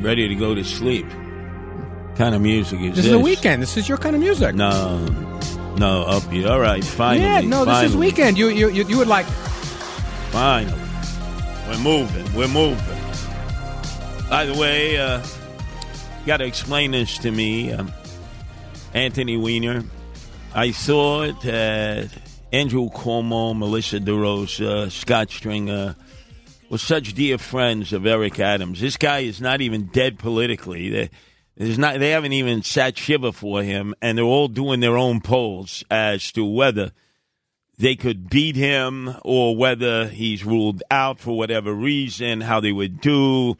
Ready 0.00 0.28
to 0.28 0.34
go 0.34 0.54
to 0.54 0.64
sleep. 0.64 1.06
Kind 2.16 2.34
of 2.34 2.40
music 2.40 2.80
is 2.80 2.88
This 2.88 2.96
This 2.96 3.04
is 3.06 3.10
the 3.12 3.18
weekend. 3.18 3.62
This 3.62 3.76
is 3.76 3.88
your 3.88 3.98
kind 3.98 4.16
of 4.16 4.22
music. 4.22 4.54
No, 4.54 5.04
no, 5.76 6.06
upbeat. 6.08 6.48
All 6.48 6.58
right, 6.58 6.82
finally. 6.82 7.24
yeah, 7.24 7.40
no, 7.42 7.64
this 7.64 7.90
is 7.90 7.96
weekend. 7.96 8.38
You, 8.38 8.48
you, 8.48 8.70
you, 8.70 8.84
you 8.84 8.98
would 8.98 9.08
like. 9.08 9.26
Finally, 10.30 10.80
we're 11.68 11.78
moving. 11.78 12.34
We're 12.34 12.48
moving. 12.48 12.98
By 14.30 14.46
the 14.46 14.54
way, 14.54 14.96
uh, 14.96 15.22
got 16.24 16.38
to 16.38 16.46
explain 16.46 16.92
this 16.92 17.18
to 17.18 17.30
me, 17.30 17.72
um, 17.72 17.92
Anthony 18.94 19.36
Weiner. 19.36 19.84
I 20.54 20.72
thought 20.72 21.42
that 21.42 22.10
Andrew 22.52 22.88
Cuomo, 22.88 23.56
Melissa 23.56 24.00
DeRosa, 24.00 24.90
Scott 24.90 25.30
Stringer 25.30 25.94
were 26.70 26.78
such 26.78 27.12
dear 27.14 27.36
friends 27.36 27.92
of 27.92 28.06
Eric 28.06 28.38
Adams. 28.40 28.80
This 28.80 28.96
guy 28.96 29.18
is 29.20 29.40
not 29.40 29.60
even 29.60 29.86
dead 29.86 30.18
politically. 30.18 30.88
They, 30.88 31.10
there's 31.56 31.78
not, 31.78 31.98
they 31.98 32.10
haven't 32.10 32.32
even 32.32 32.62
sat 32.62 32.96
shiva 32.96 33.32
for 33.32 33.62
him, 33.62 33.94
and 34.00 34.16
they're 34.16 34.24
all 34.24 34.48
doing 34.48 34.80
their 34.80 34.96
own 34.96 35.20
polls 35.20 35.84
as 35.90 36.30
to 36.32 36.44
whether 36.44 36.92
they 37.76 37.96
could 37.96 38.30
beat 38.30 38.56
him 38.56 39.14
or 39.22 39.56
whether 39.56 40.06
he's 40.06 40.44
ruled 40.44 40.82
out 40.90 41.18
for 41.18 41.36
whatever 41.36 41.74
reason, 41.74 42.40
how 42.42 42.60
they 42.60 42.72
would 42.72 43.00
do 43.00 43.56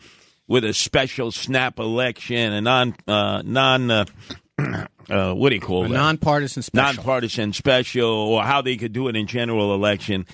with 0.47 0.65
a 0.65 0.73
special 0.73 1.33
snap 1.33 1.79
election, 1.79 2.53
a 2.53 2.61
non, 2.61 2.95
uh, 3.09 3.43
non, 3.45 3.91
uh, 3.91 4.05
uh, 5.09 5.33
what 5.35 5.49
do 5.49 5.55
you 5.57 5.61
call 5.61 5.85
A 5.87 5.89
that? 5.89 5.95
nonpartisan 5.95 6.63
special. 6.63 6.95
nonpartisan 6.97 7.53
special 7.53 8.09
or 8.11 8.43
how 8.45 8.63
they 8.63 8.77
could 8.77 8.93
do 8.93 9.09
it 9.09 9.17
in 9.17 9.27
general 9.27 9.75
election. 9.75 10.27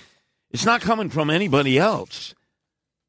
It's 0.51 0.65
not 0.65 0.81
coming 0.81 1.09
from 1.09 1.29
anybody 1.29 1.77
else, 1.77 2.33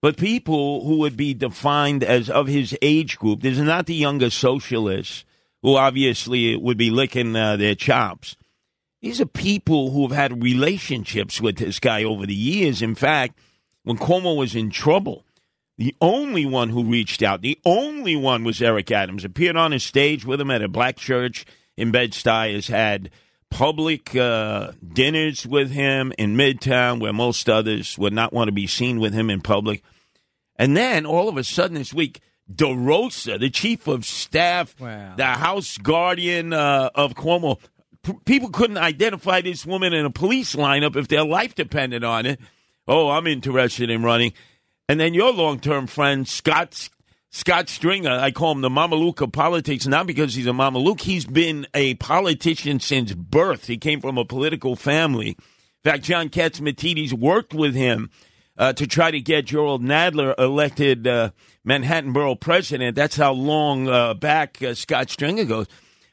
but 0.00 0.16
people 0.16 0.84
who 0.86 0.98
would 0.98 1.16
be 1.16 1.34
defined 1.34 2.04
as 2.04 2.30
of 2.30 2.46
his 2.46 2.76
age 2.82 3.18
group. 3.18 3.42
There's 3.42 3.58
not 3.58 3.86
the 3.86 3.94
younger 3.94 4.30
socialists 4.30 5.24
who 5.62 5.76
obviously 5.76 6.56
would 6.56 6.78
be 6.78 6.90
licking 6.90 7.34
uh, 7.34 7.56
their 7.56 7.74
chops. 7.74 8.36
These 9.00 9.20
are 9.20 9.26
people 9.26 9.90
who 9.90 10.02
have 10.02 10.16
had 10.16 10.42
relationships 10.42 11.40
with 11.40 11.56
this 11.56 11.78
guy 11.80 12.04
over 12.04 12.26
the 12.26 12.34
years. 12.34 12.82
In 12.82 12.94
fact, 12.94 13.38
when 13.82 13.96
Cuomo 13.96 14.36
was 14.36 14.54
in 14.54 14.70
trouble, 14.70 15.24
the 15.76 15.94
only 16.00 16.44
one 16.44 16.70
who 16.70 16.84
reached 16.84 17.22
out, 17.22 17.40
the 17.40 17.58
only 17.64 18.16
one 18.16 18.42
was 18.42 18.60
Eric 18.60 18.90
Adams. 18.90 19.24
Appeared 19.24 19.56
on 19.56 19.72
a 19.72 19.78
stage 19.78 20.24
with 20.24 20.40
him 20.40 20.50
at 20.50 20.62
a 20.62 20.68
black 20.68 20.96
church 20.96 21.44
in 21.76 21.92
Bed-Stuy. 21.92 22.54
Has 22.54 22.66
had 22.66 23.10
public 23.50 24.14
uh, 24.14 24.72
dinners 24.92 25.46
with 25.46 25.70
him 25.70 26.12
in 26.18 26.36
Midtown, 26.36 27.00
where 27.00 27.12
most 27.12 27.48
others 27.48 27.96
would 27.98 28.12
not 28.12 28.32
want 28.32 28.48
to 28.48 28.52
be 28.52 28.66
seen 28.66 29.00
with 29.00 29.12
him 29.14 29.30
in 29.30 29.40
public. 29.40 29.82
And 30.56 30.76
then 30.76 31.06
all 31.06 31.28
of 31.28 31.36
a 31.36 31.44
sudden 31.44 31.76
this 31.76 31.94
week, 31.94 32.20
DeRosa, 32.52 33.38
the 33.38 33.50
chief 33.50 33.86
of 33.86 34.04
staff, 34.04 34.78
Wow. 34.80 35.14
the 35.16 35.24
House 35.24 35.78
guardian 35.78 36.52
uh, 36.52 36.90
of 36.94 37.14
Cuomo, 37.14 37.58
p- 38.02 38.14
people 38.24 38.50
couldn't 38.50 38.78
identify 38.78 39.40
this 39.40 39.64
woman 39.66 39.92
in 39.92 40.04
a 40.04 40.10
police 40.10 40.54
lineup 40.56 40.96
if 40.96 41.08
their 41.08 41.24
life 41.24 41.54
depended 41.54 42.04
on 42.04 42.26
it. 42.26 42.40
Oh, 42.86 43.10
I'm 43.10 43.26
interested 43.26 43.90
in 43.90 44.02
running. 44.02 44.32
And 44.88 44.98
then 44.98 45.12
your 45.14 45.32
long-term 45.32 45.86
friend 45.88 46.26
Scott 46.26 46.88
Scott 47.30 47.68
Stringer, 47.68 48.10
I 48.10 48.30
call 48.30 48.52
him 48.52 48.62
the 48.62 48.70
Mamaluke 48.70 49.20
of 49.20 49.32
politics, 49.32 49.86
not 49.86 50.06
because 50.06 50.34
he's 50.34 50.46
a 50.46 50.50
Mamaluke. 50.50 51.02
He's 51.02 51.26
been 51.26 51.66
a 51.74 51.94
politician 51.94 52.80
since 52.80 53.12
birth. 53.12 53.66
He 53.66 53.76
came 53.76 54.00
from 54.00 54.16
a 54.16 54.24
political 54.24 54.76
family. 54.76 55.30
In 55.30 55.36
fact, 55.84 56.04
John 56.04 56.30
Catsimatidis 56.30 57.12
worked 57.12 57.52
with 57.52 57.74
him 57.74 58.10
uh, 58.56 58.72
to 58.72 58.86
try 58.86 59.10
to 59.10 59.20
get 59.20 59.46
Jerrold 59.46 59.82
Nadler 59.82 60.34
elected 60.38 61.06
uh, 61.06 61.30
Manhattan 61.64 62.12
Borough 62.12 62.34
president. 62.34 62.96
That's 62.96 63.16
how 63.16 63.32
long 63.32 63.88
uh, 63.88 64.14
back 64.14 64.62
uh, 64.62 64.74
Scott 64.74 65.10
Stringer 65.10 65.44
goes. 65.44 65.66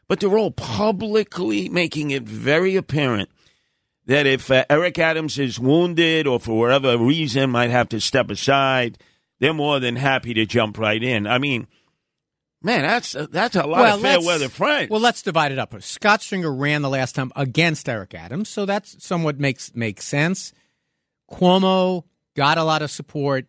But 0.07 0.19
they're 0.19 0.37
all 0.37 0.51
publicly 0.51 1.69
making 1.69 2.11
it 2.11 2.23
very 2.23 2.75
apparent 2.75 3.29
that 4.05 4.27
if 4.27 4.51
uh, 4.51 4.65
Eric 4.69 4.99
Adams 4.99 5.39
is 5.39 5.59
wounded 5.59 6.27
or 6.27 6.39
for 6.39 6.59
whatever 6.59 6.97
reason 6.97 7.49
might 7.49 7.71
have 7.71 7.89
to 7.89 7.99
step 7.99 8.29
aside, 8.29 8.99
they're 9.39 9.53
more 9.53 9.79
than 9.79 9.95
happy 9.95 10.33
to 10.33 10.45
jump 10.45 10.77
right 10.77 11.01
in. 11.01 11.27
I 11.27 11.37
mean, 11.37 11.67
man, 12.61 12.81
that's 12.81 13.15
uh, 13.15 13.27
that's 13.29 13.55
a 13.55 13.65
lot 13.65 13.95
of 13.95 14.01
fair 14.01 14.21
weather 14.21 14.49
friends. 14.49 14.89
Well, 14.89 15.01
let's 15.01 15.21
divide 15.21 15.51
it 15.51 15.59
up. 15.59 15.73
Scott 15.81 16.21
Stringer 16.21 16.53
ran 16.53 16.81
the 16.81 16.89
last 16.89 17.15
time 17.15 17.31
against 17.35 17.89
Eric 17.89 18.13
Adams, 18.13 18.49
so 18.49 18.65
that's 18.65 19.03
somewhat 19.05 19.39
makes 19.39 19.75
makes 19.75 20.05
sense. 20.05 20.53
Cuomo 21.31 22.03
got 22.35 22.57
a 22.57 22.63
lot 22.63 22.81
of 22.81 22.91
support, 22.91 23.47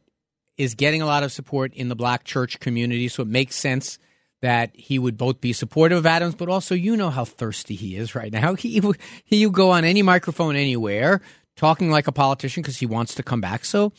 is 0.57 0.75
getting 0.75 1.03
a 1.03 1.07
lot 1.07 1.23
of 1.23 1.33
support 1.33 1.75
in 1.75 1.89
the 1.89 1.97
black 1.97 2.25
church 2.25 2.61
community, 2.61 3.09
so 3.09 3.23
it 3.23 3.29
makes 3.29 3.57
sense 3.57 3.99
that 4.43 4.71
he 4.75 4.99
would 4.99 5.17
both 5.17 5.41
be 5.41 5.53
supportive 5.53 5.99
of 5.99 6.07
Adams, 6.07 6.35
but 6.35 6.49
also 6.49 6.75
you 6.75 6.97
know 6.97 7.11
how 7.11 7.25
thirsty 7.25 7.75
he 7.75 7.97
is 7.97 8.15
right 8.15 8.33
now. 8.33 8.55
He 8.67 8.81
he 9.25 9.37
you 9.37 9.51
go 9.51 9.71
on 9.71 9.85
any 9.85 10.03
microphone 10.03 10.57
anywhere 10.57 11.21
talking 11.57 11.91
like 11.91 12.07
a 12.07 12.13
politician 12.13 12.63
because 12.63 12.79
he 12.79 12.87
wants 12.87 13.15
to 13.15 13.23
come 13.23 13.41
back. 13.41 13.65
So 13.65 13.93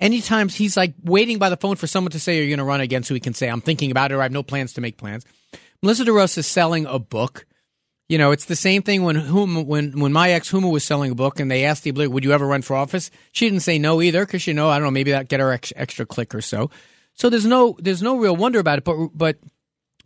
anytime 0.00 0.48
he's 0.48 0.76
like 0.76 0.94
waiting 1.04 1.38
by 1.38 1.48
the 1.48 1.56
phone 1.56 1.76
for 1.76 1.86
someone 1.86 2.10
to 2.10 2.20
say 2.20 2.38
you're 2.38 2.48
going 2.48 2.58
to 2.58 2.64
run 2.64 2.80
again 2.80 3.02
so 3.02 3.14
he 3.14 3.20
can 3.20 3.34
say 3.34 3.48
i'm 3.48 3.60
thinking 3.60 3.90
about 3.90 4.10
it 4.10 4.14
or 4.14 4.20
i 4.20 4.24
have 4.24 4.32
no 4.32 4.42
plans 4.42 4.72
to 4.72 4.80
make 4.80 4.96
plans 4.96 5.24
melissa 5.82 6.04
derosa 6.04 6.38
is 6.38 6.46
selling 6.46 6.86
a 6.86 6.98
book. 6.98 7.46
You 8.08 8.18
know 8.18 8.32
it's 8.32 8.46
the 8.46 8.56
same 8.56 8.82
thing 8.82 9.04
when 9.04 9.14
Huma, 9.14 9.64
when 9.64 10.00
when 10.00 10.12
my 10.12 10.32
ex 10.32 10.50
huma 10.50 10.68
was 10.68 10.82
selling 10.82 11.12
a 11.12 11.14
book 11.14 11.38
and 11.38 11.48
they 11.48 11.64
asked 11.64 11.84
the 11.84 11.92
would 11.92 12.24
you 12.24 12.32
ever 12.32 12.44
run 12.44 12.60
for 12.62 12.74
office? 12.74 13.08
She 13.30 13.48
didn't 13.48 13.62
say 13.62 13.78
no 13.78 14.02
either 14.02 14.26
because 14.26 14.48
you 14.48 14.54
know 14.54 14.68
i 14.68 14.78
don't 14.78 14.86
know 14.86 14.90
maybe 14.90 15.12
that 15.12 15.28
get 15.28 15.38
her 15.38 15.52
ex- 15.52 15.72
extra 15.76 16.04
click 16.04 16.34
or 16.34 16.40
so. 16.40 16.70
So 17.14 17.30
there's 17.30 17.46
no 17.46 17.76
there's 17.78 18.02
no 18.02 18.18
real 18.18 18.34
wonder 18.34 18.58
about 18.58 18.78
it 18.78 18.84
but 18.84 19.10
but 19.14 19.38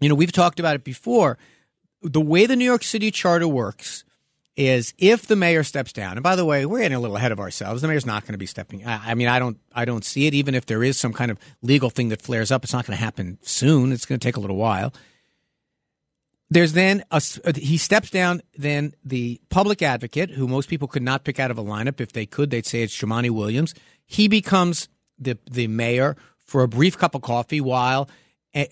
you 0.01 0.11
know 0.11 0.15
we've 0.15 0.33
talked 0.33 0.61
about 0.61 0.75
it 0.75 0.85
before. 0.85 1.39
The 2.03 2.21
way 2.21 2.45
the 2.45 2.57
new 2.57 2.67
york 2.67 2.85
city 2.85 3.11
charter 3.11 3.49
works 3.49 4.05
is 4.57 4.95
if 4.99 5.27
the 5.27 5.37
mayor 5.37 5.65
steps 5.65 5.93
down, 5.93 6.13
and 6.13 6.23
by 6.23 6.37
the 6.37 6.45
way, 6.45 6.65
we're 6.65 6.79
getting 6.79 6.97
a 6.97 7.01
little 7.01 7.17
ahead 7.17 7.33
of 7.33 7.41
ourselves. 7.41 7.83
The 7.83 7.89
mayor's 7.89 8.07
not 8.07 8.23
going 8.23 8.33
to 8.35 8.39
be 8.39 8.47
stepping. 8.47 8.87
I, 8.87 9.15
mean, 9.15 9.29
I 9.29 9.39
don't, 9.39 9.59
I 9.73 9.85
don't 9.85 10.05
see 10.05 10.27
it. 10.27 10.35
Even 10.35 10.55
if 10.55 10.67
there 10.67 10.85
is 10.85 10.97
some 10.97 11.13
kind 11.13 11.31
of 11.31 11.39
legal 11.63 11.91
thing 11.91 12.11
that 12.11 12.23
flares 12.23 12.53
up, 12.53 12.63
it's 12.63 12.73
not 12.73 12.87
going 12.87 12.97
to 12.97 13.05
happen 13.05 13.39
soon. 13.43 13.93
It's 13.93 14.07
going 14.07 14.19
to 14.19 14.25
take 14.25 14.37
a 14.37 14.41
little 14.41 14.57
while. 14.57 14.93
There's 16.51 16.73
then 16.73 17.03
a, 17.11 17.21
he 17.57 17.77
steps 17.79 18.11
down. 18.11 18.43
Then 18.57 18.95
the 19.05 19.41
public 19.49 19.83
advocate, 19.83 20.31
who 20.31 20.47
most 20.47 20.69
people 20.69 20.87
could 20.87 21.03
not 21.03 21.25
pick 21.25 21.41
out 21.41 21.51
of 21.51 21.59
a 21.59 21.65
lineup, 21.65 22.01
if 22.01 22.13
they 22.13 22.27
could, 22.27 22.51
they'd 22.51 22.67
say 22.67 22.83
it's 22.83 22.97
Jumaane 22.97 23.31
Williams. 23.31 23.75
He 24.07 24.29
becomes 24.29 24.89
the 25.19 25.39
the 25.51 25.67
mayor 25.67 26.17
for 26.45 26.63
a 26.63 26.69
brief 26.69 26.97
cup 26.97 27.15
of 27.15 27.23
coffee 27.23 27.61
while 27.61 28.09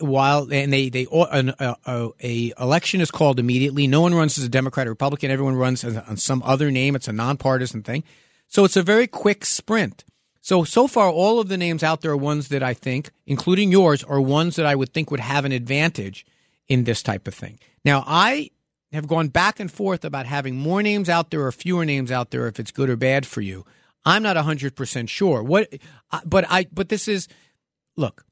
while 0.00 0.53
and 0.53 0.72
they 0.72 0.88
they 0.88 1.06
an, 1.10 1.53
a, 1.59 2.10
a, 2.22 2.53
election 2.59 3.00
is 3.00 3.10
called 3.10 3.38
immediately. 3.38 3.87
No 3.87 4.00
one 4.00 4.15
runs 4.15 4.38
as 4.38 4.44
a 4.44 4.48
Democrat 4.48 4.87
or 4.87 4.91
Republican. 4.91 5.31
Everyone 5.31 5.56
runs 5.56 5.84
on 5.84 6.16
some 6.16 6.43
other 6.44 6.70
name. 6.70 6.94
It's 6.94 7.09
a 7.09 7.12
nonpartisan 7.12 7.82
thing. 7.82 8.04
So 8.47 8.65
it's 8.65 8.76
a 8.76 8.82
very 8.82 9.06
quick 9.06 9.44
sprint. 9.44 10.04
So 10.41 10.65
so 10.65 10.87
far, 10.87 11.10
all 11.10 11.41
of 11.41 11.48
the 11.48 11.56
names 11.56 11.82
out 11.82 12.00
there 12.00 12.12
are 12.12 12.16
ones 12.16 12.48
that 12.48 12.62
I 12.62 12.75
think, 12.75 13.10
including 13.26 13.72
yours, 13.72 14.04
are 14.04 14.21
ones 14.21 14.56
that 14.56 14.66
I 14.66 14.75
would 14.75 14.92
think 14.92 15.10
would 15.10 15.21
have 15.21 15.44
an 15.44 15.53
advantage 15.53 16.26
in 16.69 16.84
this 16.84 17.03
type 17.03 17.27
of 17.27 17.34
thing. 17.34 17.59
Now 17.84 18.04
I 18.07 18.51
have 18.92 19.09
gone 19.09 19.28
back 19.28 19.59
and 19.59 19.71
forth 19.71 20.04
about 20.04 20.27
having 20.27 20.57
more 20.57 20.83
names 20.83 21.09
out 21.09 21.30
there 21.30 21.45
or 21.47 21.53
fewer 21.53 21.84
names 21.84 22.12
out 22.12 22.30
there 22.30 22.47
if 22.47 22.60
it's 22.60 22.71
good 22.71 22.91
or 22.91 22.97
bad 22.97 23.27
for 23.27 23.41
you. 23.41 23.65
I'm 24.04 24.22
not 24.22 24.36
100% 24.36 25.09
sure. 25.09 25.42
What 25.42 25.72
but 26.24 26.45
I 26.48 26.66
but 26.72 26.89
this 26.89 27.09
is 27.09 27.28
look, 27.97 28.24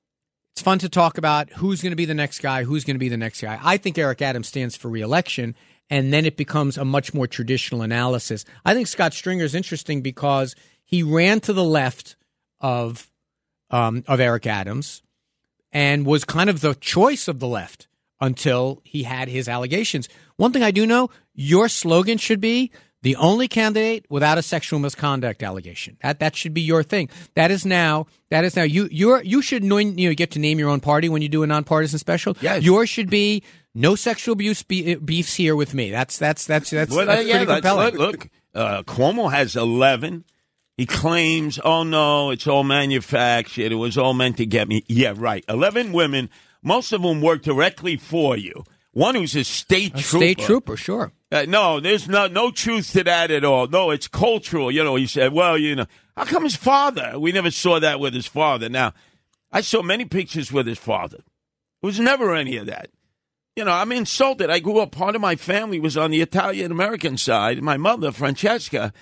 it's 0.52 0.62
fun 0.62 0.78
to 0.80 0.88
talk 0.88 1.18
about 1.18 1.50
who's 1.50 1.80
going 1.82 1.92
to 1.92 1.96
be 1.96 2.04
the 2.04 2.14
next 2.14 2.40
guy, 2.40 2.64
who's 2.64 2.84
going 2.84 2.96
to 2.96 3.00
be 3.00 3.08
the 3.08 3.16
next 3.16 3.40
guy. 3.40 3.58
I 3.62 3.76
think 3.76 3.96
Eric 3.96 4.20
Adams 4.22 4.48
stands 4.48 4.76
for 4.76 4.88
reelection, 4.88 5.54
and 5.88 6.12
then 6.12 6.26
it 6.26 6.36
becomes 6.36 6.76
a 6.76 6.84
much 6.84 7.14
more 7.14 7.26
traditional 7.26 7.82
analysis. 7.82 8.44
I 8.64 8.74
think 8.74 8.86
Scott 8.86 9.14
Stringer 9.14 9.44
is 9.44 9.54
interesting 9.54 10.02
because 10.02 10.54
he 10.84 11.02
ran 11.02 11.40
to 11.40 11.52
the 11.52 11.64
left 11.64 12.16
of 12.60 13.10
um, 13.70 14.04
of 14.08 14.20
Eric 14.20 14.46
Adams 14.46 15.02
and 15.72 16.04
was 16.04 16.24
kind 16.24 16.50
of 16.50 16.60
the 16.60 16.74
choice 16.74 17.28
of 17.28 17.38
the 17.38 17.46
left 17.46 17.86
until 18.20 18.82
he 18.84 19.04
had 19.04 19.28
his 19.28 19.48
allegations. 19.48 20.08
One 20.36 20.52
thing 20.52 20.62
I 20.62 20.72
do 20.72 20.86
know, 20.86 21.10
your 21.32 21.68
slogan 21.68 22.18
should 22.18 22.40
be 22.40 22.70
the 23.02 23.16
only 23.16 23.48
candidate 23.48 24.04
without 24.10 24.36
a 24.38 24.42
sexual 24.42 24.78
misconduct 24.78 25.42
allegation. 25.42 25.96
That 26.02 26.20
that 26.20 26.36
should 26.36 26.52
be 26.54 26.60
your 26.60 26.82
thing. 26.82 27.08
That 27.34 27.50
is 27.50 27.64
now 27.64 28.06
that 28.30 28.44
is 28.44 28.56
now 28.56 28.62
you 28.62 28.88
you 28.90 29.20
you 29.22 29.42
should 29.42 29.64
know, 29.64 29.78
you 29.78 30.08
know 30.08 30.14
get 30.14 30.30
to 30.32 30.38
name 30.38 30.58
your 30.58 30.68
own 30.68 30.80
party 30.80 31.08
when 31.08 31.22
you 31.22 31.28
do 31.28 31.42
a 31.42 31.46
nonpartisan 31.46 31.98
special. 31.98 32.36
Yes. 32.40 32.62
Yours 32.62 32.88
should 32.88 33.08
be 33.10 33.42
no 33.74 33.94
sexual 33.94 34.32
abuse 34.32 34.62
be, 34.62 34.96
beefs 34.96 35.34
here 35.34 35.56
with 35.56 35.74
me. 35.74 35.90
That's 35.90 36.18
that's 36.18 36.46
that's 36.46 36.70
that's, 36.70 36.94
Well, 36.94 37.06
that's 37.06 37.20
uh, 37.20 37.24
yeah, 37.24 37.32
pretty 37.32 37.46
that's- 37.46 37.60
compelling. 37.60 37.94
look, 37.96 38.12
look 38.22 38.30
uh, 38.54 38.82
Cuomo 38.82 39.30
has 39.30 39.54
11. 39.56 40.24
He 40.76 40.86
claims, 40.86 41.60
oh 41.62 41.82
no, 41.82 42.30
it's 42.30 42.46
all 42.46 42.64
manufactured. 42.64 43.70
It 43.70 43.76
was 43.76 43.98
all 43.98 44.14
meant 44.14 44.38
to 44.38 44.46
get 44.46 44.66
me. 44.66 44.82
Yeah, 44.88 45.12
right. 45.16 45.44
11 45.48 45.92
women, 45.92 46.30
most 46.62 46.92
of 46.92 47.02
them 47.02 47.20
work 47.20 47.42
directly 47.42 47.96
for 47.96 48.36
you. 48.36 48.64
One 48.92 49.14
who's 49.14 49.36
a 49.36 49.44
state 49.44 49.92
A 49.94 50.02
trooper. 50.02 50.24
state 50.24 50.38
trooper, 50.38 50.76
sure. 50.76 51.12
Uh, 51.30 51.44
no, 51.46 51.78
there's 51.78 52.08
no 52.08 52.26
no 52.26 52.50
truth 52.50 52.90
to 52.92 53.04
that 53.04 53.30
at 53.30 53.44
all. 53.44 53.68
No, 53.68 53.90
it's 53.90 54.08
cultural. 54.08 54.70
You 54.72 54.82
know, 54.82 54.96
he 54.96 55.06
said, 55.06 55.32
well, 55.32 55.56
you 55.56 55.76
know, 55.76 55.86
how 56.16 56.24
come 56.24 56.42
his 56.42 56.56
father? 56.56 57.18
We 57.18 57.30
never 57.30 57.52
saw 57.52 57.78
that 57.78 58.00
with 58.00 58.14
his 58.14 58.26
father. 58.26 58.68
Now, 58.68 58.92
I 59.52 59.60
saw 59.60 59.82
many 59.82 60.04
pictures 60.04 60.50
with 60.50 60.66
his 60.66 60.78
father. 60.78 61.18
It 61.18 61.86
was 61.86 62.00
never 62.00 62.34
any 62.34 62.56
of 62.56 62.66
that. 62.66 62.90
You 63.56 63.64
know, 63.64 63.72
I'm 63.72 63.92
insulted. 63.92 64.50
I 64.50 64.58
grew 64.58 64.78
up, 64.80 64.90
part 64.92 65.14
of 65.14 65.20
my 65.20 65.36
family 65.36 65.78
was 65.78 65.96
on 65.96 66.10
the 66.10 66.20
Italian 66.20 66.72
American 66.72 67.16
side. 67.16 67.62
My 67.62 67.76
mother, 67.76 68.10
Francesca, 68.12 68.92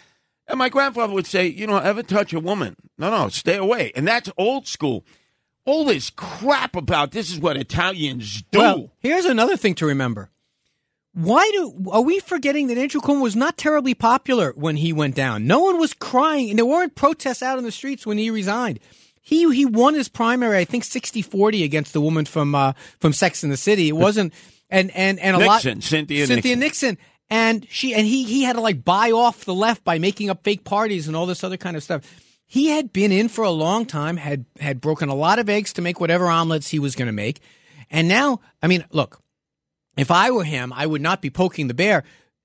and 0.47 0.59
my 0.59 0.69
grandfather 0.69 1.13
would 1.15 1.27
say, 1.27 1.47
you 1.47 1.67
know, 1.67 1.79
ever 1.79 2.03
touch 2.03 2.33
a 2.33 2.41
woman? 2.41 2.77
No, 2.99 3.11
no, 3.11 3.29
stay 3.29 3.57
away. 3.57 3.93
And 3.97 4.07
that's 4.07 4.31
old 4.37 4.67
school. 4.67 5.05
All 5.69 5.85
this 5.85 6.09
crap 6.09 6.75
about 6.77 7.11
this 7.11 7.31
is 7.31 7.39
what 7.39 7.59
Italians 7.59 8.43
do. 8.51 8.59
Well, 8.59 8.91
here's 9.01 9.27
another 9.27 9.55
thing 9.55 9.75
to 9.75 9.85
remember. 9.87 10.31
Why 11.13 11.47
do 11.53 11.91
are 11.93 12.01
we 12.01 12.21
forgetting 12.21 12.69
that 12.69 12.79
Andrew 12.79 13.03
Cuomo 13.03 13.21
was 13.21 13.37
not 13.37 13.59
terribly 13.59 13.93
popular 13.93 14.55
when 14.57 14.77
he 14.77 14.95
went 14.95 15.15
down? 15.15 15.47
No 15.47 15.61
one 15.61 15.79
was 15.79 15.93
crying, 15.93 16.49
and 16.49 16.59
there 16.59 16.65
weren't 16.65 16.95
protests 16.95 17.43
out 17.43 17.59
in 17.59 17.65
the 17.65 17.71
streets 17.71 18.07
when 18.07 18.17
he 18.17 18.31
resigned. 18.31 18.81
He 19.21 19.53
he 19.55 19.67
won 19.67 19.93
his 19.93 20.09
primary, 20.09 20.57
I 20.57 20.65
think 20.65 20.85
60-40 20.85 21.63
against 21.63 21.93
the 21.93 22.01
woman 22.01 22.25
from 22.25 22.55
uh, 22.55 22.73
from 22.99 23.13
Sex 23.13 23.45
in 23.45 23.51
the 23.51 23.59
City. 23.59 23.91
It 23.91 23.97
wasn't, 23.97 24.33
and 24.71 24.91
and 24.93 25.19
and 25.19 25.37
a 25.37 25.39
Nixon, 25.39 25.75
lot 25.75 25.85
Cynthia 25.85 26.27
Cynthia 26.27 26.57
Nixon. 26.57 26.97
Nixon, 26.97 26.99
and 27.29 27.67
she 27.69 27.95
and 27.95 28.07
he 28.07 28.25
he 28.25 28.45
had 28.45 28.55
to 28.55 28.63
like 28.63 28.87
buy 28.87 29.11
off 29.11 29.45
the 29.45 29.53
left 29.53 29.85
by 29.85 29.99
making 29.99 30.31
up 30.31 30.45
fake 30.45 30.65
parties 30.65 31.09
and 31.09 31.15
all 31.15 31.27
this 31.27 31.45
other 31.45 31.59
kind 31.59 31.77
of 31.77 31.83
stuff. 31.83 32.03
He 32.51 32.69
had 32.71 32.95
been 32.95 33.13
in 33.13 33.29
for 33.29 33.45
a 33.45 33.51
long 33.51 33.85
time, 33.85 34.17
had 34.17 34.47
had 34.59 34.81
broken 34.81 35.11
a 35.11 35.15
lot 35.15 35.39
of 35.39 35.51
eggs 35.51 35.75
to 35.75 35.83
make 35.83 36.01
whatever 36.01 36.29
omelets 36.29 36.69
he 36.69 36.79
was 36.79 36.97
going 36.97 37.07
to 37.07 37.13
make, 37.13 37.41
and 37.91 38.09
now, 38.09 38.41
I 38.63 38.67
mean, 38.69 38.85
look, 38.91 39.21
if 39.99 40.11
I 40.11 40.31
were 40.31 40.45
him, 40.45 40.73
I 40.75 40.87
would 40.87 41.03
not 41.03 41.21
be 41.21 41.29
poking 41.29 41.69
the 41.69 41.75
bear. 41.75 42.05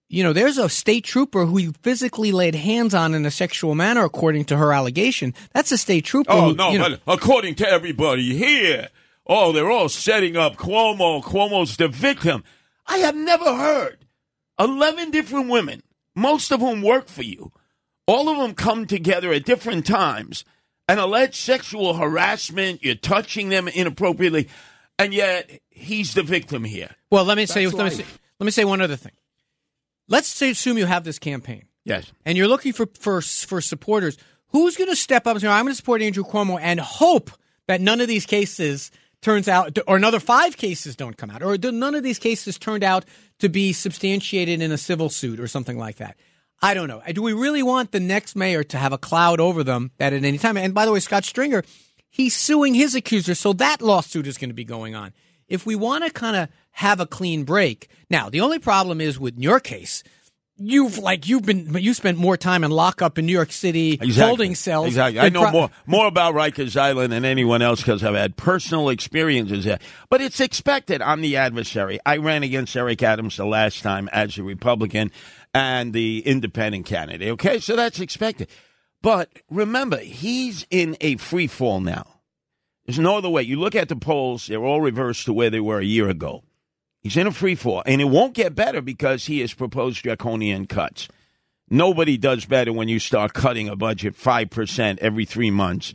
You 0.10 0.22
know, 0.22 0.34
there's 0.34 0.58
a 0.58 0.68
state 0.68 1.06
trooper 1.06 1.46
who 1.46 1.56
he 1.58 1.72
physically 1.82 2.32
laid 2.34 2.54
hands 2.54 2.94
on 2.94 3.14
in 3.16 3.26
a 3.26 3.32
sexual 3.32 3.76
manner, 3.76 4.04
according 4.04 4.46
to 4.46 4.58
her 4.58 4.74
allegation. 4.74 5.34
That's 5.54 5.72
a 5.72 5.78
state 5.78 6.04
trooper. 6.04 6.32
Oh 6.34 6.50
who, 6.50 6.56
no! 6.56 6.70
you 6.72 6.80
know- 6.80 6.90
but 6.90 7.14
according 7.14 7.56
to 7.56 7.68
everybody 7.68 8.36
here, 8.36 8.90
oh, 9.26 9.54
they're 9.54 9.72
all 9.72 9.88
setting 9.90 10.36
up 10.36 10.58
Cuomo. 10.58 11.24
Cuomo's 11.24 11.78
the 11.78 11.88
victim. 11.88 12.44
I 12.86 12.98
have 12.98 13.16
never 13.16 13.56
heard 13.56 14.06
eleven 14.60 15.12
different 15.12 15.50
women, 15.50 15.82
most 16.14 16.52
of 16.52 16.60
whom 16.60 16.82
work 16.82 17.08
for 17.08 17.24
you. 17.24 17.54
All 18.06 18.30
of 18.30 18.38
them 18.38 18.54
come 18.54 18.86
together 18.86 19.32
at 19.32 19.46
different 19.46 19.86
times 19.86 20.44
and 20.88 21.00
allege 21.00 21.40
sexual 21.40 21.96
harassment. 21.96 22.84
You're 22.84 22.96
touching 22.96 23.50
them 23.50 23.68
inappropriately, 23.68 24.50
and 25.00 25.14
yet 25.14 25.50
he's 25.70 26.14
the 26.14 26.24
victim 26.24 26.64
here. 26.64 26.96
well, 27.10 27.24
let 27.24 27.38
me 27.38 27.46
say, 27.46 27.66
let 27.68 27.86
me 27.86 27.90
say, 27.92 28.06
let 28.40 28.46
me 28.46 28.52
say 28.52 28.66
one 28.66 28.82
other 28.82 28.96
thing. 28.96 29.14
Let's 30.10 30.28
say, 30.28 30.52
assume 30.52 30.78
you 30.78 30.86
have 30.86 31.04
this 31.04 31.20
campaign. 31.20 31.66
Yes. 31.86 32.14
and 32.26 32.38
you're 32.38 32.48
looking 32.48 32.72
for 32.72 32.88
for 32.98 33.20
for 33.22 33.60
supporters, 33.60 34.18
who's 34.48 34.78
going 34.78 34.90
to 34.90 34.96
step 34.96 35.28
up 35.28 35.34
and 35.34 35.42
say, 35.42 35.48
"I'm 35.50 35.66
going 35.66 35.74
to 35.74 35.76
support 35.76 36.02
Andrew 36.02 36.24
Cuomo," 36.24 36.58
and 36.62 36.80
hope 36.80 37.30
that 37.68 37.82
none 37.82 38.00
of 38.00 38.08
these 38.08 38.26
cases 38.26 38.90
turns 39.22 39.48
out, 39.50 39.78
or 39.88 39.98
another 39.98 40.20
five 40.22 40.56
cases 40.56 40.96
don't 40.96 41.18
come 41.18 41.30
out, 41.30 41.44
or 41.44 41.58
none 41.58 41.96
of 41.96 42.04
these 42.04 42.20
cases 42.20 42.58
turned 42.58 42.84
out 42.84 43.06
to 43.40 43.50
be 43.50 43.74
substantiated 43.74 44.62
in 44.62 44.72
a 44.72 44.78
civil 44.78 45.10
suit 45.10 45.40
or 45.40 45.48
something 45.48 45.78
like 45.78 45.98
that. 45.98 46.16
I 46.64 46.74
don't 46.74 46.88
know. 46.88 47.02
Do 47.12 47.22
we 47.22 47.34
really 47.34 47.62
want 47.62 47.92
the 47.92 48.00
next 48.00 48.36
mayor 48.36 48.64
to 48.64 48.78
have 48.78 48.94
a 48.94 48.98
cloud 48.98 49.40
over 49.40 49.64
them 49.64 49.92
that 49.98 50.14
at 50.14 50.24
any 50.24 50.38
time? 50.38 50.56
And 50.56 50.74
by 50.74 50.86
the 50.86 50.92
way, 50.94 51.00
Scott 51.02 51.26
Stringer, 51.26 51.64
he's 52.10 52.36
suing 52.36 52.74
his 52.74 52.96
accuser, 52.96 53.36
so 53.36 53.52
that 53.54 53.82
lawsuit 53.82 54.26
is 54.28 54.38
going 54.38 54.50
to 54.50 54.56
be 54.56 54.64
going 54.64 54.96
on. 54.96 55.14
If 55.50 55.66
we 55.66 55.76
want 55.76 56.06
to 56.06 56.10
kind 56.10 56.38
of 56.38 56.48
have 56.72 57.00
a 57.02 57.06
clean 57.06 57.44
break, 57.44 57.90
now 58.10 58.30
the 58.30 58.42
only 58.42 58.60
problem 58.60 59.02
is 59.02 59.20
with 59.20 59.38
your 59.38 59.60
case 59.60 60.04
you've 60.58 60.98
like 61.00 61.28
you've 61.28 61.44
been 61.44 61.74
you 61.76 61.94
spent 61.94 62.18
more 62.18 62.38
time 62.38 62.64
in 62.64 62.72
lockup 62.72 63.18
in 63.18 63.26
New 63.26 63.32
York 63.34 63.52
City 63.52 63.94
Exactly. 63.94 64.14
holding 64.24 64.56
cells. 64.56 64.88
Exactly. 64.88 65.20
I 65.20 65.30
know 65.30 65.42
pro- 65.42 65.52
more 65.52 65.70
more 65.86 66.08
about 66.08 66.36
Rikers 66.36 66.80
Island 66.80 67.12
than 67.12 67.26
anyone 67.26 67.62
else 67.62 67.82
because 67.82 68.04
I've 68.04 68.16
had 68.16 68.38
personal 68.38 68.90
experiences 68.90 69.66
there. 69.66 69.80
But 70.10 70.22
it's 70.22 70.40
expected. 70.40 71.02
I'm 71.02 71.22
the 71.22 71.38
adversary. 71.38 72.00
I 72.06 72.18
ran 72.18 72.44
against 72.44 72.76
Eric 72.76 73.02
Adams 73.04 73.38
the 73.38 73.46
last 73.46 73.82
time 73.82 74.10
as 74.14 74.38
a 74.38 74.44
Republican 74.44 75.12
and 75.54 75.94
the 75.94 76.22
independent 76.26 76.86
candidate. 76.86 77.30
Okay, 77.30 77.60
so 77.60 77.76
that's 77.76 78.00
expected. 78.00 78.50
But 79.02 79.30
remember, 79.50 79.98
he's 79.98 80.66
in 80.72 80.98
a 81.02 81.18
free 81.18 81.48
fall 81.48 81.82
now. 81.82 82.06
There's 82.86 83.00
no 83.00 83.18
other 83.18 83.30
way. 83.30 83.44
You 83.44 83.60
look 83.60 83.76
at 83.76 83.90
the 83.90 83.96
polls; 83.96 84.48
they're 84.48 84.64
all 84.64 84.82
reversed 84.82 85.26
to 85.26 85.34
where 85.34 85.50
they 85.50 85.60
were 85.60 85.80
a 85.80 85.86
year 85.86 86.10
ago. 86.10 86.44
He's 87.02 87.18
in 87.18 87.28
a 87.28 87.32
free 87.32 87.56
fall, 87.56 87.84
and 87.86 88.02
it 88.02 88.06
won't 88.06 88.34
get 88.34 88.56
better 88.56 88.82
because 88.82 89.26
he 89.26 89.42
has 89.42 89.54
proposed 89.54 90.04
draconian 90.04 90.68
cuts. 90.68 91.10
Nobody 91.70 92.18
does 92.18 92.46
better 92.46 92.72
when 92.72 92.88
you 92.88 93.00
start 93.00 93.34
cutting 93.34 93.68
a 93.68 93.76
budget 93.76 94.16
five 94.16 94.50
percent 94.50 95.00
every 95.00 95.26
three 95.26 95.52
months, 95.52 95.94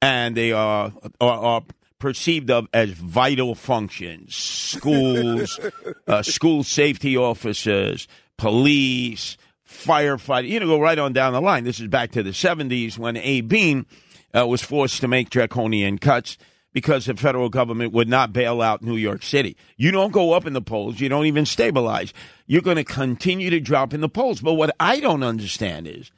and 0.00 0.36
they 0.36 0.52
are, 0.52 0.92
are 1.20 1.38
are 1.38 1.62
perceived 1.98 2.50
of 2.50 2.66
as 2.72 2.90
vital 2.90 3.54
functions: 3.54 4.34
schools, 4.34 5.60
uh, 6.06 6.22
school 6.22 6.62
safety 6.62 7.16
officers, 7.16 8.06
police, 8.38 9.36
firefighting. 9.68 10.48
You 10.48 10.60
know, 10.60 10.66
go 10.66 10.80
right 10.80 10.98
on 10.98 11.12
down 11.12 11.34
the 11.34 11.40
line. 11.40 11.64
This 11.64 11.80
is 11.80 11.88
back 11.88 12.12
to 12.12 12.22
the 12.22 12.30
'70s 12.30 12.96
when 12.96 13.16
Abe 13.18 13.52
Beame 13.52 13.86
uh, 14.34 14.46
was 14.46 14.62
forced 14.62 15.00
to 15.02 15.08
make 15.08 15.28
draconian 15.28 15.98
cuts 15.98 16.38
because 16.72 17.06
the 17.06 17.14
federal 17.14 17.48
government 17.48 17.92
would 17.92 18.08
not 18.08 18.32
bail 18.32 18.62
out 18.62 18.82
New 18.82 18.96
York 18.96 19.22
City. 19.22 19.56
You 19.76 19.90
don't 19.90 20.12
go 20.12 20.32
up 20.32 20.46
in 20.46 20.52
the 20.52 20.62
polls, 20.62 21.00
you 21.00 21.08
don't 21.08 21.26
even 21.26 21.46
stabilize. 21.46 22.12
You're 22.46 22.62
going 22.62 22.76
to 22.76 22.84
continue 22.84 23.50
to 23.50 23.60
drop 23.60 23.92
in 23.92 24.00
the 24.00 24.08
polls. 24.08 24.40
But 24.40 24.54
what 24.54 24.74
I 24.78 25.00
don't 25.00 25.22
understand 25.22 25.86
is 25.86 26.10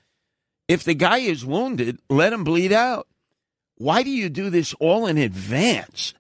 if 0.69 0.84
the 0.84 0.94
guy 0.94 1.19
is 1.19 1.44
wounded, 1.44 1.99
let 2.08 2.32
him 2.32 2.44
bleed 2.44 2.72
out. 2.72 3.06
Why 3.76 4.02
do 4.02 4.11
you 4.11 4.28
do 4.28 4.50
this 4.50 4.75
all 4.75 5.06
in 5.06 5.17
advance 5.17 6.12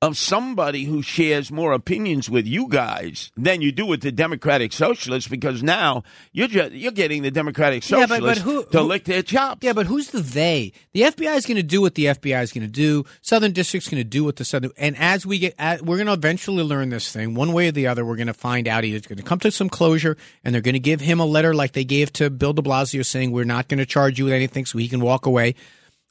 of 0.00 0.16
somebody 0.16 0.84
who 0.84 1.02
shares 1.02 1.50
more 1.50 1.72
opinions 1.72 2.30
with 2.30 2.46
you 2.46 2.68
guys 2.68 3.32
than 3.36 3.60
you 3.60 3.72
do 3.72 3.84
with 3.84 4.00
the 4.00 4.12
Democratic 4.12 4.72
Socialists? 4.72 5.28
Because 5.28 5.60
now 5.60 6.04
you're 6.32 6.46
just, 6.46 6.72
you're 6.72 6.92
getting 6.92 7.22
the 7.22 7.32
Democratic 7.32 7.82
Yeah, 7.90 8.06
but- 8.06 8.08
Socialists 8.10 8.44
but 8.44 8.50
who- 8.50 8.64
to 8.70 8.78
who- 8.78 8.84
lick 8.84 9.04
their 9.04 9.22
chops. 9.22 9.58
Yeah, 9.64 9.72
but 9.72 9.86
who's 9.86 10.10
the 10.10 10.20
they? 10.20 10.72
The 10.92 11.02
FBI 11.02 11.34
is 11.36 11.46
going 11.46 11.56
to 11.56 11.64
do 11.64 11.80
what 11.80 11.96
the 11.96 12.06
FBI 12.06 12.40
is 12.42 12.52
going 12.52 12.66
to 12.66 12.72
do. 12.72 13.04
Southern 13.22 13.50
District's 13.52 13.88
going 13.88 14.00
to 14.00 14.08
do 14.08 14.22
what 14.22 14.36
the 14.36 14.44
Southern. 14.44 14.70
And 14.78 14.96
as 14.96 15.26
we 15.26 15.40
get, 15.40 15.54
at, 15.58 15.82
we're 15.84 15.96
going 15.96 16.06
to 16.06 16.12
eventually 16.12 16.62
learn 16.62 16.90
this 16.90 17.10
thing 17.10 17.34
one 17.34 17.52
way 17.52 17.68
or 17.68 17.72
the 17.72 17.88
other. 17.88 18.04
We're 18.04 18.16
going 18.16 18.28
to 18.28 18.34
find 18.34 18.68
out 18.68 18.84
he's 18.84 19.04
going 19.04 19.16
to 19.18 19.24
come 19.24 19.40
to 19.40 19.50
some 19.50 19.68
closure, 19.68 20.16
and 20.44 20.54
they're 20.54 20.62
going 20.62 20.74
to 20.74 20.78
give 20.78 21.00
him 21.00 21.18
a 21.18 21.26
letter 21.26 21.54
like 21.54 21.72
they 21.72 21.84
gave 21.84 22.12
to 22.14 22.30
Bill 22.30 22.52
De 22.52 22.62
Blasio, 22.62 23.04
saying 23.04 23.32
we're 23.32 23.42
not 23.44 23.66
going 23.66 23.78
to 23.78 23.86
charge 23.86 24.18
you 24.20 24.26
with 24.26 24.34
anything, 24.34 24.64
so 24.64 24.78
he 24.78 24.86
can 24.88 25.00
walk 25.00 25.26
away. 25.26 25.56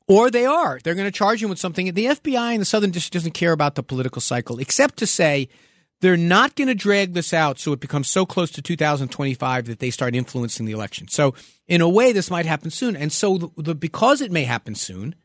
Or 0.07 0.31
they 0.31 0.45
are. 0.45 0.79
They're 0.83 0.95
going 0.95 1.07
to 1.07 1.11
charge 1.11 1.43
him 1.43 1.49
with 1.49 1.59
something. 1.59 1.93
The 1.93 2.05
FBI 2.05 2.53
and 2.53 2.61
the 2.61 2.65
Southern 2.65 2.91
District 2.91 3.13
doesn't 3.13 3.33
care 3.33 3.51
about 3.51 3.75
the 3.75 3.83
political 3.83 4.21
cycle, 4.21 4.59
except 4.59 4.97
to 4.97 5.07
say 5.07 5.49
they're 5.99 6.15
not 6.15 6.55
going 6.55 6.69
to 6.69 6.75
drag 6.75 7.13
this 7.13 7.33
out 7.33 7.59
so 7.59 7.73
it 7.73 7.79
becomes 7.79 8.07
so 8.07 8.25
close 8.25 8.51
to 8.51 8.61
2025 8.61 9.65
that 9.65 9.79
they 9.79 9.89
start 9.89 10.15
influencing 10.15 10.65
the 10.65 10.71
election. 10.71 11.07
So, 11.09 11.33
in 11.67 11.81
a 11.81 11.89
way, 11.89 12.13
this 12.13 12.31
might 12.31 12.45
happen 12.45 12.71
soon. 12.71 12.95
And 12.95 13.11
so, 13.11 13.37
the, 13.37 13.49
the, 13.57 13.75
because 13.75 14.21
it 14.21 14.31
may 14.31 14.45
happen 14.45 14.75
soon, 14.75 15.15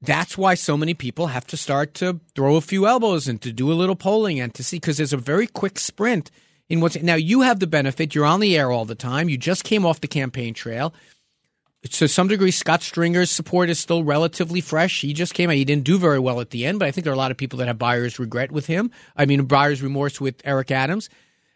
that's 0.00 0.36
why 0.36 0.54
so 0.54 0.76
many 0.76 0.94
people 0.94 1.28
have 1.28 1.46
to 1.48 1.56
start 1.56 1.94
to 1.94 2.20
throw 2.34 2.56
a 2.56 2.60
few 2.60 2.86
elbows 2.86 3.28
and 3.28 3.40
to 3.42 3.52
do 3.52 3.70
a 3.70 3.74
little 3.74 3.96
polling 3.96 4.40
and 4.40 4.52
to 4.54 4.64
see 4.64 4.76
because 4.76 4.96
there's 4.96 5.12
a 5.12 5.18
very 5.18 5.46
quick 5.46 5.78
sprint 5.78 6.30
in 6.68 6.80
what's 6.80 7.00
now. 7.00 7.14
You 7.14 7.42
have 7.42 7.60
the 7.60 7.66
benefit; 7.66 8.14
you're 8.14 8.24
on 8.24 8.40
the 8.40 8.56
air 8.56 8.70
all 8.70 8.84
the 8.84 8.94
time. 8.94 9.28
You 9.28 9.38
just 9.38 9.64
came 9.64 9.86
off 9.86 10.00
the 10.00 10.08
campaign 10.08 10.52
trail 10.52 10.94
to 11.90 12.08
some 12.08 12.28
degree, 12.28 12.50
Scott 12.50 12.82
Stringer's 12.82 13.30
support 13.30 13.68
is 13.68 13.78
still 13.78 14.04
relatively 14.04 14.60
fresh. 14.60 15.02
He 15.02 15.12
just 15.12 15.34
came 15.34 15.50
out. 15.50 15.56
He 15.56 15.64
didn't 15.64 15.84
do 15.84 15.98
very 15.98 16.18
well 16.18 16.40
at 16.40 16.50
the 16.50 16.64
end, 16.64 16.78
but 16.78 16.88
I 16.88 16.90
think 16.90 17.04
there 17.04 17.12
are 17.12 17.14
a 17.14 17.18
lot 17.18 17.30
of 17.30 17.36
people 17.36 17.58
that 17.58 17.68
have 17.68 17.78
buyer's 17.78 18.18
regret 18.18 18.50
with 18.50 18.66
him. 18.66 18.90
I 19.16 19.26
mean, 19.26 19.44
buyer's 19.44 19.82
remorse 19.82 20.20
with 20.20 20.40
Eric 20.44 20.70
Adams. 20.70 21.10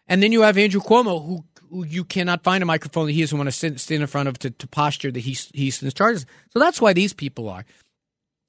And 0.07 0.21
then 0.21 0.31
you 0.31 0.41
have 0.41 0.57
Andrew 0.57 0.81
Cuomo, 0.81 1.25
who, 1.25 1.45
who 1.69 1.85
you 1.85 2.03
cannot 2.03 2.43
find 2.43 2.61
a 2.61 2.65
microphone 2.65 3.07
that 3.07 3.13
he 3.13 3.21
doesn't 3.21 3.37
want 3.37 3.51
to 3.51 3.79
stand 3.79 4.01
in 4.01 4.07
front 4.07 4.29
of 4.29 4.37
to, 4.39 4.51
to 4.51 4.67
posture 4.67 5.11
that 5.11 5.19
he's, 5.19 5.81
in 5.81 5.89
charge. 5.91 6.25
So 6.49 6.59
that's 6.59 6.79
why 6.79 6.93
these 6.93 7.13
people 7.13 7.49
are. 7.49 7.65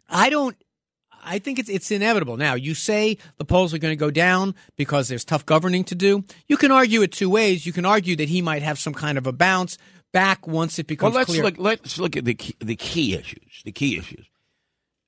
I 0.09 0.31
don't. 0.31 0.57
I 1.23 1.39
think 1.39 1.59
it's 1.59 1.69
it's 1.69 1.91
inevitable. 1.91 2.39
Now, 2.39 2.55
you 2.55 2.75
say 2.75 3.19
the 3.37 3.45
polls 3.45 3.75
are 3.75 3.79
going 3.79 3.93
to 3.93 3.97
go 3.97 4.11
down 4.11 4.55
because 4.77 5.09
there's 5.09 5.25
tough 5.25 5.45
governing 5.45 5.85
to 5.85 5.95
do. 5.95 6.25
You 6.49 6.57
can 6.57 6.73
argue 6.73 7.03
it 7.03 7.13
two 7.13 7.29
ways. 7.29 7.67
You 7.67 7.75
can 7.75 7.85
argue 7.85 8.17
that 8.17 8.31
he 8.31 8.41
might 8.41 8.63
have 8.63 8.79
some 8.79 8.95
kind 8.95 9.19
of 9.19 9.27
a 9.27 9.33
bounce 9.33 9.77
back 10.13 10.47
once 10.47 10.79
it 10.79 10.87
becomes 10.87 11.13
well, 11.13 11.21
let's 11.21 11.31
clear. 11.31 11.45
Look, 11.45 11.59
let's 11.59 11.99
look 11.99 12.17
at 12.17 12.25
the 12.25 12.35
key, 12.35 12.57
the 12.59 12.77
key 12.77 13.15
issues. 13.15 13.63
The 13.65 13.73
key 13.73 13.99
issues. 13.99 14.27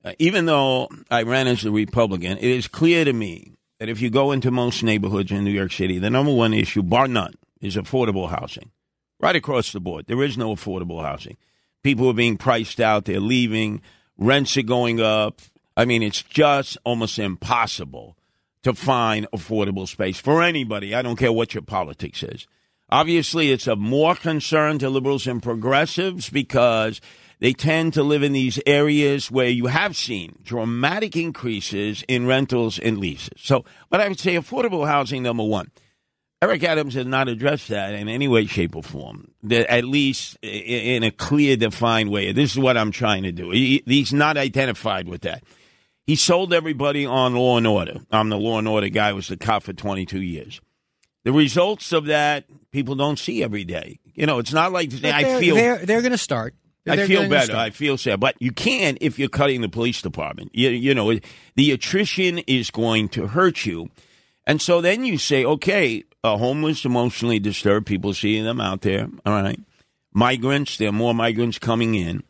Uh, 0.03 0.13
even 0.19 0.45
though 0.45 0.89
I 1.09 1.23
ran 1.23 1.47
as 1.47 1.63
a 1.63 1.71
Republican, 1.71 2.37
it 2.37 2.43
is 2.43 2.67
clear 2.67 3.05
to 3.05 3.13
me 3.13 3.53
that 3.79 3.89
if 3.89 4.01
you 4.01 4.09
go 4.09 4.31
into 4.31 4.51
most 4.51 4.83
neighborhoods 4.83 5.31
in 5.31 5.43
New 5.43 5.51
York 5.51 5.71
City, 5.71 5.97
the 5.97 6.09
number 6.09 6.33
one 6.33 6.53
issue, 6.53 6.83
bar 6.83 7.07
none, 7.07 7.33
is 7.61 7.75
affordable 7.75 8.29
housing. 8.29 8.71
Right 9.19 9.35
across 9.35 9.71
the 9.71 9.79
board, 9.79 10.05
there 10.07 10.21
is 10.21 10.37
no 10.37 10.53
affordable 10.53 11.01
housing. 11.01 11.37
People 11.81 12.09
are 12.09 12.13
being 12.13 12.37
priced 12.37 12.79
out; 12.81 13.05
they're 13.05 13.19
leaving. 13.19 13.81
Rents 14.17 14.57
are 14.57 14.63
going 14.63 14.99
up. 14.99 15.41
I 15.75 15.85
mean, 15.85 16.03
it's 16.03 16.21
just 16.21 16.77
almost 16.83 17.17
impossible 17.17 18.17
to 18.63 18.73
find 18.73 19.27
affordable 19.33 19.87
space 19.87 20.19
for 20.19 20.43
anybody. 20.43 20.93
I 20.93 21.01
don't 21.01 21.15
care 21.15 21.31
what 21.31 21.53
your 21.53 21.63
politics 21.63 22.23
is. 22.23 22.47
Obviously, 22.93 23.51
it's 23.51 23.65
of 23.65 23.79
more 23.79 24.13
concern 24.13 24.77
to 24.77 24.87
liberals 24.87 25.25
and 25.25 25.41
progressives 25.41 26.29
because 26.29 27.01
they 27.39 27.51
tend 27.51 27.95
to 27.95 28.03
live 28.03 28.21
in 28.21 28.33
these 28.33 28.59
areas 28.67 29.31
where 29.31 29.49
you 29.49 29.65
have 29.65 29.95
seen 29.95 30.37
dramatic 30.43 31.15
increases 31.15 32.03
in 32.07 32.27
rentals 32.27 32.77
and 32.77 32.99
leases. 32.99 33.33
So, 33.37 33.65
but 33.89 33.99
I 33.99 34.07
would 34.07 34.19
say 34.19 34.35
affordable 34.35 34.85
housing, 34.87 35.23
number 35.23 35.43
one. 35.43 35.71
Eric 36.43 36.63
Adams 36.65 36.93
has 36.93 37.07
not 37.07 37.27
addressed 37.27 37.69
that 37.69 37.95
in 37.95 38.07
any 38.09 38.27
way, 38.27 38.45
shape, 38.45 38.75
or 38.75 38.83
form, 38.83 39.31
at 39.49 39.85
least 39.85 40.37
in 40.43 41.01
a 41.01 41.09
clear, 41.09 41.57
defined 41.57 42.11
way. 42.11 42.31
This 42.31 42.51
is 42.51 42.59
what 42.59 42.77
I'm 42.77 42.91
trying 42.91 43.23
to 43.23 43.31
do. 43.31 43.49
he's 43.49 44.13
not 44.13 44.37
identified 44.37 45.07
with 45.07 45.21
that. 45.21 45.43
He 46.05 46.15
sold 46.15 46.53
everybody 46.53 47.07
on 47.07 47.33
law 47.33 47.57
and 47.57 47.65
order. 47.65 48.01
I'm 48.11 48.29
the 48.29 48.37
law 48.37 48.59
and 48.59 48.67
order 48.67 48.89
guy, 48.89 49.13
was 49.13 49.29
the 49.29 49.37
cop 49.37 49.63
for 49.63 49.73
22 49.73 50.21
years. 50.21 50.61
The 51.23 51.31
results 51.31 51.93
of 51.93 52.05
that, 52.05 52.45
people 52.71 52.95
don't 52.95 53.17
see 53.17 53.43
every 53.43 53.63
day. 53.63 53.99
You 54.13 54.25
know, 54.25 54.39
it's 54.39 54.53
not 54.53 54.71
like 54.71 54.91
I 55.03 55.39
feel. 55.39 55.55
They're, 55.55 55.85
they're 55.85 56.01
going 56.01 56.11
to 56.11 56.17
start. 56.17 56.53
They're 56.85 57.05
I 57.05 57.07
feel 57.07 57.29
better. 57.29 57.55
I 57.55 57.69
feel 57.69 57.97
sad. 57.97 58.19
But 58.19 58.35
you 58.39 58.51
can 58.51 58.97
if 58.99 59.17
you're 59.17 59.29
cutting 59.29 59.61
the 59.61 59.69
police 59.69 60.01
department. 60.01 60.51
You, 60.53 60.69
you 60.69 60.93
know, 60.93 61.17
the 61.55 61.71
attrition 61.71 62.39
is 62.39 62.71
going 62.71 63.09
to 63.09 63.27
hurt 63.27 63.65
you. 63.65 63.89
And 64.45 64.61
so 64.61 64.81
then 64.81 65.05
you 65.05 65.17
say, 65.17 65.45
okay, 65.45 66.03
uh, 66.23 66.37
homeless, 66.37 66.83
emotionally 66.83 67.39
disturbed 67.39 67.87
people, 67.87 68.13
seeing 68.13 68.43
them 68.43 68.59
out 68.59 68.81
there. 68.81 69.07
All 69.25 69.41
right. 69.41 69.59
Migrants, 70.13 70.77
there 70.77 70.89
are 70.89 70.93
more 70.93 71.13
migrants 71.13 71.57
coming 71.57 71.95
in. 71.95 72.23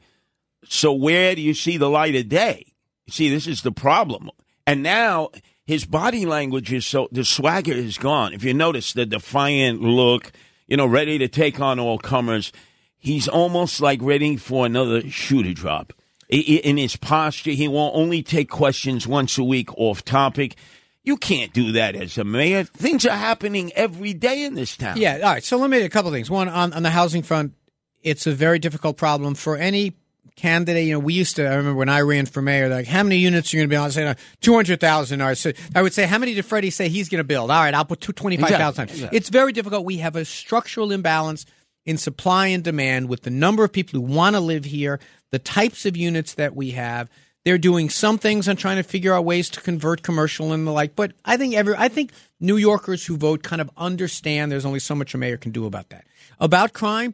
So 0.66 0.94
where 0.94 1.36
do 1.36 1.42
you 1.42 1.54
see 1.54 1.78
the 1.78 1.90
light 1.90 2.16
of 2.16 2.30
day? 2.30 2.74
See, 3.10 3.30
this 3.30 3.48
is 3.48 3.64
the 3.64 3.72
problem. 3.72 4.30
And 4.66 4.84
now 4.84 5.32
his 5.66 5.86
body 5.86 6.26
language 6.26 6.74
is 6.74 6.86
so, 6.86 7.08
the 7.12 7.24
swagger 7.24 7.74
is 7.74 7.98
gone. 7.98 8.34
If 8.34 8.44
you 8.44 8.54
notice 8.54 8.94
the 8.94 9.06
defiant 9.06 9.82
look, 9.82 10.32
you 10.68 10.78
know, 10.78 10.86
ready 10.86 11.18
to 11.18 11.28
take 11.28 11.60
on 11.60 11.80
all 11.80 11.98
comers, 11.98 12.52
he's 12.98 13.28
almost 13.28 13.82
like 13.82 14.02
ready 14.02 14.36
for 14.38 14.66
another 14.66 15.10
shooter 15.10 15.54
drop. 15.54 15.94
In 16.30 16.78
his 16.78 16.96
posture, 16.96 17.52
he 17.52 17.68
will 17.68 17.92
only 17.94 18.24
take 18.24 18.50
questions 18.50 19.06
once 19.06 19.38
a 19.38 19.44
week 19.44 19.70
off 19.78 20.04
topic. 20.04 20.56
You 21.04 21.18
can't 21.18 21.54
do 21.54 21.74
that 21.74 21.96
as 21.96 22.18
a 22.18 22.24
mayor. 22.24 22.64
Things 22.64 23.06
are 23.06 23.16
happening 23.16 23.72
every 23.74 24.14
day 24.14 24.44
in 24.46 24.56
this 24.56 24.76
town. 24.76 24.98
Yeah. 24.98 25.16
All 25.16 25.34
right. 25.34 25.44
So 25.44 25.58
let 25.58 25.70
me 25.70 25.82
a 25.82 25.90
couple 25.90 26.12
things. 26.12 26.32
One 26.32 26.50
on, 26.50 26.74
on 26.74 26.82
the 26.82 26.90
housing 26.90 27.24
front, 27.24 27.54
it's 28.02 28.26
a 28.26 28.32
very 28.32 28.58
difficult 28.58 28.98
problem 28.98 29.36
for 29.36 29.58
any 29.58 29.94
candidate. 30.36 30.86
You 30.86 30.94
know, 30.94 31.00
we 31.00 31.14
used 31.14 31.36
to. 31.38 31.46
I 31.46 31.56
remember 31.56 31.78
when 31.78 31.90
I 31.90 32.02
ran 32.02 32.26
for 32.26 32.42
mayor. 32.42 32.70
Like, 32.70 32.88
how 32.88 33.04
many 33.04 33.18
units 33.18 33.54
are 33.54 33.58
you 33.58 33.62
going 33.62 33.70
to 33.70 33.74
build? 33.76 33.86
I 33.86 33.90
say 33.90 34.16
two 34.42 34.54
hundred 34.54 34.80
thousand. 34.80 35.22
Or 35.22 35.36
so 35.36 35.52
I 35.76 35.82
would 35.82 35.94
say, 35.94 36.06
how 36.06 36.18
many 36.18 36.34
did 36.34 36.46
Freddie 36.46 36.70
say 36.70 36.90
he's 36.90 37.10
going 37.10 37.20
to 37.20 37.24
build? 37.24 37.52
All 37.52 37.62
right, 37.62 37.74
I'll 37.74 37.86
put 37.86 38.02
twenty 38.02 38.38
five 38.38 38.50
thousand. 38.50 38.84
Exactly, 38.84 38.96
exactly. 38.96 39.18
It's 39.18 39.30
very 39.30 39.52
difficult. 39.52 39.86
We 39.86 39.98
have 39.98 40.16
a 40.16 40.26
structural 40.26 40.92
imbalance 40.92 41.46
in 41.86 41.98
supply 41.98 42.48
and 42.48 42.64
demand 42.64 43.10
with 43.10 43.24
the 43.24 43.30
number 43.30 43.64
of 43.64 43.72
people 43.74 44.00
who 44.00 44.06
want 44.06 44.36
to 44.36 44.40
live 44.40 44.66
here, 44.66 45.00
the 45.32 45.40
types 45.40 45.86
of 45.86 45.98
units 45.98 46.36
that 46.36 46.56
we 46.56 46.72
have. 46.72 47.10
They're 47.46 47.58
doing 47.58 47.90
some 47.90 48.18
things 48.18 48.48
and 48.48 48.58
trying 48.58 48.78
to 48.78 48.84
figure 48.84 49.14
out 49.14 49.26
ways 49.26 49.50
to 49.50 49.60
convert 49.60 50.02
commercial 50.02 50.54
and 50.54 50.66
the 50.66 50.72
like. 50.72 50.96
But 50.96 51.12
I 51.26 51.36
think 51.36 51.56
every 51.56 51.76
I 51.78 51.90
think 51.90 52.14
New 52.40 52.56
Yorkers 52.56 53.06
who 53.06 53.18
vote 53.18 53.44
kind 53.44 53.62
of 53.62 53.70
understand 53.76 54.50
there's 54.50 54.64
only 54.64 54.80
so 54.80 54.96
much 54.96 55.14
a 55.14 55.18
mayor 55.18 55.36
can 55.36 55.52
do 55.52 55.66
about 55.66 55.90
that. 55.90 56.06
About 56.40 56.72
crime, 56.72 57.14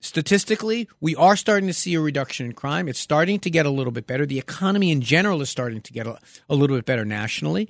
statistically, 0.00 0.88
we 1.00 1.16
are 1.16 1.36
starting 1.36 1.66
to 1.66 1.74
see 1.74 1.94
a 1.94 2.00
reduction 2.00 2.46
in 2.46 2.52
crime. 2.52 2.88
It's 2.88 2.98
starting 2.98 3.40
to 3.40 3.50
get 3.50 3.66
a 3.66 3.70
little 3.70 3.92
bit 3.92 4.06
better. 4.06 4.26
The 4.26 4.38
economy 4.38 4.90
in 4.90 5.00
general 5.00 5.42
is 5.42 5.50
starting 5.50 5.80
to 5.82 5.92
get 5.92 6.06
a, 6.06 6.18
a 6.48 6.54
little 6.54 6.76
bit 6.76 6.86
better 6.86 7.04
nationally. 7.04 7.68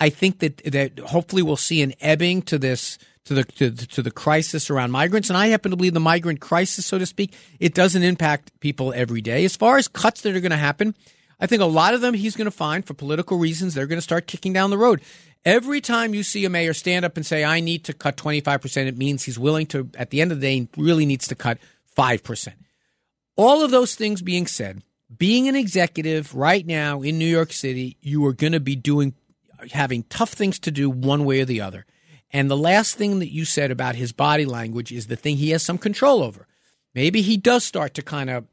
I 0.00 0.08
think 0.08 0.40
that 0.40 0.58
that 0.64 0.98
hopefully 0.98 1.42
we'll 1.42 1.56
see 1.56 1.82
an 1.82 1.94
ebbing 2.00 2.42
to 2.42 2.58
this 2.58 2.98
to 3.24 3.34
the 3.34 3.44
to, 3.44 3.70
to 3.70 4.02
the 4.02 4.10
crisis 4.10 4.68
around 4.70 4.90
migrants. 4.90 5.30
And 5.30 5.36
I 5.36 5.48
happen 5.48 5.70
to 5.70 5.76
believe 5.76 5.94
the 5.94 6.00
migrant 6.00 6.40
crisis, 6.40 6.86
so 6.86 6.98
to 6.98 7.06
speak, 7.06 7.34
it 7.60 7.74
doesn't 7.74 8.02
impact 8.02 8.58
people 8.60 8.92
every 8.94 9.20
day. 9.20 9.44
As 9.44 9.56
far 9.56 9.78
as 9.78 9.88
cuts 9.88 10.22
that 10.22 10.34
are 10.34 10.40
going 10.40 10.50
to 10.50 10.56
happen, 10.56 10.94
I 11.40 11.46
think 11.46 11.62
a 11.62 11.66
lot 11.66 11.94
of 11.94 12.00
them 12.00 12.14
he's 12.14 12.36
going 12.36 12.46
to 12.46 12.50
find 12.50 12.84
for 12.84 12.94
political 12.94 13.38
reasons, 13.38 13.74
they're 13.74 13.86
going 13.86 13.98
to 13.98 14.02
start 14.02 14.26
kicking 14.26 14.52
down 14.52 14.70
the 14.70 14.78
road. 14.78 15.02
Every 15.44 15.80
time 15.80 16.14
you 16.14 16.22
see 16.22 16.44
a 16.44 16.50
mayor 16.50 16.72
stand 16.72 17.04
up 17.04 17.16
and 17.16 17.26
say, 17.26 17.44
I 17.44 17.60
need 17.60 17.84
to 17.84 17.92
cut 17.92 18.16
25%, 18.16 18.86
it 18.86 18.96
means 18.96 19.24
he's 19.24 19.38
willing 19.38 19.66
to, 19.68 19.90
at 19.96 20.10
the 20.10 20.20
end 20.20 20.30
of 20.30 20.40
the 20.40 20.60
day, 20.60 20.68
really 20.76 21.04
needs 21.04 21.26
to 21.28 21.34
cut 21.34 21.58
5%. 21.96 22.54
All 23.36 23.64
of 23.64 23.70
those 23.70 23.94
things 23.94 24.22
being 24.22 24.46
said, 24.46 24.82
being 25.16 25.48
an 25.48 25.56
executive 25.56 26.34
right 26.34 26.66
now 26.66 27.02
in 27.02 27.18
New 27.18 27.26
York 27.26 27.52
City, 27.52 27.96
you 28.00 28.24
are 28.26 28.32
going 28.32 28.52
to 28.52 28.60
be 28.60 28.76
doing, 28.76 29.14
having 29.72 30.04
tough 30.04 30.30
things 30.30 30.58
to 30.60 30.70
do 30.70 30.88
one 30.88 31.24
way 31.24 31.40
or 31.40 31.44
the 31.44 31.60
other. 31.60 31.86
And 32.32 32.50
the 32.50 32.56
last 32.56 32.94
thing 32.94 33.18
that 33.18 33.32
you 33.32 33.44
said 33.44 33.70
about 33.70 33.96
his 33.96 34.12
body 34.12 34.46
language 34.46 34.92
is 34.92 35.08
the 35.08 35.16
thing 35.16 35.36
he 35.36 35.50
has 35.50 35.62
some 35.62 35.76
control 35.76 36.22
over. 36.22 36.46
Maybe 36.94 37.20
he 37.20 37.36
does 37.36 37.64
start 37.64 37.94
to 37.94 38.02
kind 38.02 38.30
of 38.30 38.46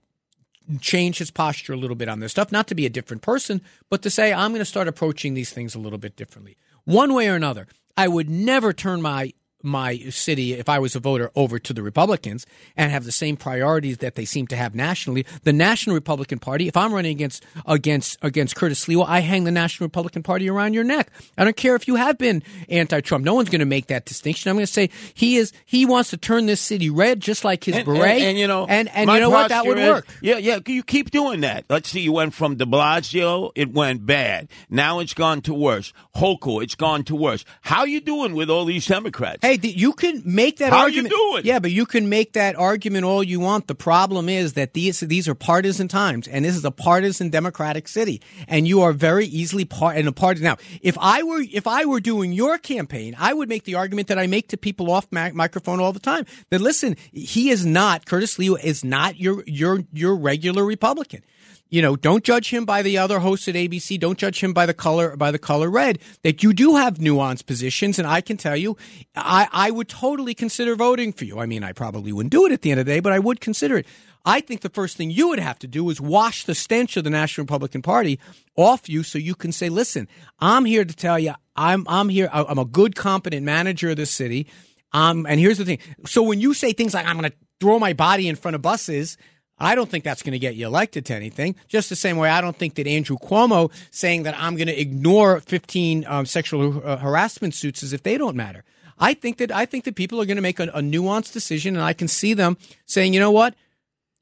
change 0.82 1.18
his 1.18 1.32
posture 1.32 1.74
a 1.74 1.78
little 1.78 1.96
bit 1.96 2.10
on 2.10 2.20
this 2.20 2.32
stuff, 2.32 2.52
not 2.52 2.68
to 2.68 2.76
be 2.76 2.86
a 2.86 2.90
different 2.90 3.22
person, 3.22 3.62
but 3.90 4.02
to 4.04 4.10
say, 4.10 4.34
I'm 4.34 4.52
going 4.52 4.60
to 4.60 4.66
start 4.66 4.88
approaching 4.88 5.34
these 5.34 5.52
things 5.52 5.76
a 5.76 5.80
little 5.80 5.98
bit 5.98 6.16
differently. 6.16 6.58
One 6.90 7.14
way 7.14 7.30
or 7.30 7.36
another, 7.36 7.68
I 7.96 8.08
would 8.08 8.32
never 8.32 8.74
turn 8.74 9.00
my 9.00 9.34
my 9.62 9.98
city, 10.10 10.54
if 10.54 10.70
I 10.70 10.80
was 10.80 10.96
a 10.96 11.00
voter, 11.00 11.32
over 11.36 11.60
to 11.60 11.74
the 11.74 11.84
Republicans 11.84 12.46
and 12.78 12.92
have 12.92 13.06
the 13.06 13.12
same 13.12 13.36
priorities 13.36 13.98
that 13.98 14.16
they 14.16 14.26
seem 14.26 14.48
to 14.48 14.56
have 14.56 14.74
nationally. 14.74 15.26
The 15.44 15.54
National 15.54 15.96
Republican 15.96 16.40
Party, 16.40 16.68
if 16.68 16.78
I'm 16.78 16.94
running 16.94 17.12
against 17.12 17.46
against 17.66 18.18
against 18.22 18.56
Curtis 18.56 18.86
Sliwa, 18.86 19.06
I 19.08 19.20
hang 19.20 19.44
the 19.44 19.52
National 19.52 19.86
Republican 19.86 20.24
Party 20.24 20.50
around 20.50 20.74
your 20.74 20.84
neck. 20.84 21.12
I 21.38 21.44
don't 21.44 21.58
care 21.58 21.76
if 21.76 21.88
you 21.88 21.96
have 21.96 22.18
been 22.18 22.44
anti-Trump. 22.70 23.26
No 23.26 23.34
one's 23.34 23.50
going 23.50 23.60
to 23.60 23.66
make 23.66 23.88
that 23.88 24.06
distinction. 24.06 24.50
I'm 24.50 24.56
going 24.56 24.66
to 24.66 24.72
say 24.72 24.90
he 25.14 25.38
is 25.38 25.52
he 25.66 25.86
wants 25.86 26.10
to 26.12 26.18
turn 26.18 26.46
this 26.46 26.62
city 26.62 26.90
red, 26.90 27.20
just 27.20 27.44
like 27.44 27.64
his 27.64 27.76
and, 27.76 27.86
beret. 27.86 28.04
And, 28.04 28.24
and, 28.24 28.38
you 28.38 28.48
know, 28.48 28.66
and 28.68 28.90
and 28.90 29.10
you 29.10 29.20
know 29.20 29.30
what, 29.30 29.50
that 29.50 29.66
would 29.66 29.78
is, 29.78 29.90
work. 29.90 30.08
Yeah, 30.22 30.38
yeah. 30.38 30.60
You 30.66 30.84
keep 30.84 31.12
doing 31.12 31.42
that. 31.42 31.66
Let's 31.70 31.90
see. 31.90 32.02
You 32.02 32.14
went 32.14 32.34
from 32.34 32.56
De 32.56 32.66
Blasio, 32.66 33.52
it 33.56 33.74
went 33.74 34.06
bad. 34.06 34.50
Now 34.70 35.00
it's 35.00 35.14
gone 35.14 35.42
to 35.42 35.54
worse. 35.54 35.92
Hochul, 36.16 36.64
it's 36.64 36.76
gone 36.76 37.04
to 37.06 37.16
worse. 37.16 37.44
How 37.62 37.84
you 37.84 38.00
doing 38.00 38.36
with 38.36 38.50
all 38.50 38.66
these 38.66 38.86
Democrats? 38.86 39.40
Hey, 39.42 39.49
you 39.54 39.94
can 39.94 40.22
make 40.26 40.58
that 40.58 40.72
How 40.72 40.82
argument. 40.82 41.12
you 41.12 41.32
doing? 41.32 41.46
Yeah, 41.46 41.60
but 41.60 41.72
you 41.72 41.86
can 41.86 42.10
make 42.10 42.34
that 42.34 42.56
argument 42.56 43.06
all 43.06 43.24
you 43.24 43.40
want. 43.40 43.68
The 43.68 43.76
problem 43.76 44.30
is 44.30 44.54
that 44.54 44.74
these 44.74 45.00
these 45.00 45.28
are 45.28 45.36
partisan 45.36 45.88
times, 45.88 46.28
and 46.28 46.46
this 46.46 46.56
is 46.56 46.66
a 46.66 46.72
partisan 46.72 47.30
democratic 47.30 47.88
city, 47.88 48.22
and 48.48 48.68
you 48.68 48.82
are 48.82 48.94
very 48.94 49.26
easily 49.26 49.66
part 49.66 49.98
in 49.98 50.08
a 50.08 50.12
party. 50.12 50.42
Now, 50.42 50.58
if 50.82 50.98
I 51.00 51.24
were 51.24 51.42
if 51.42 51.68
I 51.68 51.86
were 51.86 52.00
doing 52.00 52.32
your 52.34 52.58
campaign, 52.58 53.16
I 53.20 53.34
would 53.34 53.50
make 53.50 53.64
the 53.64 53.76
argument 53.76 54.08
that 54.08 54.20
I 54.20 54.28
make 54.28 54.50
to 54.50 54.58
people 54.58 54.92
off 54.92 55.08
ma- 55.12 55.32
microphone 55.34 55.80
all 55.80 55.94
the 55.94 56.00
time. 56.00 56.26
That 56.50 56.62
listen, 56.62 56.96
he 57.12 57.50
is 57.50 57.66
not 57.66 58.06
Curtis 58.06 58.38
Lee 58.40 58.50
is 58.64 58.84
not 58.84 59.20
your 59.20 59.44
your 59.46 59.84
your 59.94 60.16
regular 60.16 60.66
Republican 60.66 61.22
you 61.70 61.84
know, 61.84 61.96
don't 61.96 62.24
judge 62.24 62.50
him 62.50 62.66
by 62.66 62.82
the 62.82 62.98
other 62.98 63.20
hosts 63.20 63.48
at 63.48 63.56
ABC. 63.56 64.00
Don't 64.00 64.18
judge 64.18 64.44
him 64.44 64.54
by 64.54 64.66
the 64.66 64.74
color 64.74 65.16
by 65.16 65.32
the 65.32 65.38
color 65.38 65.70
red. 65.70 66.00
That 66.24 66.42
you 66.42 66.52
do 66.52 66.76
have 66.76 66.96
nuanced 66.96 67.46
positions, 67.46 68.00
and 68.00 68.08
I 68.08 68.22
can 68.22 68.38
tell 68.38 68.56
you, 68.56 68.76
I 69.16 69.48
I 69.52 69.72
would 69.72 69.88
totally 69.88 70.34
consider 70.34 70.76
voting 70.76 71.14
for 71.14 71.26
you. 71.26 71.40
I 71.40 71.46
mean, 71.46 71.64
I 71.64 71.74
probably 71.74 72.12
wouldn't 72.12 72.32
do 72.32 72.46
it 72.46 72.52
at 72.52 72.64
the 72.64 72.72
end 72.72 72.80
of 72.80 72.86
the 72.86 72.94
day, 72.94 73.00
but 73.00 73.14
I 73.14 73.20
would 73.20 73.40
consider 73.40 73.78
it. 73.78 73.86
I 74.26 74.42
think 74.42 74.62
the 74.62 74.70
first 74.70 74.98
thing 74.98 75.12
you 75.12 75.30
would 75.30 75.40
have 75.40 75.60
to 75.60 75.68
do 75.68 75.90
is 75.90 76.02
wash 76.02 76.44
the 76.44 76.56
stench 76.56 76.98
of 76.98 77.04
the 77.04 77.10
National 77.10 77.44
Republican 77.44 77.82
Party 77.82 78.20
off 78.56 78.90
you, 78.90 79.04
so 79.04 79.20
you 79.20 79.36
can 79.36 79.52
say, 79.52 79.70
"Listen, 79.70 80.08
I'm 80.40 80.66
here 80.66 80.84
to 80.84 80.96
tell 80.96 81.20
you, 81.20 81.34
I'm 81.56 81.86
I'm 81.88 82.10
here. 82.10 82.30
I'm 82.34 82.60
a 82.60 82.66
good, 82.66 82.96
competent 82.96 83.46
manager 83.46 83.92
of 83.92 83.98
this 83.98 84.12
city." 84.12 84.48
Um, 84.92 85.28
and 85.28 85.40
here's 85.40 85.60
the 85.60 85.66
thing. 85.66 85.80
So 86.08 86.24
when 86.24 86.42
you 86.42 86.56
say 86.56 86.74
things 86.74 86.96
like, 86.96 87.06
"I'm 87.06 87.18
going 87.18 87.30
to 87.30 87.38
throw 87.60 87.78
my 87.78 87.94
body 87.94 88.28
in 88.28 88.36
front 88.36 88.56
of 88.56 88.62
buses," 88.64 89.18
I 89.60 89.76
don't 89.76 89.90
think 89.90 90.04
that's 90.04 90.22
going 90.22 90.34
to 90.34 90.40
get 90.40 90.56
you 90.56 90.66
elected 90.66 91.06
to 91.08 91.16
anything. 91.16 91.56
Just 91.68 91.90
the 91.90 91.96
same 91.96 92.18
way, 92.18 92.30
I 92.30 92.42
don't 92.42 92.56
think 92.56 92.76
that 92.76 92.88
Andrew 92.88 93.18
Cuomo 93.18 93.72
saying 93.92 94.24
that 94.24 94.36
I'm 94.38 94.56
going 94.56 94.68
to 94.68 94.80
ignore 94.80 95.40
15 95.42 96.06
um, 96.08 96.26
sexual 96.26 96.82
uh, 96.86 96.98
harassment 96.98 97.54
suits 97.54 97.84
as 97.84 97.94
if 97.94 98.04
they 98.04 98.18
don't 98.18 98.36
matter. 98.36 98.64
I 98.98 99.14
think 99.14 99.38
that 99.38 99.52
I 99.52 99.66
think 99.66 99.86
that 99.86 99.96
people 99.96 100.22
are 100.22 100.26
going 100.26 100.38
to 100.38 100.42
make 100.42 100.60
a, 100.60 100.64
a 100.64 100.82
nuanced 100.82 101.32
decision, 101.32 101.76
and 101.76 101.84
I 101.84 101.94
can 101.94 102.08
see 102.08 102.34
them 102.34 102.58
saying, 102.86 103.14
you 103.14 103.20
know 103.20 103.32
what, 103.32 103.56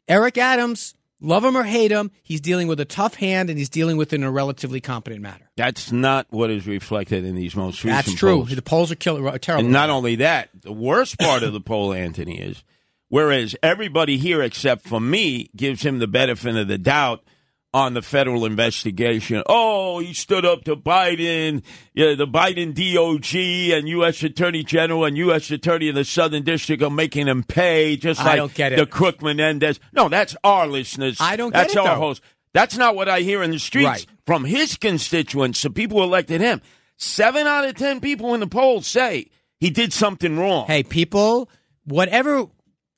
Eric 0.07 0.37
Adams 0.37 0.93
Love 1.19 1.43
him 1.43 1.57
or 1.57 1.63
hate 1.63 1.91
him, 1.91 2.11
he's 2.21 2.41
dealing 2.41 2.67
with 2.67 2.79
a 2.79 2.85
tough 2.85 3.15
hand 3.15 3.49
and 3.49 3.57
he's 3.57 3.69
dealing 3.69 3.97
with 3.97 4.13
it 4.13 4.17
in 4.17 4.23
a 4.23 4.29
relatively 4.29 4.79
competent 4.79 5.21
manner. 5.21 5.49
That's 5.55 5.91
not 5.91 6.27
what 6.29 6.51
is 6.51 6.67
reflected 6.67 7.25
in 7.25 7.35
these 7.35 7.55
most 7.55 7.83
recent 7.83 7.93
polls. 7.93 8.05
That's 8.05 8.19
true. 8.19 8.35
polls. 8.35 8.55
The 8.55 8.61
polls 8.61 8.91
are 8.91 8.95
killer, 8.95 9.27
are 9.27 9.39
terrible. 9.39 9.65
And 9.65 9.73
not 9.73 9.89
only 9.89 10.17
that, 10.17 10.49
the 10.61 10.71
worst 10.71 11.17
part 11.17 11.41
of 11.41 11.53
the 11.53 11.59
poll, 11.59 11.91
Anthony, 11.91 12.39
is 12.39 12.63
whereas 13.09 13.55
everybody 13.63 14.17
here 14.17 14.41
except 14.41 14.87
for 14.87 14.99
me 14.99 15.49
gives 15.55 15.83
him 15.85 15.99
the 15.99 16.07
benefit 16.07 16.55
of 16.55 16.67
the 16.67 16.77
doubt 16.77 17.23
on 17.73 17.93
the 17.93 18.01
federal 18.01 18.45
investigation. 18.45 19.43
Oh, 19.47 19.99
he 19.99 20.13
stood 20.13 20.45
up 20.45 20.63
to 20.63 20.75
Biden, 20.75 21.63
yeah, 21.93 22.15
the 22.15 22.25
Biden 22.25 22.73
DOJ 22.73 23.77
and 23.77 23.87
U.S. 23.89 24.23
Attorney 24.23 24.63
General 24.63 25.05
and 25.05 25.17
U.S. 25.17 25.51
Attorney 25.51 25.89
of 25.89 25.95
the 25.95 26.05
Southern 26.05 26.43
District 26.43 26.81
are 26.81 26.89
making 26.89 27.27
him 27.27 27.43
pay, 27.43 27.97
just 27.97 28.21
I 28.21 28.23
like 28.23 28.37
don't 28.37 28.53
get 28.53 28.73
it. 28.73 28.77
the 28.77 28.85
Crook 28.85 29.21
Menendez. 29.21 29.79
No, 29.93 30.09
that's 30.09 30.35
our 30.43 30.65
listeners. 30.65 31.17
I 31.19 31.35
don't 31.35 31.51
get 31.53 31.63
That's 31.67 31.75
our 31.75 31.95
though. 31.95 32.01
host. 32.01 32.21
That's 32.53 32.77
not 32.77 32.95
what 32.95 33.09
I 33.09 33.19
hear 33.19 33.43
in 33.43 33.51
the 33.51 33.59
streets 33.59 33.85
Right. 33.85 34.05
from 34.25 34.45
his 34.45 34.77
constituents, 34.77 35.61
the 35.61 35.69
people 35.69 35.97
who 35.99 36.03
elected 36.05 36.41
him. 36.41 36.61
Seven 36.95 37.45
out 37.45 37.65
of 37.65 37.75
ten 37.75 37.99
people 37.99 38.33
in 38.33 38.39
the 38.39 38.47
polls 38.47 38.87
say 38.87 39.29
he 39.59 39.69
did 39.69 39.93
something 39.93 40.39
wrong. 40.39 40.65
Hey, 40.65 40.81
people, 40.81 41.49
whatever 41.85 42.47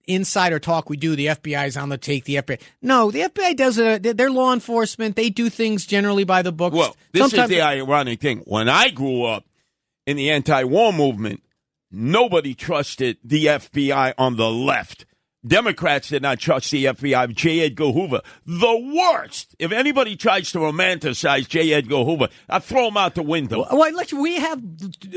insider 0.10 0.60
talk 0.60 0.90
we 0.90 0.98
do, 0.98 1.16
the 1.16 1.28
FBI 1.28 1.68
is 1.68 1.78
on 1.78 1.90
the 1.90 1.98
take. 1.98 2.26
The 2.26 2.36
FBI, 2.36 2.60
no, 2.82 3.12
the 3.12 3.22
FBI 3.22 3.56
does 3.56 3.78
it. 3.78 4.18
They're 4.18 4.32
law 4.32 4.54
enforcement. 4.54 5.16
They 5.16 5.30
do 5.30 5.50
things 5.50 5.86
generally 5.86 6.24
by 6.24 6.42
the 6.42 6.52
book. 6.52 6.74
Well, 6.74 6.96
this 7.12 7.22
Sometimes- 7.22 7.52
is 7.52 7.58
the 7.58 7.62
ironic 7.62 8.20
thing. 8.22 8.40
When 8.46 8.68
I 8.70 8.90
grew 8.90 9.24
up 9.24 9.46
in 10.06 10.18
the 10.18 10.30
anti-war 10.32 10.92
movement, 10.94 11.44
nobody 11.92 12.54
trusted 12.54 13.18
the 13.24 13.46
FBI 13.48 14.14
on 14.18 14.36
the 14.36 14.50
left. 14.50 15.06
Democrats 15.48 16.10
did 16.10 16.22
not 16.22 16.38
trust 16.38 16.70
the 16.72 16.86
FBI. 16.86 17.34
J. 17.34 17.62
Edgar 17.62 17.92
Hoover, 17.92 18.20
the 18.46 18.92
worst. 18.94 19.56
If 19.58 19.72
anybody 19.72 20.18
tries 20.18 20.52
to 20.52 20.60
romanticize 20.60 21.48
J. 21.48 21.72
Edgar 21.74 22.04
Hoover, 22.04 22.28
I 22.50 22.60
throw 22.60 22.90
him 22.90 22.98
out 22.98 23.16
the 23.16 23.24
window. 23.24 23.66
Well, 23.72 23.94
we 24.18 24.36
have 24.36 24.62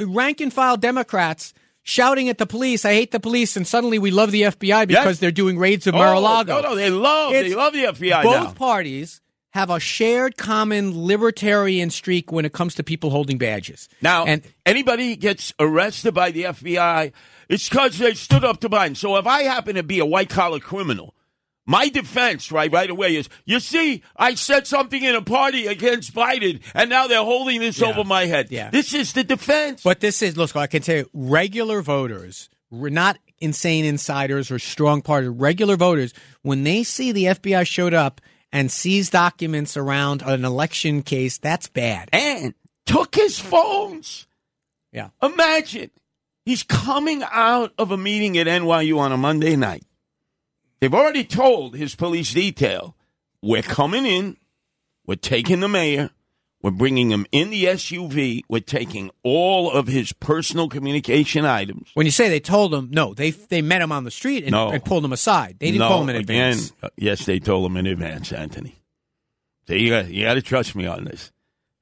rank 0.06 0.40
and 0.40 0.52
file 0.52 0.76
Democrats 0.76 1.52
shouting 1.82 2.28
at 2.28 2.38
the 2.38 2.46
police, 2.46 2.84
"I 2.84 2.92
hate 2.94 3.10
the 3.10 3.20
police," 3.20 3.56
and 3.56 3.66
suddenly 3.66 3.98
we 3.98 4.10
love 4.10 4.30
the 4.30 4.42
FBI 4.44 4.86
because 4.86 5.06
Yes. 5.06 5.18
they're 5.18 5.30
doing 5.30 5.58
raids 5.58 5.86
of 5.86 5.94
Oh, 5.94 5.98
Mar-a-Lago. 5.98 6.60
No, 6.62 6.68
no, 6.70 6.74
they 6.76 6.90
love, 6.90 7.32
It's- 7.32 7.50
they 7.50 7.56
love 7.56 7.72
the 7.72 7.86
FBI 7.86 8.22
Both 8.22 8.44
now. 8.44 8.50
parties 8.52 9.20
have 9.50 9.68
a 9.68 9.78
shared 9.78 10.36
common 10.38 11.04
libertarian 11.06 11.90
streak 11.90 12.32
when 12.32 12.44
it 12.44 12.52
comes 12.52 12.74
to 12.76 12.82
people 12.82 13.10
holding 13.10 13.36
badges. 13.36 13.88
Now, 14.00 14.24
and 14.24 14.42
anybody 14.64 15.14
gets 15.16 15.52
arrested 15.60 16.14
by 16.14 16.30
the 16.30 16.46
FBI, 16.46 17.12
it's 17.50 17.68
because 17.68 17.98
they 17.98 18.14
stood 18.14 18.44
up 18.44 18.60
to 18.60 18.70
Biden. 18.70 18.96
So 18.96 19.16
if 19.16 19.26
I 19.26 19.42
happen 19.42 19.74
to 19.74 19.82
be 19.82 19.98
a 19.98 20.06
white 20.06 20.30
collar 20.30 20.58
criminal, 20.58 21.14
my 21.66 21.88
defense, 21.88 22.50
right, 22.50 22.70
right 22.72 22.90
away 22.90 23.16
is, 23.16 23.28
you 23.44 23.60
see, 23.60 24.02
I 24.16 24.34
said 24.34 24.66
something 24.66 25.02
in 25.02 25.14
a 25.14 25.22
party 25.22 25.66
against 25.66 26.14
Biden, 26.14 26.60
and 26.74 26.90
now 26.90 27.06
they're 27.06 27.22
holding 27.22 27.60
this 27.60 27.78
Yeah. 27.80 27.88
over 27.88 28.04
my 28.04 28.26
head. 28.26 28.48
Yeah. 28.50 28.70
This 28.70 28.92
is 28.94 29.12
the 29.12 29.22
defense. 29.24 29.82
But 29.82 30.00
this 30.00 30.22
is, 30.22 30.36
look, 30.36 30.56
I 30.56 30.66
can 30.66 30.82
tell 30.82 30.96
you, 30.96 31.10
regular 31.14 31.80
voters, 31.82 32.48
we're 32.70 32.88
not 32.90 33.18
insane 33.40 33.84
insiders 33.84 34.50
or 34.50 34.58
strong 34.58 35.02
party, 35.02 35.28
regular 35.28 35.76
voters, 35.76 36.12
when 36.42 36.64
they 36.64 36.82
see 36.82 37.12
the 37.12 37.26
FBI 37.26 37.64
showed 37.66 37.94
up 37.94 38.20
and 38.52 38.70
seized 38.70 39.12
documents 39.12 39.76
around 39.76 40.22
an 40.22 40.44
election 40.44 41.02
case, 41.02 41.38
that's 41.38 41.68
bad. 41.68 42.08
and 42.12 42.54
took 42.86 43.14
his 43.14 43.38
phones. 43.38 44.26
Yeah. 44.92 45.08
Imagine 45.22 45.90
he's 46.44 46.62
coming 46.64 47.22
out 47.30 47.72
of 47.78 47.92
a 47.92 47.96
meeting 47.96 48.36
at 48.36 48.46
NYU 48.48 48.98
on 48.98 49.12
a 49.12 49.16
Monday 49.16 49.54
night. 49.56 49.84
They've 50.82 50.92
already 50.92 51.22
told 51.22 51.76
his 51.76 51.94
police 51.94 52.34
detail, 52.34 52.96
we're 53.40 53.62
coming 53.62 54.04
in, 54.04 54.36
we're 55.06 55.14
taking 55.14 55.60
the 55.60 55.68
mayor, 55.68 56.10
we're 56.60 56.72
bringing 56.72 57.12
him 57.12 57.24
in 57.30 57.50
the 57.50 57.66
SUV, 57.66 58.40
we're 58.48 58.58
taking 58.58 59.12
all 59.22 59.70
of 59.70 59.86
his 59.86 60.12
personal 60.12 60.68
communication 60.68 61.44
items. 61.44 61.90
When 61.94 62.04
you 62.04 62.10
say 62.10 62.28
they 62.28 62.40
told 62.40 62.74
him, 62.74 62.88
no, 62.90 63.14
they 63.14 63.30
they 63.30 63.62
met 63.62 63.80
him 63.80 63.92
on 63.92 64.02
the 64.02 64.10
street 64.10 64.42
and, 64.42 64.50
No. 64.50 64.70
and 64.70 64.84
pulled 64.84 65.04
him 65.04 65.12
aside. 65.12 65.58
They 65.60 65.66
didn't 65.66 65.78
no, 65.82 65.88
call 65.88 66.02
him 66.02 66.08
in 66.08 66.16
again, 66.16 66.48
advance. 66.50 66.72
uh, 66.82 66.88
yes, 66.96 67.26
they 67.26 67.38
told 67.38 67.64
him 67.70 67.76
in 67.76 67.86
advance, 67.86 68.32
Anthony. 68.32 68.74
So 69.68 69.74
you 69.74 69.88
got 69.88 70.08
you 70.08 70.24
got 70.24 70.34
to 70.34 70.42
trust 70.42 70.74
me 70.74 70.86
on 70.86 71.04
this. 71.04 71.30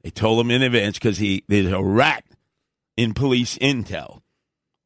They 0.03 0.11
told 0.11 0.39
him 0.45 0.51
in 0.51 0.61
advance 0.61 0.99
because 0.99 1.17
he 1.17 1.43
there's 1.49 1.73
a 1.73 1.83
rat 1.83 2.25
in 2.99 3.15
police 3.15 3.57
intel 3.57 4.21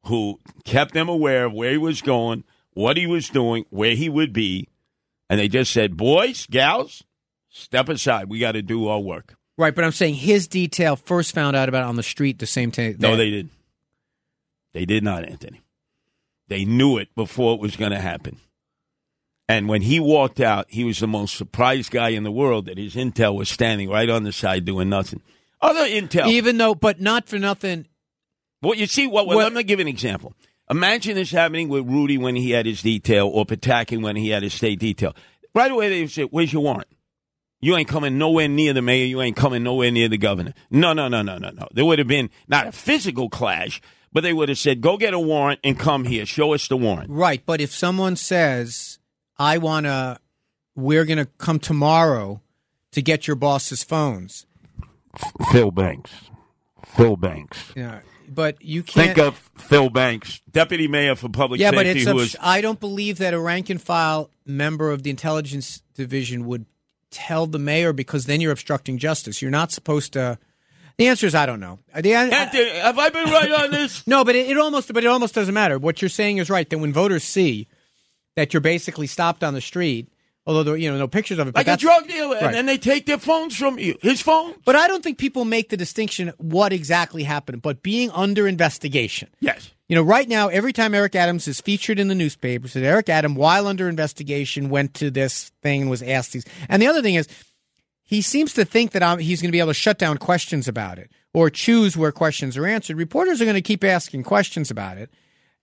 who 0.05 0.39
kept 0.63 0.93
them 0.93 1.09
aware 1.09 1.43
of 1.43 1.51
where 1.51 1.71
he 1.71 1.77
was 1.77 2.01
going, 2.01 2.45
what 2.75 2.95
he 2.97 3.07
was 3.07 3.27
doing, 3.29 3.65
where 3.71 3.95
he 3.95 4.07
would 4.07 4.31
be, 4.31 4.69
and 5.29 5.39
they 5.39 5.47
just 5.47 5.71
said, 5.71 5.97
"Boys, 5.97 6.45
gals, 6.45 7.03
step 7.49 7.89
aside. 7.89 8.29
We 8.29 8.37
got 8.37 8.51
to 8.51 8.61
do 8.61 8.87
our 8.87 8.99
work." 8.99 9.35
Right, 9.57 9.73
but 9.73 9.83
I'm 9.83 9.91
saying 9.93 10.15
his 10.15 10.47
detail 10.47 10.95
first 10.95 11.33
found 11.33 11.55
out 11.55 11.67
about 11.69 11.83
it 11.83 11.87
on 11.87 11.95
the 11.95 12.03
street 12.03 12.37
the 12.39 12.45
same 12.45 12.71
time. 12.71 12.97
No, 12.99 13.15
they 13.15 13.31
didn't. 13.31 13.51
They 14.73 14.85
did 14.85 15.03
not, 15.03 15.23
Anthony. 15.23 15.61
They 16.49 16.65
knew 16.65 16.97
it 16.97 17.15
before 17.15 17.55
it 17.55 17.61
was 17.61 17.75
going 17.77 17.91
to 17.91 17.99
happen. 17.99 18.37
And 19.47 19.69
when 19.69 19.81
he 19.83 19.99
walked 19.99 20.39
out, 20.41 20.65
he 20.69 20.83
was 20.83 20.99
the 20.99 21.07
most 21.07 21.35
surprised 21.37 21.91
guy 21.91 22.09
in 22.09 22.23
the 22.23 22.31
world 22.31 22.65
that 22.65 22.77
his 22.77 22.95
intel 22.95 23.35
was 23.35 23.47
standing 23.47 23.89
right 23.89 24.09
on 24.09 24.23
the 24.23 24.31
side 24.33 24.65
doing 24.65 24.89
nothing. 24.89 25.21
Other 25.61 25.85
intel. 25.85 26.27
Even 26.27 26.57
though, 26.57 26.75
but 26.75 26.99
not 26.99 27.27
for 27.29 27.39
nothing. 27.39 27.85
well, 28.61 28.75
you 28.75 28.87
see, 28.87 29.07
what, 29.07 29.27
well, 29.27 29.37
What- 29.37 29.43
let 29.45 29.53
me 29.53 29.63
give 29.63 29.79
an 29.79 29.87
example. 29.87 30.33
Imagine 30.69 31.15
this 31.15 31.31
happening 31.31 31.69
with 31.69 31.85
Rudy 31.87 32.17
when 32.17 32.35
he 32.35 32.51
had 32.51 32.65
his 32.65 32.81
detail 32.81 33.27
or 33.27 33.45
Pataki 33.45 34.01
when 34.01 34.15
he 34.15 34.29
had 34.29 34.43
his 34.43 34.53
state 34.53 34.79
detail. 34.79 35.15
Right 35.53 35.71
away, 35.71 35.89
they 35.89 36.01
would 36.01 36.11
say, 36.11 36.23
Where's 36.23 36.51
your 36.51 36.63
warrant? 36.63 36.87
You 37.61 37.75
ain't 37.75 37.87
coming 37.87 38.17
nowhere 38.17 38.47
near 38.47 38.73
the 38.73 38.81
mayor. 38.81 39.05
You 39.05 39.21
ain't 39.21 39.35
coming 39.35 39.63
nowhere 39.63 39.89
near 39.91 40.09
the 40.09 40.17
governor. 40.17 40.53
No, 40.69 40.93
no, 40.93 41.07
no, 41.07 41.21
no, 41.21 41.37
no, 41.37 41.49
no. 41.49 41.67
There 41.71 41.85
would 41.85 41.99
have 41.99 42.07
been 42.07 42.29
not 42.47 42.67
a 42.67 42.71
physical 42.71 43.29
clash, 43.29 43.81
but 44.11 44.21
they 44.21 44.33
would 44.33 44.49
have 44.49 44.57
said, 44.57 44.81
go 44.81 44.97
get 44.97 45.13
a 45.13 45.19
warrant 45.19 45.59
and 45.63 45.77
come 45.77 46.03
here. 46.05 46.25
Show 46.25 46.53
us 46.53 46.67
the 46.67 46.77
warrant. 46.77 47.09
Right, 47.09 47.41
but 47.45 47.61
if 47.61 47.73
someone 47.73 48.15
says, 48.15 48.99
"I 49.37 49.57
want 49.57 49.85
to," 49.85 50.19
we're 50.75 51.05
going 51.05 51.17
to 51.17 51.25
come 51.37 51.59
tomorrow 51.59 52.41
to 52.91 53.01
get 53.01 53.27
your 53.27 53.35
boss's 53.35 53.83
phones. 53.83 54.45
Phil 55.51 55.71
Banks. 55.71 56.11
Phil 56.95 57.17
Banks. 57.17 57.73
Yeah, 57.75 58.01
but 58.33 58.61
you 58.61 58.83
can't. 58.83 59.15
Think 59.15 59.27
of 59.27 59.37
Phil 59.57 59.89
Banks, 59.89 60.41
deputy 60.51 60.87
mayor 60.87 61.15
for 61.15 61.29
public 61.29 61.59
yeah, 61.59 61.71
but 61.71 61.85
it's. 61.85 62.03
who 62.03 62.09
abs- 62.11 62.15
was 62.15 62.35
I 62.41 62.61
don't 62.61 62.79
believe 62.79 63.17
that 63.19 63.33
a 63.33 63.39
rank 63.39 63.69
and 63.69 63.81
file 63.81 64.29
member 64.45 64.91
of 64.91 65.03
the 65.03 65.09
intelligence 65.09 65.81
division 65.95 66.45
would 66.45 66.65
tell 67.11 67.47
the 67.47 67.59
mayor 67.59 67.93
because 67.93 68.25
then 68.25 68.41
you're 68.41 68.51
obstructing 68.51 68.97
justice. 68.97 69.41
You're 69.41 69.51
not 69.51 69.71
supposed 69.71 70.13
to. 70.13 70.37
The 70.97 71.07
answer 71.07 71.27
is 71.27 71.35
I 71.35 71.45
don't 71.45 71.59
know. 71.59 71.79
The, 71.93 72.13
an- 72.13 72.31
Anthony, 72.31 72.69
have 72.69 72.97
I 72.97 73.09
been 73.09 73.29
right 73.29 73.51
on 73.51 73.71
this? 73.71 74.05
No, 74.07 74.23
but 74.23 74.35
it, 74.35 74.49
it 74.49 74.57
almost 74.57 74.93
but 74.93 75.03
it 75.03 75.07
almost 75.07 75.35
doesn't 75.35 75.53
matter. 75.53 75.77
What 75.77 76.01
you're 76.01 76.09
saying 76.09 76.37
is 76.37 76.49
right. 76.49 76.69
That 76.69 76.77
when 76.77 76.93
voters 76.93 77.23
see 77.23 77.67
that 78.35 78.53
you're 78.53 78.61
basically 78.61 79.07
stopped 79.07 79.43
on 79.43 79.53
the 79.53 79.61
street, 79.61 80.09
although 80.45 80.63
there, 80.63 80.77
you 80.77 80.91
know 80.91 80.97
no 80.97 81.07
pictures 81.07 81.39
of 81.39 81.47
it, 81.47 81.53
but 81.53 81.65
Like 81.67 81.75
a 81.77 81.79
drug 81.79 82.07
dealer, 82.07 82.35
Right. 82.35 82.43
and 82.45 82.53
then 82.53 82.65
they 82.65 82.77
take 82.77 83.05
their 83.05 83.17
phones 83.17 83.55
from 83.55 83.79
you. 83.79 83.97
His 84.01 84.21
phone? 84.21 84.53
But 84.65 84.75
I 84.75 84.87
don't 84.87 85.03
think 85.03 85.17
people 85.17 85.45
make 85.45 85.69
the 85.69 85.77
distinction 85.77 86.31
what 86.37 86.71
exactly 86.73 87.23
happened. 87.23 87.61
But 87.61 87.81
being 87.83 88.11
under 88.11 88.47
investigation, 88.47 89.29
Yes. 89.39 89.71
you 89.89 89.95
know, 89.95 90.03
right 90.03 90.27
now 90.29 90.47
every 90.49 90.73
time 90.73 90.93
Eric 90.93 91.15
Adams 91.15 91.47
is 91.47 91.61
featured 91.61 91.99
in 91.99 92.07
the 92.07 92.15
newspapers, 92.15 92.73
that 92.73 92.83
Eric 92.83 93.09
Adams, 93.09 93.37
while 93.37 93.67
under 93.67 93.89
investigation, 93.89 94.69
went 94.69 94.93
to 94.95 95.09
this 95.11 95.51
thing 95.63 95.81
and 95.81 95.89
was 95.89 96.03
asked 96.03 96.33
these. 96.33 96.45
And 96.69 96.81
the 96.81 96.87
other 96.87 97.01
thing 97.01 97.15
is, 97.15 97.27
he 98.07 98.21
seems 98.21 98.53
to 98.53 98.65
think 98.65 98.91
that 98.91 99.01
um, 99.01 99.17
he's 99.17 99.41
going 99.41 99.49
to 99.49 99.51
be 99.51 99.59
able 99.59 99.71
to 99.71 99.73
shut 99.73 99.97
down 99.97 100.19
questions 100.19 100.67
about 100.67 100.99
it 100.99 101.09
or 101.33 101.49
choose 101.49 101.97
where 101.97 102.11
questions 102.11 102.55
are 102.55 102.67
answered. 102.67 102.97
Reporters 102.97 103.41
are 103.41 103.45
going 103.45 103.55
to 103.55 103.61
keep 103.63 103.83
asking 103.83 104.21
questions 104.21 104.69
about 104.69 104.97
it. 104.99 105.09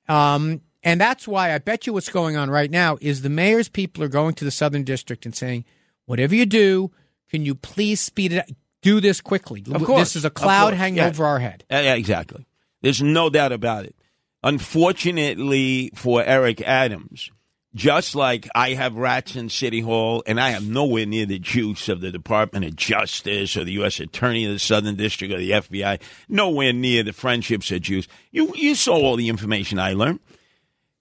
Um, 0.08 0.60
and 0.82 1.00
that's 1.00 1.26
why 1.28 1.54
I 1.54 1.58
bet 1.58 1.86
you 1.86 1.92
what's 1.92 2.08
going 2.10 2.36
on 2.36 2.50
right 2.50 2.70
now 2.70 2.98
is 3.00 3.22
the 3.22 3.28
mayor's 3.30 3.68
people 3.68 4.02
are 4.04 4.08
going 4.08 4.34
to 4.34 4.44
the 4.44 4.50
Southern 4.50 4.84
District 4.84 5.24
and 5.26 5.34
saying, 5.34 5.64
whatever 6.06 6.34
you 6.34 6.46
do, 6.46 6.90
can 7.30 7.44
you 7.44 7.54
please 7.54 8.00
speed 8.00 8.32
it 8.32 8.38
up? 8.38 8.46
Do 8.82 9.00
this 9.00 9.20
quickly. 9.20 9.62
Of 9.72 9.84
course. 9.84 10.00
This 10.08 10.16
is 10.16 10.24
a 10.24 10.30
cloud 10.30 10.74
hanging 10.74 10.96
Yeah. 10.98 11.06
over 11.06 11.24
our 11.24 11.38
head. 11.38 11.64
Yeah, 11.70 11.94
exactly. 11.94 12.46
There's 12.80 13.00
no 13.00 13.30
doubt 13.30 13.52
about 13.52 13.84
it. 13.84 13.94
Unfortunately 14.42 15.90
for 15.94 16.24
Eric 16.24 16.60
Adams, 16.62 17.30
just 17.74 18.14
like 18.16 18.48
I 18.54 18.70
have 18.74 18.96
rats 18.96 19.36
in 19.36 19.48
City 19.48 19.80
Hall, 19.80 20.22
and 20.26 20.40
I 20.40 20.50
have 20.50 20.68
nowhere 20.68 21.06
near 21.06 21.24
the 21.26 21.38
juice 21.38 21.88
of 21.88 22.00
the 22.00 22.10
Department 22.10 22.64
of 22.64 22.74
Justice 22.76 23.56
or 23.56 23.64
the 23.64 23.72
U.S. 23.72 24.00
Attorney 24.00 24.44
of 24.44 24.52
the 24.52 24.58
Southern 24.58 24.96
District 24.96 25.32
or 25.32 25.38
the 25.38 25.52
FBI, 25.52 26.00
nowhere 26.28 26.72
near 26.72 27.02
the 27.04 27.12
friendships 27.12 27.70
of 27.70 27.80
Jews. 27.82 28.08
You, 28.32 28.52
you 28.56 28.74
saw 28.74 28.94
all 28.96 29.16
the 29.16 29.28
information 29.28 29.78
I 29.78 29.92
learned. 29.92 30.18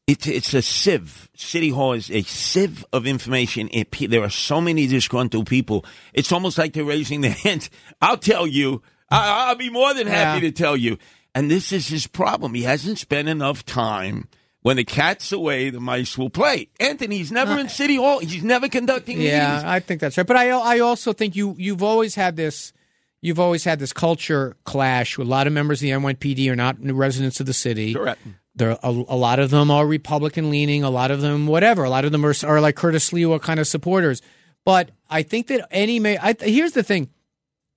It's 0.08 0.28
it's 0.28 0.54
a 0.54 0.62
sieve. 0.62 1.30
City 1.36 1.70
Hall 1.70 1.94
is 1.94 2.10
a 2.12 2.22
sieve 2.24 2.86
of 2.92 3.06
information. 3.08 3.70
It, 3.72 3.92
there 4.10 4.24
are 4.24 4.30
so 4.30 4.60
many 4.60 4.88
disgruntled 4.88 5.48
people. 5.48 5.86
It's 6.14 6.32
almost 6.32 6.58
like 6.58 6.74
they're 6.74 6.84
raising 6.84 7.22
their 7.22 7.32
hands. 7.44 7.70
I'll 8.02 8.18
tell 8.18 8.46
you. 8.48 8.82
I, 9.10 9.50
I'll 9.50 9.56
be 9.56 9.70
more 9.70 9.94
than 9.94 10.08
happy 10.08 10.46
Yeah. 10.46 10.52
to 10.52 10.56
tell 10.56 10.76
you. 10.78 10.98
And 11.36 11.50
this 11.52 11.72
is 11.72 11.88
his 11.88 12.08
problem. 12.08 12.54
He 12.54 12.64
hasn't 12.64 12.98
spent 12.98 13.28
enough 13.30 13.64
time 13.66 14.28
When 14.64 14.76
the 14.78 14.84
cat's 14.84 15.32
away, 15.32 15.70
the 15.70 15.80
mice 15.80 16.18
will 16.18 16.30
play. 16.30 16.70
Anthony's 16.80 17.32
never 17.32 17.58
in 17.60 17.66
uh, 17.68 17.70
City 17.70 17.96
Hall. 17.96 18.20
He's 18.20 18.44
never 18.44 18.68
conducting 18.70 19.20
Yeah, 19.22 19.48
meetings. 19.48 19.64
I 19.66 19.80
think 19.80 20.02
that's 20.02 20.18
right. 20.18 20.28
But 20.28 20.38
I 20.38 20.50
I 20.50 20.80
also 20.80 21.14
think 21.14 21.36
you 21.36 21.56
you've 21.58 21.84
always 21.84 22.16
had 22.16 22.36
this 22.36 22.74
you've 23.22 23.40
always 23.40 23.64
had 23.64 23.80
this 23.80 23.94
culture 23.94 24.56
clash. 24.66 25.18
A 25.18 25.24
lot 25.24 25.48
of 25.48 25.54
members 25.54 25.80
of 25.80 25.84
the 25.84 25.92
NYPD 25.92 26.50
are 26.52 26.56
not 26.56 26.78
residents 26.82 27.40
of 27.40 27.46
the 27.46 27.54
city. 27.54 27.94
Correct. 27.94 28.22
There, 28.56 28.72
a, 28.72 28.90
a 28.90 29.16
lot 29.16 29.40
of 29.40 29.50
them 29.50 29.72
are 29.72 29.86
Republican 29.86 30.50
leaning. 30.50 30.84
A 30.84 30.90
lot 30.90 31.12
of 31.12 31.22
them, 31.22 31.48
whatever. 31.48 31.84
A 31.84 31.90
lot 31.90 32.06
of 32.06 32.12
them 32.12 32.26
are, 32.26 32.34
are 32.44 32.60
like 32.62 32.76
Curtis 32.76 33.10
Sliwa 33.10 33.42
kind 33.42 33.60
of 33.60 33.68
supporters. 33.68 34.22
But 34.66 34.92
I 35.10 35.24
think 35.24 35.48
that 35.48 35.68
any 35.72 36.00
mayor. 36.00 36.20
I, 36.22 36.36
here's 36.40 36.74
the 36.74 36.84
thing: 36.84 37.10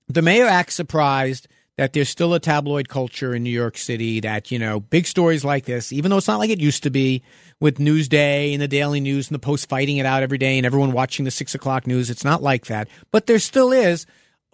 the 0.07 0.21
mayor 0.21 0.45
acts 0.45 0.75
surprised 0.75 1.47
that 1.77 1.93
there's 1.93 2.09
still 2.09 2.33
a 2.33 2.39
tabloid 2.39 2.87
culture 2.87 3.35
in 3.35 3.43
New 3.43 3.49
York 3.49 3.77
City. 3.77 4.19
That 4.19 4.51
you 4.51 4.59
know, 4.59 4.79
big 4.79 5.07
stories 5.07 5.43
like 5.43 5.65
this, 5.65 5.91
even 5.91 6.11
though 6.11 6.17
it's 6.17 6.27
not 6.27 6.39
like 6.39 6.49
it 6.49 6.59
used 6.59 6.83
to 6.83 6.89
be 6.89 7.23
with 7.59 7.77
Newsday 7.77 8.53
and 8.53 8.61
the 8.61 8.67
Daily 8.67 8.99
News 8.99 9.29
and 9.29 9.35
the 9.35 9.39
Post 9.39 9.69
fighting 9.69 9.97
it 9.97 10.05
out 10.05 10.23
every 10.23 10.37
day, 10.37 10.57
and 10.57 10.65
everyone 10.65 10.91
watching 10.91 11.25
the 11.25 11.31
six 11.31 11.55
o'clock 11.55 11.87
news. 11.87 12.09
It's 12.09 12.23
not 12.25 12.43
like 12.43 12.65
that. 12.67 12.87
But 13.11 13.27
there 13.27 13.39
still 13.39 13.71
is. 13.71 14.05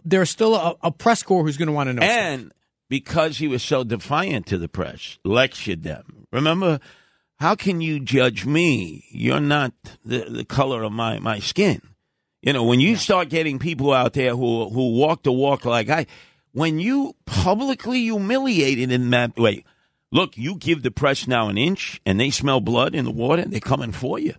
There's 0.05 0.29
still 0.29 0.55
a, 0.55 0.75
a 0.81 0.91
press 0.91 1.21
corps 1.23 1.43
who's 1.43 1.57
going 1.57 1.67
to 1.67 1.73
want 1.73 1.89
to 1.89 1.93
know. 1.93 2.01
stuff. 2.45 2.51
Because 2.91 3.38
he 3.38 3.47
was 3.47 3.63
so 3.63 3.86
defiant 3.86 4.47
to 4.47 4.58
the 4.58 4.67
press, 4.67 5.17
lectured 5.23 5.84
them. 5.84 6.27
Remember, 6.30 6.82
how 7.39 7.56
can 7.56 7.80
you 7.80 8.01
judge 8.01 8.45
me? 8.45 9.06
You're 9.12 9.39
not 9.39 9.71
the, 10.04 10.25
the 10.30 10.43
color 10.43 10.84
of 10.84 10.91
my, 10.91 11.17
my 11.17 11.39
skin. 11.39 11.82
You 12.41 12.51
know, 12.51 12.65
when 12.65 12.82
you 12.82 12.97
start 12.97 13.30
getting 13.30 13.60
people 13.60 13.93
out 13.93 14.12
there 14.12 14.36
who 14.36 14.67
who 14.67 14.91
walk 14.91 15.23
the 15.23 15.32
walk 15.32 15.63
like 15.63 15.89
I, 15.89 16.06
when 16.51 16.82
you 16.82 17.15
publicly 17.25 18.01
humiliated 18.01 18.91
in 18.91 19.10
that 19.12 19.38
way, 19.38 19.63
look, 20.12 20.38
you 20.38 20.56
give 20.56 20.84
the 20.84 20.91
press 20.91 21.27
now 21.27 21.47
an 21.47 21.58
inch 21.58 22.01
and 22.06 22.19
they 22.19 22.30
smell 22.30 22.60
blood 22.60 22.93
in 22.93 23.06
the 23.06 23.12
water, 23.12 23.43
and 23.43 23.54
they're 23.54 23.62
coming 23.62 23.93
for 23.93 24.19
you. 24.19 24.34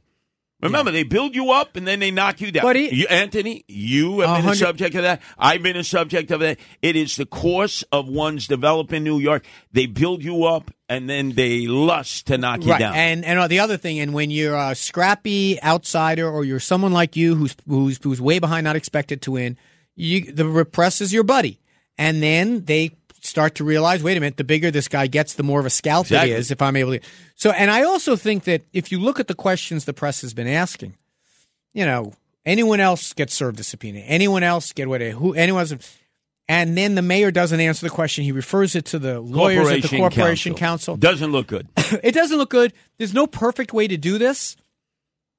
Remember, 0.63 0.93
they 0.93 1.03
build 1.03 1.35
you 1.35 1.51
up 1.51 1.77
and 1.77 1.87
then 1.87 1.99
they 1.99 2.11
knock 2.11 2.41
you 2.41 2.53
down. 2.53 2.63
But 2.63 2.77
he- 2.77 2.95
you, 2.95 3.07
Anthony, 3.11 3.65
you 3.67 4.21
have 4.21 4.39
A 4.39 4.43
been 4.43 4.51
a 4.53 4.55
subject 4.55 4.95
of 4.95 5.03
that. 5.03 5.21
I've 5.37 5.63
been 5.63 5.77
a 5.77 5.85
subject 5.85 6.31
of 6.31 6.41
that. 6.41 6.59
It 6.81 6.95
is 6.95 7.17
the 7.17 7.27
course 7.27 7.83
of 7.91 8.09
one's 8.09 8.47
development 8.47 8.99
in 8.99 9.05
New 9.05 9.19
York. 9.19 9.45
They 9.73 9.87
build 9.87 10.23
you 10.23 10.45
up 10.45 10.71
and 10.89 11.09
then 11.09 11.31
they 11.31 11.67
lust 11.67 12.27
to 12.29 12.39
knock 12.39 12.65
you 12.65 12.71
right. 12.71 12.79
down. 12.79 12.95
And 12.95 13.25
and 13.25 13.39
uh, 13.39 13.49
the 13.49 13.59
other 13.59 13.77
thing, 13.77 13.99
and 13.99 14.15
when 14.15 14.31
you're 14.31 14.57
a 14.57 14.75
scrappy 14.75 15.61
outsider 15.63 16.29
or 16.29 16.45
you're 16.45 16.61
someone 16.61 16.93
like 16.93 17.17
you 17.17 17.35
who's 17.35 17.57
who's 17.67 17.99
who's 18.03 18.21
way 18.21 18.39
behind, 18.39 18.65
not 18.65 18.77
expected 18.77 19.23
to 19.23 19.33
win, 19.33 19.57
you 19.97 20.33
the 20.33 20.65
press 20.65 21.01
is 21.01 21.13
your 21.13 21.25
buddy, 21.25 21.59
and 21.99 22.23
then 22.23 22.65
they 22.67 22.91
start 23.23 23.55
to 23.57 23.65
realize, 23.65 24.03
wait 24.03 24.17
a 24.17 24.21
minute, 24.21 24.37
the 24.37 24.45
bigger 24.45 24.71
this 24.71 24.89
guy 24.89 25.07
gets, 25.07 25.35
the 25.35 25.43
more 25.43 25.61
of 25.61 25.67
a 25.67 25.71
scalp 25.71 26.07
Exactly. 26.07 26.33
it 26.33 26.39
is. 26.39 26.51
If 26.51 26.61
I'm 26.61 26.77
able 26.77 26.93
to, 26.93 27.01
so 27.35 27.51
and 27.51 27.71
I 27.71 27.85
also 27.85 28.17
think 28.17 28.45
that 28.45 28.63
if 28.73 28.93
you 28.93 28.99
look 28.99 29.21
at 29.21 29.29
the 29.29 29.35
questions 29.35 29.85
the 29.85 29.93
press 29.93 30.21
has 30.23 30.35
been 30.35 30.49
asking, 30.49 30.97
you 31.73 31.87
know, 31.87 32.13
anyone 32.45 32.81
else 32.81 33.13
gets 33.13 33.35
served 33.35 33.61
a 33.61 33.63
subpoena, 33.63 34.01
anyone 34.01 34.43
else 34.43 34.73
get 34.73 34.89
what 34.89 35.01
who 35.01 35.35
anyone 35.35 35.61
else. 35.61 35.99
And 36.49 36.77
then 36.77 36.97
the 36.97 37.03
mayor 37.03 37.31
doesn't 37.31 37.61
answer 37.61 37.87
the 37.87 37.91
question. 37.91 38.25
He 38.25 38.33
refers 38.33 38.75
it 38.75 38.87
to 38.87 38.99
the 38.99 39.21
lawyers 39.21 39.71
at 39.71 39.83
the 39.83 39.97
Corporation 39.97 40.55
Counsel 40.55 40.97
Doesn't 40.97 41.31
look 41.31 41.47
good. 41.47 41.69
it 41.77 42.13
doesn't 42.13 42.37
look 42.37 42.51
good. 42.51 42.73
There's 42.99 43.15
no 43.15 43.27
perfect 43.27 43.73
way 43.73 43.87
to 43.87 43.97
do 43.97 44.19
this. 44.19 44.57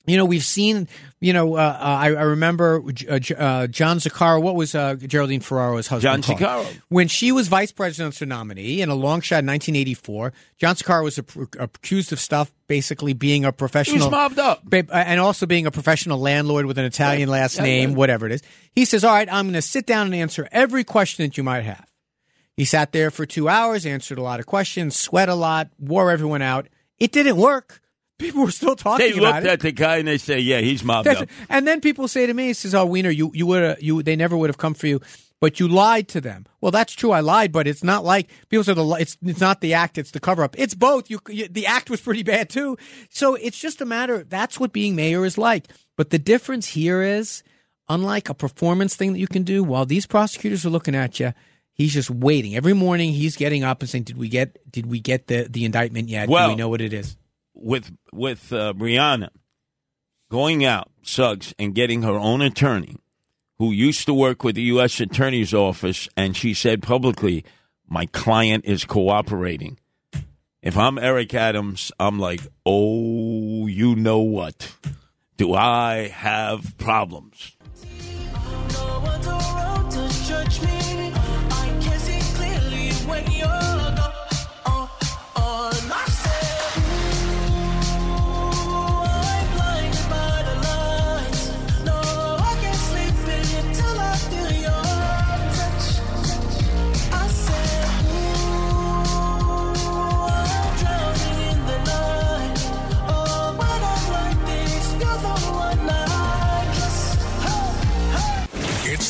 You 0.05 0.17
know, 0.17 0.25
we've 0.25 0.43
seen. 0.43 0.87
You 1.21 1.31
know, 1.31 1.55
uh, 1.55 1.59
uh, 1.59 1.77
I, 1.81 2.07
I 2.07 2.23
remember 2.23 2.83
uh, 3.09 3.13
uh, 3.37 3.67
John 3.67 3.99
Zaccaro. 3.99 4.41
What 4.41 4.55
was 4.55 4.75
uh, 4.75 4.95
Geraldine 4.95 5.39
Ferraro's 5.39 5.87
husband? 5.87 6.23
John? 6.23 6.37
Zaccaro. 6.37 6.81
When 6.89 7.07
she 7.07 7.31
was 7.31 7.47
vice 7.47 7.71
presidential 7.71 8.27
nominee 8.27 8.81
in 8.81 8.89
a 8.89 8.95
long 8.95 9.21
shot 9.21 9.39
in 9.39 9.47
1984, 9.47 10.33
John 10.57 10.75
Zaccaro 10.75 11.03
was 11.05 11.17
accused 11.57 12.11
of 12.11 12.19
stuff, 12.19 12.51
basically 12.67 13.13
being 13.13 13.45
a 13.45 13.49
He 13.49 13.51
professional. 13.53 13.99
was 13.99 14.11
mobbed 14.11 14.39
up. 14.39 14.63
And 14.91 15.19
also 15.21 15.45
being 15.45 15.65
a 15.65 15.71
professional 15.71 16.19
landlord 16.19 16.65
with 16.65 16.77
an 16.77 16.83
Italian 16.83 17.29
last 17.29 17.55
yeah, 17.55 17.63
name, 17.63 17.91
yeah. 17.91 17.95
whatever 17.95 18.25
it 18.25 18.33
is. 18.33 18.41
He 18.73 18.83
says, 18.83 19.05
All 19.05 19.13
right, 19.13 19.31
I'm 19.31 19.45
going 19.45 19.53
to 19.53 19.61
sit 19.61 19.85
down 19.85 20.07
and 20.07 20.15
answer 20.15 20.49
every 20.51 20.83
question 20.83 21.25
that 21.25 21.37
you 21.37 21.43
might 21.43 21.61
have. 21.61 21.87
He 22.57 22.65
sat 22.65 22.91
there 22.91 23.11
for 23.11 23.25
two 23.25 23.47
hours, 23.47 23.85
answered 23.85 24.17
a 24.17 24.21
lot 24.21 24.41
of 24.41 24.45
questions, 24.45 24.95
sweat 24.95 25.29
a 25.29 25.35
lot, 25.35 25.69
wore 25.79 26.11
everyone 26.11 26.41
out. 26.41 26.67
It 26.99 27.11
didn't 27.11 27.37
work. 27.37 27.81
People 28.19 28.43
were 28.43 28.51
still 28.51 28.75
talking 28.75 29.05
They 29.13 29.19
looked 29.19 29.39
it. 29.39 29.45
at 29.47 29.59
the 29.61 29.71
guy 29.71 29.97
and 29.97 30.07
they 30.07 30.17
say, 30.17 30.39
"Yeah, 30.39 30.59
he's 30.61 30.83
mobbed 30.83 31.07
That's 31.07 31.21
up." 31.21 31.29
it. 31.29 31.29
And 31.49 31.67
then 31.67 31.81
people 31.81 32.07
say 32.07 32.25
to 32.25 32.33
me, 32.33 32.47
he 32.47 32.53
says, 32.53 32.73
"Oh, 32.75 32.85
Weiner, 32.85 33.09
you 33.09 33.31
you 33.33 33.45
would 33.47 33.77
you 33.81 34.03
they 34.03 34.15
never 34.15 34.37
would 34.37 34.49
have 34.49 34.57
come 34.57 34.73
for 34.75 34.87
you, 34.87 35.01
but 35.41 35.59
you 35.59 35.67
lied 35.67 36.07
to 36.09 36.21
them." 36.21 36.45
Well, 36.61 36.71
that's 36.71 36.93
true. 36.93 37.11
I 37.11 37.19
lied, 37.21 37.51
but 37.51 37.67
it's 37.67 37.83
not 37.83 38.05
like 38.05 38.29
people 38.49 38.63
say 38.63 38.73
the 38.75 38.85
it's 38.99 39.17
it's 39.23 39.41
not 39.41 39.61
the 39.61 39.73
act, 39.73 39.97
it's 39.97 40.11
the 40.11 40.19
cover 40.19 40.43
up. 40.43 40.55
It's 40.59 40.75
both. 40.75 41.09
You, 41.09 41.19
you 41.27 41.47
the 41.49 41.65
act 41.65 41.89
was 41.89 42.01
pretty 42.01 42.23
bad 42.23 42.49
too. 42.49 42.77
So 43.09 43.35
it's 43.35 43.59
just 43.59 43.81
a 43.81 43.85
matter. 43.85 44.23
That's 44.23 44.59
what 44.59 44.71
being 44.73 44.95
mayor 44.95 45.25
is 45.25 45.37
like. 45.37 45.67
But 45.97 46.11
the 46.11 46.19
difference 46.19 46.67
here 46.67 47.01
is, 47.01 47.43
unlike 47.89 48.29
a 48.29 48.33
performance 48.35 48.95
thing 48.95 49.13
that 49.13 49.19
you 49.19 49.27
can 49.27 49.43
do, 49.43 49.63
while 49.63 49.85
these 49.85 50.05
prosecutors 50.05 50.65
are 50.65 50.69
looking 50.69 50.95
at 50.95 51.19
you. 51.19 51.33
He's 51.75 51.91
just 51.91 52.11
waiting. 52.11 52.55
Every 52.55 52.73
morning 52.73 53.13
he's 53.13 53.35
getting 53.35 53.63
up 53.63 53.81
and 53.81 53.89
saying, 53.89 54.03
"Did 54.03 54.15
we 54.15 54.29
get 54.29 54.71
did 54.71 54.85
we 54.85 54.99
get 54.99 55.25
the, 55.25 55.47
the 55.49 55.65
indictment 55.65 56.07
yet? 56.07 56.29
Well- 56.29 56.49
do 56.49 56.53
we 56.53 56.55
know 56.55 56.69
what 56.69 56.81
it 56.81 56.93
is?" 56.93 57.17
With 57.53 57.91
with 58.11 58.51
uh, 58.51 58.73
Brianna 58.73 59.29
going 60.29 60.65
out, 60.65 60.89
Suggs, 61.03 61.53
and 61.59 61.75
getting 61.75 62.01
her 62.01 62.15
own 62.15 62.41
attorney, 62.41 62.97
who 63.59 63.71
used 63.71 64.05
to 64.05 64.13
work 64.13 64.43
with 64.43 64.55
the 64.55 64.63
U.S. 64.63 64.99
Attorney's 64.99 65.53
Office, 65.53 66.09
and 66.17 66.35
she 66.35 66.53
said 66.53 66.81
publicly, 66.81 67.45
"My 67.87 68.05
client 68.07 68.65
is 68.65 68.85
cooperating." 68.85 69.77
If 70.61 70.77
I'm 70.77 70.97
Eric 70.97 71.33
Adams, 71.33 71.91
I'm 71.99 72.19
like, 72.19 72.41
"Oh, 72.65 73.67
you 73.67 73.95
know 73.95 74.19
what? 74.19 74.73
Do 75.37 75.53
I 75.53 76.07
have 76.07 76.77
problems?" 76.77 77.57
I 83.45 83.72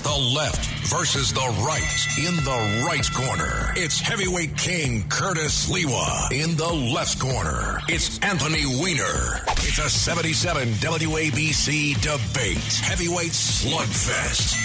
the 0.03 0.33
left 0.35 0.65
versus 0.89 1.31
the 1.31 1.47
right 1.65 1.97
in 2.17 2.35
the 2.43 2.83
right 2.85 3.09
corner. 3.13 3.73
It's 3.75 3.99
heavyweight 3.99 4.57
king 4.57 5.07
Curtis 5.07 5.67
Sliwa 5.69 6.31
in 6.31 6.57
the 6.57 6.71
left 6.93 7.19
corner. 7.19 7.79
It's 7.87 8.19
Anthony 8.19 8.65
Weiner. 8.65 9.41
It's 9.63 9.79
a 9.79 9.89
77 9.89 10.67
WABC 10.73 11.95
debate. 12.01 12.73
Heavyweight 12.83 13.31
slugfest. 13.31 14.55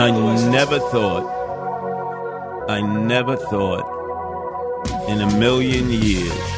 I 0.00 0.10
never 0.50 0.78
thought, 0.78 2.70
I 2.70 2.80
never 2.80 3.36
thought 3.36 5.08
in 5.08 5.20
a 5.20 5.38
million 5.38 5.90
years 5.90 6.57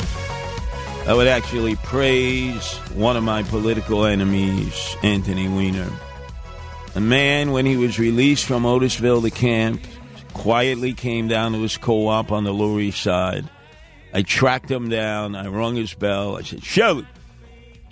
I 1.06 1.14
would 1.14 1.26
actually 1.26 1.76
praise 1.76 2.76
one 2.94 3.16
of 3.16 3.24
my 3.24 3.42
political 3.42 4.04
enemies, 4.04 4.96
Anthony 5.02 5.48
Weiner. 5.48 5.90
A 6.94 7.00
man, 7.00 7.52
when 7.52 7.66
he 7.66 7.76
was 7.76 7.98
released 7.98 8.44
from 8.44 8.64
Otisville, 8.64 9.22
the 9.22 9.30
camp, 9.30 9.82
quietly 10.34 10.92
came 10.92 11.26
down 11.26 11.52
to 11.52 11.62
his 11.62 11.76
co 11.76 12.08
op 12.08 12.30
on 12.30 12.44
the 12.44 12.52
Lower 12.52 12.80
East 12.80 13.02
Side. 13.02 13.48
I 14.12 14.22
tracked 14.22 14.70
him 14.70 14.88
down. 14.88 15.34
I 15.34 15.46
rung 15.46 15.76
his 15.76 15.94
bell. 15.94 16.36
I 16.36 16.42
said, 16.42 16.62
Shelley, 16.62 17.06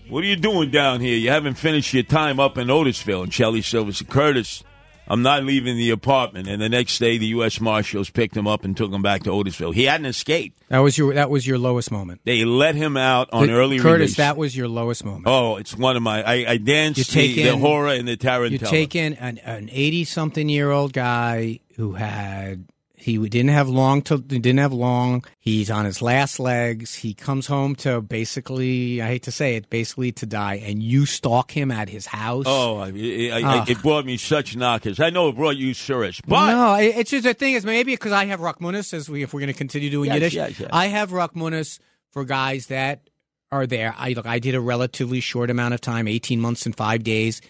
what 0.09 0.25
are 0.25 0.27
you 0.27 0.37
doing 0.37 0.71
down 0.71 1.01
here? 1.01 1.17
You 1.17 1.31
haven't 1.31 1.55
finished 1.55 1.95
your 1.95 2.03
time 2.03 2.41
up 2.41 2.59
in 2.59 2.69
Otisville. 2.69 3.25
And 3.25 3.65
Silver 3.65 3.93
said, 3.93 4.09
Curtis, 4.09 4.65
I'm 5.09 5.23
not 5.23 5.45
leaving 5.45 5.77
the 5.77 5.91
apartment. 5.91 6.49
And 6.49 6.61
the 6.61 6.69
next 6.69 6.99
day, 6.99 7.19
the 7.19 7.27
U.S. 7.29 7.61
Marshals 7.61 8.11
picked 8.11 8.37
him 8.37 8.47
up 8.47 8.65
and 8.65 8.77
took 8.77 8.93
him 8.93 9.03
back 9.03 9.23
to 9.25 9.31
Otisville. 9.31 9.75
He 9.75 9.85
hadn't 9.85 10.07
escaped. 10.07 10.63
That 10.69 10.79
was 10.81 10.99
your 10.99 11.15
that 11.15 11.31
was 11.31 11.47
your 11.47 11.59
lowest 11.59 11.91
moment. 11.91 12.21
They 12.25 12.45
let 12.45 12.75
him 12.75 12.97
out 12.97 13.29
on 13.33 13.49
early 13.51 13.79
Curtis, 13.79 14.01
release. 14.01 14.17
that 14.19 14.37
was 14.37 14.57
your 14.57 14.69
lowest 14.69 15.05
moment. 15.05 15.25
oh, 15.27 15.57
it's 15.57 15.75
one 15.77 15.97
of 15.97 16.03
my. 16.03 16.23
I, 16.23 16.51
I 16.53 16.57
danced 16.59 17.13
the, 17.13 17.35
the 17.35 17.49
in- 17.49 17.61
hora 17.61 17.93
and 17.93 18.07
the 18.07 18.17
tarantella. 18.17 18.51
you 18.51 18.59
take 18.59 18.95
in 18.95 19.15
an 19.15 19.39
an 19.39 19.69
eighty 19.73 20.05
something 20.05 20.49
year 20.49 20.71
old 20.71 20.93
guy 20.93 21.61
who 21.77 21.93
had 21.95 22.67
He 23.01 23.17
didn't 23.29 23.51
have 23.51 23.69
long 23.69 24.03
to. 24.03 24.19
Didn't 24.19 24.59
have 24.59 24.73
long. 24.73 25.25
He's 25.39 25.71
on 25.71 25.85
his 25.85 26.03
last 26.03 26.41
legs. 26.41 26.95
He 26.95 27.15
comes 27.15 27.47
home 27.47 27.75
to 27.77 28.01
basically. 28.01 29.01
I 29.01 29.07
hate 29.07 29.23
to 29.25 29.33
say 29.33 29.57
it, 29.57 29.71
basically 29.71 30.13
to 30.13 30.27
die. 30.27 30.57
And 30.57 30.83
you 30.83 31.07
stalk 31.07 31.51
him 31.51 31.71
at 31.71 31.89
his 31.89 32.07
house. 32.07 32.45
Oh, 32.47 32.79
I, 32.79 32.89
I, 32.89 33.43
Ah. 33.45 33.65
it 33.69 33.81
brought 33.83 34.05
me 34.05 34.17
such 34.17 34.57
nachas. 34.57 35.01
I 35.01 35.11
know 35.11 35.29
it 35.29 35.37
brought 35.37 35.57
you 35.57 35.75
serious, 35.75 36.21
but 36.27 36.51
no, 36.53 36.75
it- 36.75 36.97
it's 36.97 37.11
just 37.11 37.25
the 37.25 37.35
thing 37.35 37.55
is 37.55 37.65
maybe 37.65 37.93
because 37.95 38.13
I 38.13 38.25
have 38.27 38.41
Rachmanis 38.41 38.93
as 38.93 39.09
we 39.09 39.23
if 39.23 39.33
we're 39.33 39.41
going 39.41 39.53
to 39.53 39.59
continue 39.59 39.91
doing 39.91 40.07
Yes, 40.09 40.15
Yiddish. 40.15 40.35
yes, 40.35 40.61
yes. 40.61 40.71
I 40.73 40.87
have 40.89 41.11
Rachmanis 41.11 41.79
for 42.11 42.25
guys 42.25 42.67
that 42.67 43.09
are 43.51 43.67
there. 43.67 43.95
I 43.97 44.13
look, 44.13 44.27
I 44.27 44.39
did 44.39 44.55
a 44.55 44.61
relatively 44.61 45.21
short 45.21 45.51
amount 45.51 45.75
of 45.75 45.81
time, 45.81 46.07
eighteen 46.09 46.41
months 46.41 46.67
and 46.67 46.77
five 46.77 47.03
days, 47.05 47.41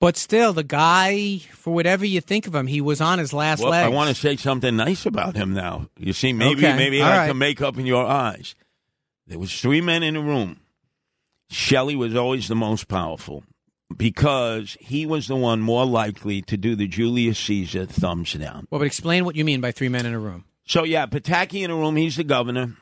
but 0.00 0.16
still, 0.16 0.52
the 0.52 0.64
guy, 0.64 1.38
for 1.52 1.72
whatever 1.72 2.04
you 2.04 2.20
think 2.20 2.46
of 2.46 2.54
him, 2.54 2.66
he 2.66 2.80
was 2.80 3.00
on 3.00 3.18
his 3.18 3.32
last 3.32 3.60
well, 3.60 3.70
legs. 3.70 3.86
I 3.86 3.88
want 3.90 4.08
to 4.08 4.14
say 4.14 4.36
something 4.36 4.74
nice 4.76 5.06
about 5.06 5.36
him 5.36 5.54
now. 5.54 5.88
You 5.98 6.12
see, 6.12 6.32
maybe 6.32 6.66
Okay, 6.66 6.76
maybe 6.76 7.00
all 7.00 7.08
I 7.12 7.16
right. 7.18 7.28
can 7.28 7.38
make 7.38 7.60
up 7.60 7.78
in 7.78 7.86
your 7.86 8.06
eyes. 8.06 8.54
There 9.26 9.38
was 9.38 9.60
three 9.60 9.80
men 9.80 10.02
in 10.02 10.14
the 10.14 10.20
room. 10.20 10.60
Shelley 11.50 11.96
was 11.96 12.16
always 12.16 12.48
the 12.48 12.56
most 12.56 12.88
powerful 12.88 13.44
because 13.96 14.76
he 14.80 15.04
was 15.04 15.26
the 15.28 15.36
one 15.36 15.60
more 15.60 15.84
likely 15.84 16.42
to 16.42 16.56
do 16.56 16.74
the 16.74 16.86
Julius 16.86 17.38
Caesar 17.40 17.86
thumbs 17.86 18.32
down. 18.32 18.66
Well, 18.70 18.78
but 18.78 18.86
explain 18.86 19.24
what 19.24 19.36
you 19.36 19.44
mean 19.44 19.60
by 19.60 19.72
three 19.72 19.88
men 19.88 20.06
in 20.06 20.14
a 20.14 20.18
room. 20.18 20.44
So 20.66 20.84
yeah, 20.84 21.06
Pataki 21.06 21.62
in 21.62 21.70
the 21.70 21.76
room. 21.76 21.96
He's 21.96 22.16
the 22.16 22.24
governor. 22.24 22.76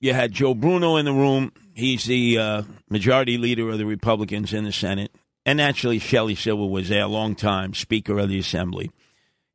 You 0.00 0.14
had 0.14 0.32
Joe 0.32 0.54
Bruno 0.54 0.96
in 0.96 1.04
the 1.04 1.12
room. 1.12 1.52
He's 1.74 2.04
the 2.04 2.38
uh, 2.38 2.62
majority 2.88 3.38
leader 3.38 3.68
of 3.68 3.78
the 3.78 3.86
Republicans 3.86 4.52
in 4.52 4.64
the 4.64 4.72
Senate, 4.72 5.14
and 5.46 5.58
naturally 5.58 6.00
Shelley 6.00 6.34
Silver 6.34 6.66
was 6.66 6.88
there 6.88 7.04
a 7.04 7.08
long 7.08 7.36
time, 7.36 7.72
Speaker 7.72 8.18
of 8.18 8.28
the 8.28 8.38
Assembly. 8.40 8.90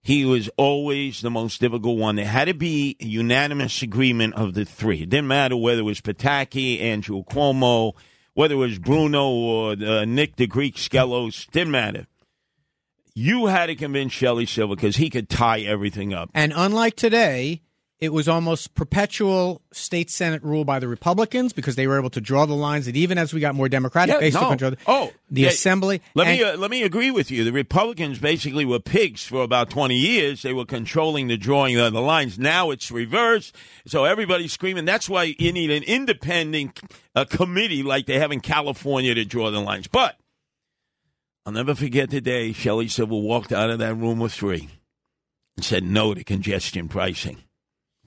He 0.02 0.26
was 0.26 0.50
always 0.58 1.22
the 1.22 1.30
most 1.30 1.60
difficult 1.60 2.00
one. 2.00 2.16
There 2.16 2.26
had 2.26 2.46
to 2.46 2.56
be 2.56 2.96
a 3.00 3.06
unanimous 3.06 3.84
agreement 3.84 4.34
of 4.36 4.56
the 4.56 4.66
three. 4.66 5.04
It 5.04 5.10
didn't 5.10 5.28
matter 5.28 5.56
whether 5.56 5.82
it 5.82 5.84
was 5.84 6.02
Pataki, 6.02 6.82
Andrew 6.82 7.24
Cuomo, 7.24 7.94
whether 8.34 8.56
it 8.56 8.58
was 8.58 8.80
Bruno 8.80 9.30
or 9.30 9.72
uh, 9.74 10.06
Nick 10.06 10.38
the 10.38 10.48
Greek 10.48 10.78
Skelos. 10.78 11.46
Didn't 11.52 11.72
matter. 11.72 12.08
You 13.14 13.48
had 13.48 13.66
to 13.66 13.76
convince 13.76 14.14
Shelley 14.14 14.46
Silver 14.46 14.76
because 14.76 14.96
he 14.96 15.10
could 15.10 15.30
tie 15.30 15.60
everything 15.60 16.14
up. 16.14 16.32
And 16.34 16.54
unlike 16.56 16.96
today, 16.96 17.62
it 18.02 18.12
was 18.12 18.28
almost 18.28 18.74
perpetual 18.74 19.62
state 19.72 20.10
senate 20.10 20.44
rule 20.44 20.66
by 20.66 20.80
the 20.80 20.88
Republicans 20.88 21.54
because 21.54 21.76
they 21.76 21.86
were 21.86 22.00
able 22.00 22.10
to 22.10 22.20
draw 22.20 22.48
the 22.48 22.56
lines. 22.56 22.88
That 22.88 22.96
even 22.98 23.20
as 23.20 23.32
we 23.32 23.40
got 23.40 23.54
more 23.54 23.70
Democratic, 23.70 24.20
they 24.20 24.32
still 24.32 24.42
no. 24.42 24.50
control 24.50 24.74
oh, 24.88 25.12
the 25.30 25.44
they- 25.44 25.48
assembly. 25.48 26.02
Let 26.16 26.28
And- 26.28 26.40
me 26.40 26.44
uh, 26.44 26.58
let 26.58 26.72
me 26.72 26.82
agree 26.82 27.12
with 27.12 27.30
you. 27.30 27.44
The 27.44 27.52
Republicans 27.52 28.18
basically 28.18 28.66
were 28.66 28.80
pigs 28.80 29.24
for 29.24 29.44
about 29.44 29.70
twenty 29.70 29.96
years. 29.98 30.42
They 30.42 30.52
were 30.52 30.66
controlling 30.66 31.28
the 31.28 31.38
drawing 31.38 31.78
of 31.78 31.94
the 31.94 32.02
lines. 32.02 32.40
Now 32.40 32.72
it's 32.72 32.92
reversed. 32.92 33.56
So 33.86 34.06
everybody's 34.06 34.52
screaming. 34.52 34.86
That's 34.86 35.08
why 35.08 35.36
you 35.38 35.54
need 35.54 35.70
an 35.70 35.84
independent 35.84 36.82
uh, 37.16 37.26
committee 37.26 37.84
like 37.84 38.08
they 38.08 38.18
have 38.18 38.32
in 38.32 38.40
California 38.42 39.14
to 39.14 39.24
draw 39.26 39.52
the 39.52 39.62
lines. 39.62 39.88
But 39.88 40.18
I'll 41.46 41.54
never 41.54 41.76
forget 41.76 42.10
the 42.10 42.20
day 42.22 42.52
Shelley 42.52 42.88
Silver 42.88 43.16
walked 43.16 43.52
out 43.52 43.70
of 43.70 43.78
that 43.78 43.94
room 43.96 44.20
with 44.20 44.34
three 44.34 44.70
and 45.56 45.64
said 45.64 45.84
no 45.84 46.16
to 46.16 46.24
congestion 46.24 46.88
pricing. 46.88 47.38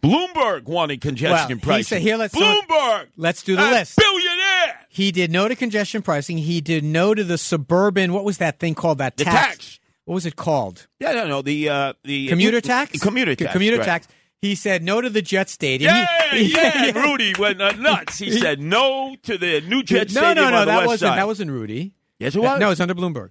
Bloomberg 0.04 0.64
wanted 0.64 1.00
congestion 1.00 1.60
Well, 1.64 1.76
he 1.78 1.82
said- 1.82 2.02
here, 2.02 2.16
let's- 2.16 2.34
Bloomberg. 2.34 3.06
let's 3.16 3.42
do 3.42 3.56
the 3.56 3.62
list. 3.62 3.96
Billionaire. 3.96 4.80
He 4.88 5.10
did 5.12 5.30
no 5.32 5.48
to 5.48 5.56
congestion 5.56 6.02
pricing. 6.02 6.38
He 6.38 6.60
did 6.60 6.84
no 6.84 7.14
to 7.14 7.24
the 7.24 7.38
suburban. 7.38 8.12
What 8.12 8.24
was 8.24 8.38
that 8.38 8.58
thing 8.60 8.74
called? 8.74 8.98
That 8.98 9.16
The 9.16 9.24
tax. 9.24 9.46
tax. 9.56 9.80
What 10.04 10.14
was 10.14 10.26
it 10.26 10.36
called? 10.36 10.86
Yeah, 11.00 11.12
no, 11.12 11.26
no. 11.26 11.42
The 11.42 11.68
uh, 11.70 11.92
the 12.04 12.28
Commuter 12.28 12.60
tax. 12.60 12.98
Commuter 13.00 13.34
tax. 13.34 13.52
Commuter 13.52 13.78
right. 13.78 13.86
tax. 13.86 14.08
He 14.42 14.54
said 14.54 14.82
no 14.82 15.00
to 15.00 15.08
the 15.08 15.22
Jet 15.22 15.48
Stadium. 15.48 15.94
Yeah, 15.94 16.34
He- 16.34 16.52
yeah. 16.52 16.90
Rudy 17.00 17.32
went 17.38 17.58
nuts. 17.58 18.18
He 18.18 18.30
said 18.38 18.60
no 18.60 19.16
to 19.22 19.38
the 19.38 19.62
new 19.62 19.82
Jet 19.82 20.12
no, 20.12 20.20
Stadium 20.20 20.34
no, 20.34 20.50
no. 20.50 20.58
the 20.60 20.64
That 20.66 20.86
wasn't. 20.86 21.08
side. 21.08 21.18
That 21.18 21.26
wasn't 21.26 21.50
Rudy. 21.50 21.94
yes, 22.18 22.34
it 22.36 22.40
was. 22.40 22.60
No, 22.60 22.70
it's 22.70 22.80
under 22.80 22.94
Bloomberg. 22.94 23.30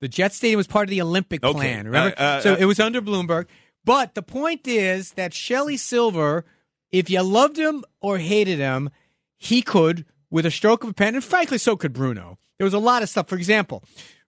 The 0.00 0.08
Jet 0.08 0.34
Stadium 0.34 0.58
was 0.58 0.66
part 0.66 0.88
of 0.88 0.90
the 0.90 1.00
Olympic 1.00 1.44
Okay. 1.44 1.56
plan. 1.58 1.86
Remember? 1.86 2.14
Uh, 2.18 2.22
uh, 2.22 2.40
so 2.40 2.54
uh, 2.54 2.56
it 2.58 2.64
was 2.66 2.80
under 2.80 3.00
Bloomberg. 3.00 3.46
But 3.84 4.14
the 4.14 4.22
point 4.22 4.66
is 4.66 5.12
that 5.12 5.34
Shelley 5.34 5.76
Silver, 5.76 6.44
if 6.90 7.10
you 7.10 7.22
loved 7.22 7.58
him 7.58 7.84
or 8.00 8.18
hated 8.18 8.58
him, 8.58 8.90
he 9.36 9.62
could, 9.62 10.06
with 10.30 10.46
a 10.46 10.50
stroke 10.50 10.84
of 10.84 10.90
a 10.90 10.94
pen, 10.94 11.14
and 11.14 11.24
frankly, 11.24 11.58
so 11.58 11.76
could 11.76 11.92
Bruno. 11.92 12.38
There 12.58 12.64
was 12.64 12.74
a 12.74 12.78
lot 12.78 13.02
of 13.02 13.08
stuff. 13.08 13.28
For 13.28 13.36
example, 13.36 13.84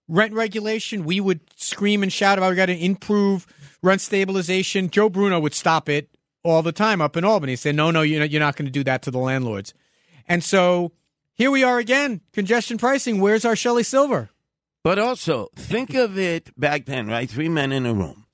rent 0.07 0.33
regulation, 0.33 1.05
we 1.05 1.19
would 1.19 1.41
scream 1.55 2.03
and 2.03 2.13
shout 2.13 2.37
about 2.37 2.51
we 2.51 2.55
got 2.55 2.67
to 2.67 2.77
improve 2.77 3.47
rent 3.81 4.01
stabilization. 4.01 4.89
Joe 4.89 5.09
Bruno 5.09 5.39
would 5.39 5.53
stop 5.53 5.89
it 5.89 6.09
all 6.43 6.61
the 6.61 6.71
time 6.71 7.01
up 7.01 7.17
in 7.17 7.25
Albany. 7.25 7.53
He 7.53 7.57
said, 7.57 7.75
no, 7.75 7.91
no, 7.91 8.01
you're 8.01 8.39
not, 8.39 8.55
going 8.55 8.67
to 8.67 8.71
do 8.71 8.83
that 8.83 9.01
to 9.03 9.11
the 9.11 9.17
landlords. 9.17 9.73
And 10.27 10.43
so 10.43 10.91
here 11.33 11.51
we 11.51 11.63
are 11.63 11.79
again, 11.79 12.21
congestion 12.31 12.77
pricing. 12.77 13.19
Where's 13.19 13.45
our 13.45 13.55
Shelley 13.55 13.83
Silver? 13.83 14.29
But 14.83 14.99
also, 14.99 15.49
think 15.55 15.93
of 15.93 16.17
it 16.17 16.57
back 16.57 16.85
then, 16.85 17.07
right? 17.07 17.29
Three 17.29 17.49
men 17.49 17.71
in 17.71 17.85
a 17.85 17.93
room. 17.93 18.26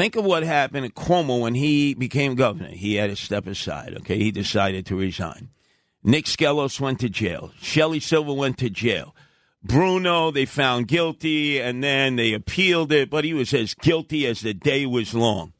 Think 0.00 0.16
of 0.16 0.24
what 0.24 0.44
happened 0.44 0.86
at 0.86 0.94
Cuomo 0.94 1.42
when 1.42 1.54
he 1.54 1.92
became 1.92 2.34
governor. 2.34 2.70
He 2.70 2.94
had 2.94 3.10
to 3.10 3.16
step 3.16 3.46
aside, 3.46 3.94
okay? 3.98 4.16
He 4.16 4.30
decided 4.30 4.86
to 4.86 4.96
resign. 4.96 5.50
Nick 6.02 6.24
Skelos 6.24 6.80
went 6.80 7.00
to 7.00 7.10
jail. 7.10 7.52
Shelley 7.60 8.00
Silver 8.00 8.32
went 8.32 8.56
to 8.60 8.70
jail. 8.70 9.14
Bruno, 9.62 10.30
they 10.30 10.46
found 10.46 10.88
guilty, 10.88 11.60
and 11.60 11.84
then 11.84 12.16
they 12.16 12.32
appealed 12.32 12.92
it, 12.92 13.10
but 13.10 13.26
he 13.26 13.34
was 13.34 13.52
as 13.52 13.74
guilty 13.74 14.26
as 14.26 14.40
the 14.40 14.54
day 14.54 14.86
was 14.86 15.12
long. 15.12 15.52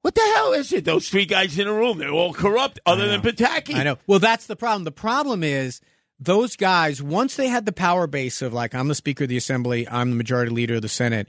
What 0.00 0.16
the 0.16 0.32
hell 0.34 0.52
is 0.54 0.72
it? 0.72 0.84
Those 0.84 1.08
three 1.08 1.24
guys 1.24 1.56
in 1.56 1.68
a 1.68 1.72
room, 1.72 1.98
they're 1.98 2.10
all 2.10 2.34
corrupt, 2.34 2.80
other 2.84 3.06
than 3.06 3.22
Pataki. 3.22 3.76
I 3.76 3.84
know. 3.84 3.98
Well, 4.08 4.18
that's 4.18 4.48
the 4.48 4.56
problem. 4.56 4.82
The 4.82 4.90
problem 4.90 5.44
is 5.44 5.80
those 6.18 6.56
guys, 6.56 7.00
once 7.00 7.36
they 7.36 7.46
had 7.46 7.66
the 7.66 7.72
power 7.72 8.08
base 8.08 8.42
of 8.42 8.52
like, 8.52 8.74
I'm 8.74 8.88
the 8.88 8.96
Speaker 8.96 9.22
of 9.22 9.30
the 9.30 9.36
Assembly, 9.36 9.88
I'm 9.88 10.10
the 10.10 10.16
Majority 10.16 10.50
Leader 10.50 10.74
of 10.74 10.82
the 10.82 10.88
Senate, 10.88 11.28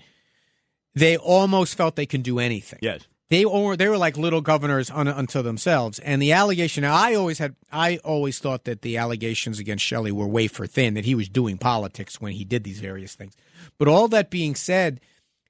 they 0.95 1.17
almost 1.17 1.75
felt 1.75 1.95
they 1.95 2.05
can 2.05 2.21
do 2.21 2.39
anything. 2.39 2.79
Yes. 2.81 3.07
They 3.29 3.45
or 3.45 3.75
they 3.75 3.87
were 3.87 3.97
like 3.97 4.15
little 4.15 4.41
governors 4.41 4.91
un, 4.91 5.07
unto 5.07 5.41
themselves. 5.41 5.97
And 5.99 6.21
the 6.21 6.33
allegation. 6.33 6.83
I 6.85 7.15
always 7.15 7.39
had, 7.39 7.55
I 7.71 7.97
always 8.03 8.37
thought 8.37 8.65
that 8.65 8.83
the 8.83 8.97
allegations 8.97 9.59
against 9.59 9.83
Shelley 9.83 10.11
were 10.11 10.27
wafer 10.27 10.67
thin, 10.67 10.93
that 10.93 11.05
he 11.05 11.15
was 11.15 11.29
doing 11.29 11.57
politics 11.57 12.21
when 12.21 12.33
he 12.33 12.43
did 12.43 12.63
these 12.63 12.79
various 12.79 13.15
things. 13.15 13.33
But 13.79 13.87
all 13.87 14.07
that 14.09 14.29
being 14.29 14.53
said, 14.53 15.01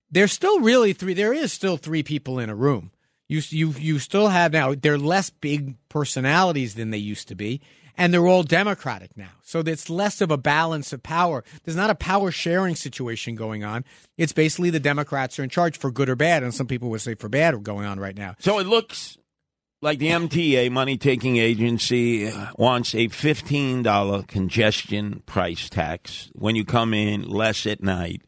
there's 0.09 0.31
still 0.31 0.59
really 0.61 0.93
three. 0.93 1.13
There 1.13 1.33
is 1.33 1.51
still 1.51 1.75
three 1.75 2.03
people 2.03 2.39
in 2.39 2.49
a 2.49 2.55
room. 2.55 2.91
You 3.27 3.41
you 3.49 3.71
you 3.77 3.99
still 3.99 4.29
have 4.29 4.51
now. 4.51 4.75
They're 4.75 4.97
less 4.97 5.29
big 5.29 5.75
personalities 5.89 6.75
than 6.75 6.91
they 6.91 6.97
used 6.97 7.27
to 7.29 7.35
be, 7.35 7.61
and 7.97 8.13
they're 8.13 8.27
all 8.27 8.43
Democratic 8.43 9.15
now. 9.15 9.29
So 9.43 9.59
it's 9.59 9.89
less 9.89 10.21
of 10.21 10.31
a 10.31 10.37
balance 10.37 10.93
of 10.93 11.03
power. 11.03 11.43
There's 11.63 11.77
not 11.77 11.89
a 11.89 11.95
power 11.95 12.31
sharing 12.31 12.75
situation 12.75 13.35
going 13.35 13.63
on. 13.63 13.85
It's 14.17 14.33
basically 14.33 14.69
the 14.69 14.79
Democrats 14.79 15.39
are 15.39 15.43
in 15.43 15.49
charge 15.49 15.77
for 15.77 15.91
good 15.91 16.09
or 16.09 16.15
bad, 16.15 16.43
and 16.43 16.53
some 16.53 16.67
people 16.67 16.89
would 16.89 17.01
say 17.01 17.15
for 17.15 17.29
bad 17.29 17.53
are 17.53 17.59
going 17.59 17.85
on 17.85 17.99
right 17.99 18.17
now. 18.17 18.35
So 18.39 18.59
it 18.59 18.67
looks 18.67 19.17
like 19.83 19.99
the 19.99 20.09
MTA, 20.09 20.71
money 20.71 20.97
taking 20.97 21.37
agency, 21.37 22.27
uh, 22.27 22.47
wants 22.57 22.95
a 22.95 23.09
$15 23.09 24.27
congestion 24.27 25.21
price 25.25 25.69
tax 25.69 26.31
when 26.33 26.55
you 26.55 26.63
come 26.63 26.93
in, 26.93 27.27
less 27.27 27.67
at 27.67 27.83
night, 27.83 28.21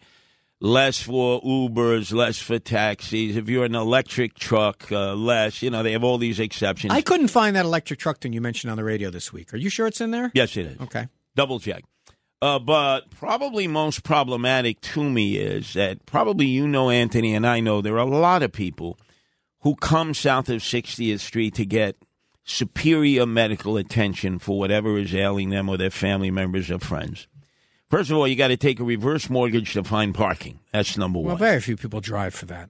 less 0.61 1.01
for 1.01 1.41
Ubers, 1.41 2.13
less 2.13 2.39
for 2.39 2.59
taxis. 2.59 3.35
If 3.35 3.49
you're 3.49 3.65
an 3.65 3.75
electric 3.75 4.35
truck, 4.35 4.91
uh, 4.91 5.13
less. 5.13 5.61
You 5.61 5.69
know, 5.69 5.83
they 5.83 5.91
have 5.91 6.03
all 6.03 6.17
these 6.17 6.39
exceptions. 6.39 6.93
I 6.93 7.01
couldn't 7.01 7.27
find 7.29 7.55
that 7.55 7.65
electric 7.65 7.99
truck 7.99 8.19
thing 8.19 8.33
you 8.33 8.41
mentioned 8.41 8.71
on 8.71 8.77
the 8.77 8.83
radio 8.83 9.09
this 9.09 9.31
week. 9.33 9.53
Are 9.53 9.57
you 9.57 9.69
sure 9.69 9.87
it's 9.87 10.01
in 10.01 10.11
there? 10.11 10.31
yes, 10.33 10.55
it 10.57 10.65
is. 10.65 10.79
Okay. 10.81 11.07
Double 11.35 11.59
check. 11.59 11.83
Uh, 12.41 12.59
but 12.59 13.09
probably 13.11 13.67
most 13.67 14.03
problematic 14.03 14.79
to 14.81 15.03
me 15.03 15.37
is 15.37 15.73
that 15.73 16.05
probably 16.05 16.45
you 16.45 16.67
know, 16.67 16.89
Anthony, 16.89 17.33
and 17.33 17.47
I 17.47 17.59
know 17.59 17.81
there 17.81 17.95
are 17.95 17.99
a 17.99 18.05
lot 18.05 18.43
of 18.43 18.51
people 18.51 18.99
who 19.61 19.75
come 19.75 20.13
south 20.13 20.49
of 20.49 20.61
60th 20.61 21.21
Street 21.21 21.55
to 21.55 21.65
get 21.65 21.95
superior 22.43 23.25
medical 23.25 23.77
attention 23.77 24.37
for 24.37 24.59
whatever 24.59 24.97
is 24.99 25.15
ailing 25.15 25.49
them 25.49 25.67
or 25.67 25.77
their 25.77 25.89
family 25.89 26.29
members 26.29 26.69
or 26.69 26.77
friends. 26.77 27.27
First 27.89 28.09
of 28.11 28.17
all, 28.17 28.27
you 28.27 28.35
got 28.35 28.47
to 28.49 28.57
take 28.57 28.79
a 28.79 28.83
reverse 28.83 29.29
mortgage 29.29 29.73
to 29.73 29.83
find 29.83 30.13
parking. 30.13 30.59
That's 30.71 30.97
number 30.97 31.19
one. 31.19 31.27
Well, 31.27 31.37
very 31.37 31.61
few 31.61 31.77
people 31.77 32.01
drive 32.01 32.33
for 32.33 32.45
that. 32.47 32.69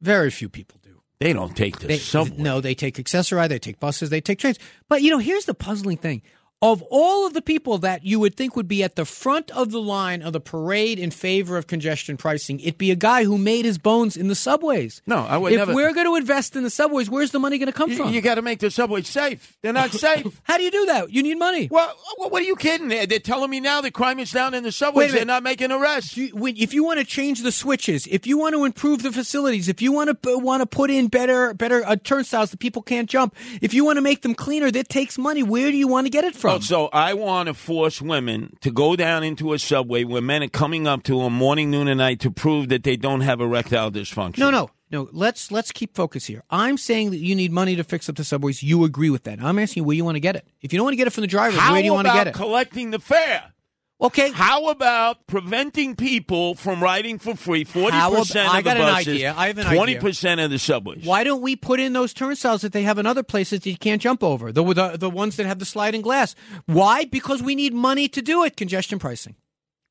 Very 0.00 0.30
few 0.30 0.48
people 0.48 0.78
do. 0.82 1.00
they 1.20 1.32
don't 1.32 1.56
take 1.56 1.78
the 1.78 1.86
They, 1.88 1.96
subway. 1.98 2.36
no, 2.42 2.60
they 2.60 2.74
take 2.74 2.98
Access-A-Ride, 2.98 3.48
they 3.48 3.58
take 3.58 3.80
buses, 3.80 4.10
they 4.10 4.20
take 4.20 4.38
trains. 4.38 4.58
But 4.88 5.00
you 5.02 5.10
know, 5.10 5.18
here's 5.18 5.46
the 5.46 5.54
puzzling 5.54 5.96
thing: 5.96 6.20
Of 6.62 6.82
all 6.90 7.26
of 7.26 7.34
the 7.34 7.42
people 7.42 7.76
that 7.78 8.02
you 8.06 8.18
would 8.18 8.34
think 8.34 8.56
would 8.56 8.66
be 8.66 8.82
at 8.82 8.96
the 8.96 9.04
front 9.04 9.50
of 9.50 9.70
the 9.72 9.80
line 9.80 10.22
of 10.22 10.32
the 10.32 10.40
parade 10.40 10.98
in 10.98 11.10
favor 11.10 11.58
of 11.58 11.66
congestion 11.66 12.16
pricing, 12.16 12.60
it'd 12.60 12.78
be 12.78 12.90
a 12.90 12.96
guy 12.96 13.24
who 13.24 13.36
made 13.36 13.66
his 13.66 13.76
bones 13.76 14.16
in 14.16 14.28
the 14.28 14.34
subways. 14.34 15.02
No, 15.06 15.16
I 15.18 15.36
would 15.36 15.52
if 15.52 15.58
never- 15.58 15.74
we're 15.74 15.92
going 15.92 16.06
to 16.06 16.16
invest 16.16 16.56
in 16.56 16.62
the 16.62 16.70
subways, 16.70 17.10
where's 17.10 17.30
the 17.30 17.38
money 17.38 17.58
going 17.58 17.66
to 17.66 17.74
come 17.74 17.90
You, 17.90 17.96
from? 17.98 18.10
You 18.14 18.22
got 18.22 18.36
to 18.36 18.42
make 18.42 18.60
the 18.60 18.70
subways 18.70 19.06
safe. 19.06 19.54
They're 19.60 19.74
not 19.74 19.90
safe. 19.92 20.40
How 20.44 20.56
do 20.56 20.62
you 20.64 20.70
do 20.70 20.86
that? 20.86 21.12
You 21.12 21.22
need 21.22 21.38
money. 21.38 21.68
Well, 21.70 21.94
what 22.16 22.40
are 22.40 22.46
you 22.46 22.56
kidding? 22.56 22.88
They're, 22.88 23.04
they're 23.06 23.18
telling 23.18 23.50
me 23.50 23.60
now 23.60 23.82
that 23.82 23.92
crime 23.92 24.18
is 24.18 24.32
down 24.32 24.54
in 24.54 24.62
the 24.62 24.72
subways. 24.72 25.12
They're 25.12 25.26
not 25.26 25.42
making 25.42 25.72
arrests. 25.72 26.16
You- 26.16 26.32
if 26.56 26.72
you 26.72 26.84
want 26.84 26.98
to 27.00 27.04
change 27.04 27.42
the 27.42 27.52
switches, 27.52 28.06
if 28.06 28.26
you 28.26 28.38
want 28.38 28.54
to 28.54 28.64
improve 28.64 29.02
the 29.02 29.12
facilities, 29.12 29.68
if 29.68 29.82
you 29.82 29.92
want 29.92 30.22
to 30.22 30.38
want 30.38 30.62
to 30.62 30.66
put 30.66 30.90
in 30.90 31.08
better 31.08 31.52
better 31.52 31.84
uh, 31.86 31.96
turnstiles 32.02 32.50
that 32.52 32.60
people 32.60 32.80
can't 32.80 33.10
jump, 33.10 33.34
if 33.60 33.74
you 33.74 33.84
want 33.84 33.98
to 33.98 34.00
make 34.00 34.22
them 34.22 34.34
cleaner, 34.34 34.70
that 34.70 34.88
takes 34.88 35.18
money. 35.18 35.42
Where 35.42 35.70
do 35.70 35.76
you 35.76 35.86
want 35.86 36.06
to 36.06 36.10
get 36.10 36.24
it 36.24 36.34
from? 36.34 36.45
Oh, 36.48 36.60
so 36.60 36.88
I 36.92 37.14
want 37.14 37.48
to 37.48 37.54
force 37.54 38.00
women 38.02 38.56
to 38.60 38.70
go 38.70 38.96
down 38.96 39.22
into 39.24 39.52
a 39.52 39.58
subway 39.58 40.04
where 40.04 40.22
men 40.22 40.42
are 40.42 40.48
coming 40.48 40.86
up 40.86 41.02
to 41.04 41.20
them 41.22 41.32
morning, 41.32 41.70
noon, 41.70 41.88
and 41.88 41.98
night 41.98 42.20
to 42.20 42.30
prove 42.30 42.68
that 42.68 42.82
they 42.84 42.96
don't 42.96 43.20
have 43.22 43.40
erectile 43.40 43.90
dysfunction. 43.90 44.38
no, 44.38 44.50
no, 44.50 44.70
no. 44.90 45.08
Let's 45.12 45.50
let's 45.50 45.72
keep 45.72 45.94
focus 45.94 46.26
here. 46.26 46.42
I'm 46.50 46.76
saying 46.78 47.10
that 47.10 47.18
you 47.18 47.34
need 47.34 47.52
money 47.52 47.76
to 47.76 47.84
fix 47.84 48.08
up 48.08 48.16
the 48.16 48.24
subways. 48.24 48.62
You 48.62 48.84
agree 48.84 49.10
with 49.10 49.24
that? 49.24 49.42
I'm 49.42 49.58
asking 49.58 49.82
you 49.82 49.86
where 49.86 49.96
you 49.96 50.04
want 50.04 50.16
to 50.16 50.20
get 50.20 50.36
it. 50.36 50.46
If 50.62 50.72
you 50.72 50.78
don't 50.78 50.84
want 50.84 50.92
to 50.94 50.98
get 50.98 51.06
it 51.06 51.10
from 51.10 51.22
the 51.22 51.28
drivers, 51.28 51.58
How 51.58 51.72
where 51.72 51.82
do 51.82 51.86
you 51.86 51.92
want 51.94 52.06
to 52.08 52.12
get 52.14 52.28
it? 52.28 52.34
collecting 52.34 52.90
the 52.90 52.98
fare? 52.98 53.52
Okay, 54.00 54.30
How 54.30 54.68
about 54.68 55.26
preventing 55.26 55.96
people 55.96 56.54
from 56.54 56.82
riding 56.82 57.18
for 57.18 57.34
free? 57.34 57.64
Forty 57.64 57.96
percent 57.98 58.54
of 58.54 58.64
the 58.64 58.70
buses, 58.74 59.08
idea. 59.08 59.34
I 59.36 59.46
have 59.48 59.58
an 59.58 59.66
twenty 59.66 59.92
idea. 59.92 60.00
percent 60.00 60.40
of 60.40 60.50
the 60.50 60.58
subways. 60.58 61.04
why 61.04 61.24
don't 61.24 61.42
we 61.42 61.56
put 61.56 61.80
in 61.80 61.92
those 61.92 62.12
turnstiles 62.12 62.62
that 62.62 62.72
they 62.72 62.82
have 62.82 62.98
in 62.98 63.06
other 63.06 63.22
places 63.22 63.60
that 63.60 63.70
you 63.70 63.76
can't 63.78 64.02
jump 64.02 64.22
over? 64.22 64.52
The 64.52 64.62
the, 64.62 64.96
the 64.96 65.10
ones 65.10 65.36
that 65.36 65.46
have 65.46 65.58
the 65.58 65.64
sliding 65.64 66.02
glass. 66.02 66.34
Why? 66.66 67.04
Because 67.04 67.42
we 67.42 67.54
need 67.54 67.74
money 67.74 68.08
to 68.08 68.22
do 68.22 68.44
it. 68.44 68.56
Congestion 68.56 68.98
pricing. 68.98 69.36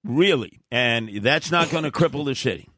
Really? 0.04 0.60
And 0.72 1.10
that's 1.24 1.50
not 1.50 1.70
going 1.72 1.84
to 1.84 1.92
cripple 1.92 2.26
the 2.26 2.36
city. 2.36 2.70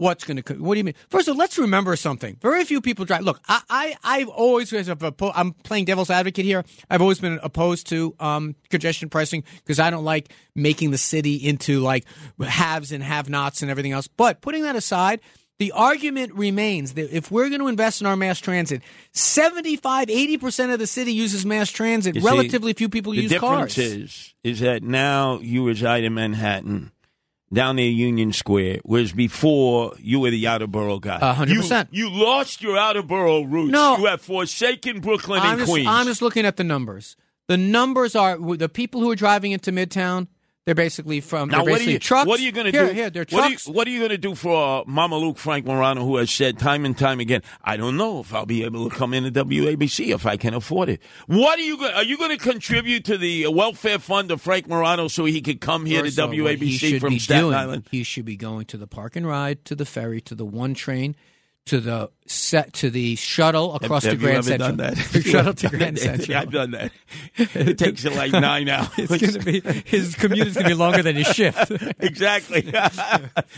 What's 0.00 0.24
going 0.24 0.42
to? 0.42 0.54
What 0.54 0.74
do 0.74 0.78
you 0.78 0.84
mean? 0.84 0.94
First 1.10 1.28
of 1.28 1.34
all, 1.34 1.38
let's 1.38 1.58
remember 1.58 1.94
something. 1.94 2.38
Very 2.40 2.64
few 2.64 2.80
people 2.80 3.04
drive. 3.04 3.20
Look, 3.20 3.38
I, 3.46 3.60
I 3.68 3.96
I've 4.02 4.28
always 4.30 4.72
as 4.72 4.88
a 4.88 4.96
oppo- 4.96 5.32
I'm 5.34 5.52
playing 5.52 5.84
devil's 5.84 6.08
advocate 6.08 6.46
here. 6.46 6.64
I've 6.88 7.02
always 7.02 7.20
been 7.20 7.38
opposed 7.42 7.86
to 7.88 8.14
um, 8.18 8.56
congestion 8.70 9.10
pricing 9.10 9.44
because 9.58 9.78
I 9.78 9.90
don't 9.90 10.04
like 10.04 10.32
making 10.54 10.90
the 10.90 10.96
city 10.96 11.34
into 11.34 11.80
like 11.80 12.06
haves 12.42 12.92
and 12.92 13.02
have-nots 13.04 13.60
and 13.60 13.70
everything 13.70 13.92
else. 13.92 14.08
But 14.08 14.40
putting 14.40 14.62
that 14.62 14.74
aside. 14.74 15.20
The 15.58 15.72
argument 15.72 16.32
remains 16.32 16.94
that 16.94 17.14
if 17.14 17.30
we're 17.30 17.50
going 17.50 17.60
to 17.60 17.68
invest 17.68 18.00
in 18.00 18.06
our 18.06 18.16
mass 18.16 18.38
transit, 18.38 18.80
75, 19.12 20.08
80% 20.08 20.72
of 20.72 20.78
the 20.78 20.86
city 20.86 21.12
uses 21.12 21.44
mass 21.44 21.70
transit. 21.70 22.14
See, 22.14 22.22
Relatively 22.22 22.72
few 22.72 22.88
people 22.88 23.12
the 23.12 23.20
use 23.20 23.30
difference 23.30 23.74
cars. 23.74 23.76
is 23.76 24.34
is 24.42 24.60
that 24.60 24.82
now 24.82 25.38
you 25.40 25.66
reside 25.66 26.04
in 26.04 26.14
Manhattan, 26.14 26.92
down 27.52 27.76
near 27.76 27.90
Union 27.90 28.32
Square, 28.32 28.78
whereas 28.84 29.12
before 29.12 29.94
you 29.98 30.20
were 30.20 30.30
the 30.30 30.46
outer 30.46 30.66
borough 30.66 30.98
guy. 30.98 31.18
Hundred 31.18 31.54
You- 31.54 31.60
percent. 31.60 31.88
You 31.92 32.10
lost 32.10 32.62
your 32.62 32.76
outer 32.78 33.02
borough 33.02 33.42
roots. 33.42 33.72
No. 33.72 33.96
you 33.98 34.06
have 34.06 34.20
forsaken 34.20 35.00
Brooklyn 35.00 35.40
I'm 35.40 35.50
and 35.52 35.58
just, 35.60 35.70
Queens. 35.70 35.88
I'm 35.88 36.06
just 36.06 36.22
looking 36.22 36.46
at 36.46 36.56
the 36.56 36.64
numbers. 36.64 37.16
The 37.48 37.56
numbers 37.56 38.14
are 38.14 38.38
the 38.56 38.68
people 38.68 39.00
who 39.00 39.10
are 39.10 39.16
driving 39.16 39.50
into 39.52 39.72
Midtown. 39.72 40.28
They're 40.66 40.74
basically 40.74 41.20
from 41.20 41.48
now, 41.48 41.64
they're 41.64 41.72
what 41.72 41.80
are 41.80 41.84
you? 41.84 41.98
trucks. 41.98 42.26
What 42.28 42.38
are 42.38 42.42
you 42.42 42.52
going 42.52 42.66
to 42.66 42.72
do? 42.72 42.92
Here, 42.92 43.08
they're 43.08 43.22
you, 43.22 43.38
trucks. 43.38 43.66
what 43.66 43.88
are 43.88 43.90
you 43.90 43.98
going 43.98 44.10
to 44.10 44.18
do 44.18 44.34
for 44.34 44.82
uh, 44.82 44.84
Mama 44.86 45.16
Luke 45.16 45.38
Frank 45.38 45.64
Morano, 45.64 46.04
who 46.04 46.16
has 46.16 46.30
said 46.30 46.58
time 46.58 46.84
and 46.84 46.96
time 46.96 47.18
again, 47.18 47.42
"I 47.64 47.78
don't 47.78 47.96
know 47.96 48.20
if 48.20 48.34
I'll 48.34 48.44
be 48.44 48.62
able 48.64 48.88
to 48.88 48.94
come 48.94 49.14
in 49.14 49.24
into 49.24 49.44
WABC 49.44 50.14
if 50.14 50.26
I 50.26 50.36
can 50.36 50.52
afford 50.52 50.90
it." 50.90 51.00
What 51.26 51.58
are 51.58 51.62
you? 51.62 51.78
Go- 51.78 51.90
are 51.90 52.04
you 52.04 52.18
going 52.18 52.30
to 52.30 52.36
contribute 52.36 53.06
to 53.06 53.16
the 53.16 53.46
welfare 53.48 53.98
fund 53.98 54.30
of 54.30 54.42
Frank 54.42 54.68
Morano 54.68 55.08
so 55.08 55.24
he 55.24 55.40
could 55.40 55.62
come 55.62 55.86
here 55.86 56.04
First 56.04 56.16
to 56.16 56.24
of 56.24 56.30
all, 56.30 56.34
he 56.36 56.42
WABC 56.42 57.00
from 57.00 57.18
Staten 57.18 57.44
doing, 57.44 57.54
Island? 57.54 57.88
He 57.90 58.02
should 58.02 58.26
be 58.26 58.36
going 58.36 58.66
to 58.66 58.76
the 58.76 58.86
park 58.86 59.16
and 59.16 59.26
ride, 59.26 59.64
to 59.64 59.74
the 59.74 59.86
ferry, 59.86 60.20
to 60.22 60.34
the 60.34 60.44
one 60.44 60.74
train, 60.74 61.16
to 61.66 61.80
the 61.80 62.10
set, 62.26 62.72
to 62.72 62.90
the 62.90 63.14
shuttle 63.16 63.74
across 63.76 64.04
have 64.04 64.18
the 64.18 64.26
you 64.26 64.32
Grand 64.32 64.44
Central. 64.44 64.70
done 64.70 64.76
that? 64.78 64.96
shuttle 65.24 65.54
to 65.54 65.68
Grand 65.76 65.96
that. 65.96 66.00
Central. 66.00 66.38
I've 66.38 66.50
done 66.50 66.70
that. 66.72 66.92
It 67.36 67.78
takes 67.78 68.02
you 68.04 68.10
like 68.10 68.32
nine 68.32 68.68
hours. 68.68 68.88
It's 68.96 69.34
to 69.34 69.38
be 69.40 69.60
his 69.84 70.14
commute 70.14 70.48
is 70.48 70.54
going 70.54 70.64
to 70.64 70.70
be 70.70 70.74
longer 70.74 71.02
than 71.02 71.16
his 71.16 71.28
shift. 71.28 71.70
exactly. 72.00 72.62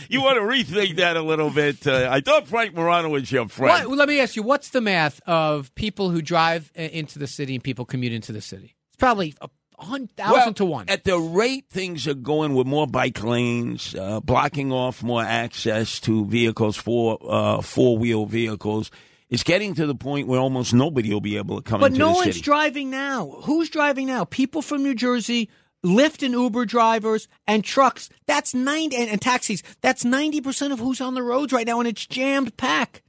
you 0.09 0.21
want 0.21 0.37
to 0.37 0.41
rethink 0.41 0.97
that 0.97 1.17
a 1.17 1.21
little 1.21 1.49
bit. 1.49 1.87
Uh, 1.87 2.07
I 2.11 2.21
thought 2.21 2.47
Frank 2.47 2.75
Morano 2.75 3.09
was 3.09 3.31
your 3.31 3.47
friend. 3.47 3.69
What, 3.71 3.87
well, 3.87 3.97
let 3.97 4.09
me 4.09 4.19
ask 4.19 4.35
you, 4.35 4.43
what's 4.43 4.69
the 4.69 4.81
math 4.81 5.21
of 5.25 5.73
people 5.75 6.09
who 6.09 6.21
drive 6.21 6.71
uh, 6.77 6.81
into 6.81 7.19
the 7.19 7.27
city 7.27 7.55
and 7.55 7.63
people 7.63 7.85
commute 7.85 8.13
into 8.13 8.31
the 8.31 8.41
city? 8.41 8.75
It's 8.89 8.97
probably 8.99 9.33
a 9.41 9.49
hun- 9.83 10.09
thousand 10.15 10.33
Well, 10.33 10.53
to 10.53 10.65
one. 10.65 10.89
At 10.89 11.03
the 11.03 11.17
rate 11.17 11.65
things 11.69 12.07
are 12.07 12.13
going 12.13 12.53
with 12.53 12.67
more 12.67 12.87
bike 12.87 13.23
lanes, 13.23 13.95
uh, 13.95 14.19
blocking 14.19 14.71
off 14.71 15.03
more 15.03 15.23
access 15.23 15.99
to 16.01 16.25
vehicles 16.25 16.77
for 16.77 17.17
uh, 17.27 17.61
four 17.61 17.97
wheel 17.97 18.25
vehicles, 18.25 18.91
it's 19.29 19.43
getting 19.43 19.73
to 19.75 19.87
the 19.87 19.95
point 19.95 20.27
where 20.27 20.39
almost 20.39 20.73
nobody 20.73 21.11
will 21.11 21.21
be 21.21 21.37
able 21.37 21.55
to 21.55 21.61
come 21.63 21.79
But 21.79 21.93
no 21.93 22.11
one's 22.11 22.39
driving 22.39 22.89
now. 22.89 23.39
Who's 23.43 23.69
driving 23.69 24.05
now? 24.07 24.25
People 24.25 24.61
from 24.61 24.83
New 24.83 24.93
Jersey, 24.93 25.49
Lyft 25.83 26.23
and 26.23 26.33
Uber 26.33 26.65
drivers, 26.65 27.27
and 27.47 27.63
trucks. 27.63 28.09
That's 28.27 28.53
90 28.53 28.95
and, 28.95 29.09
and 29.09 29.21
taxis. 29.21 29.63
That's 29.81 30.03
90% 30.03 30.71
of 30.71 30.79
who's 30.79 31.01
on 31.01 31.15
the 31.15 31.23
roads 31.23 31.51
right 31.51 31.65
now, 31.65 31.79
and 31.79 31.87
it's 31.87 32.05
jammed 32.05 32.55
packed. 32.57 33.01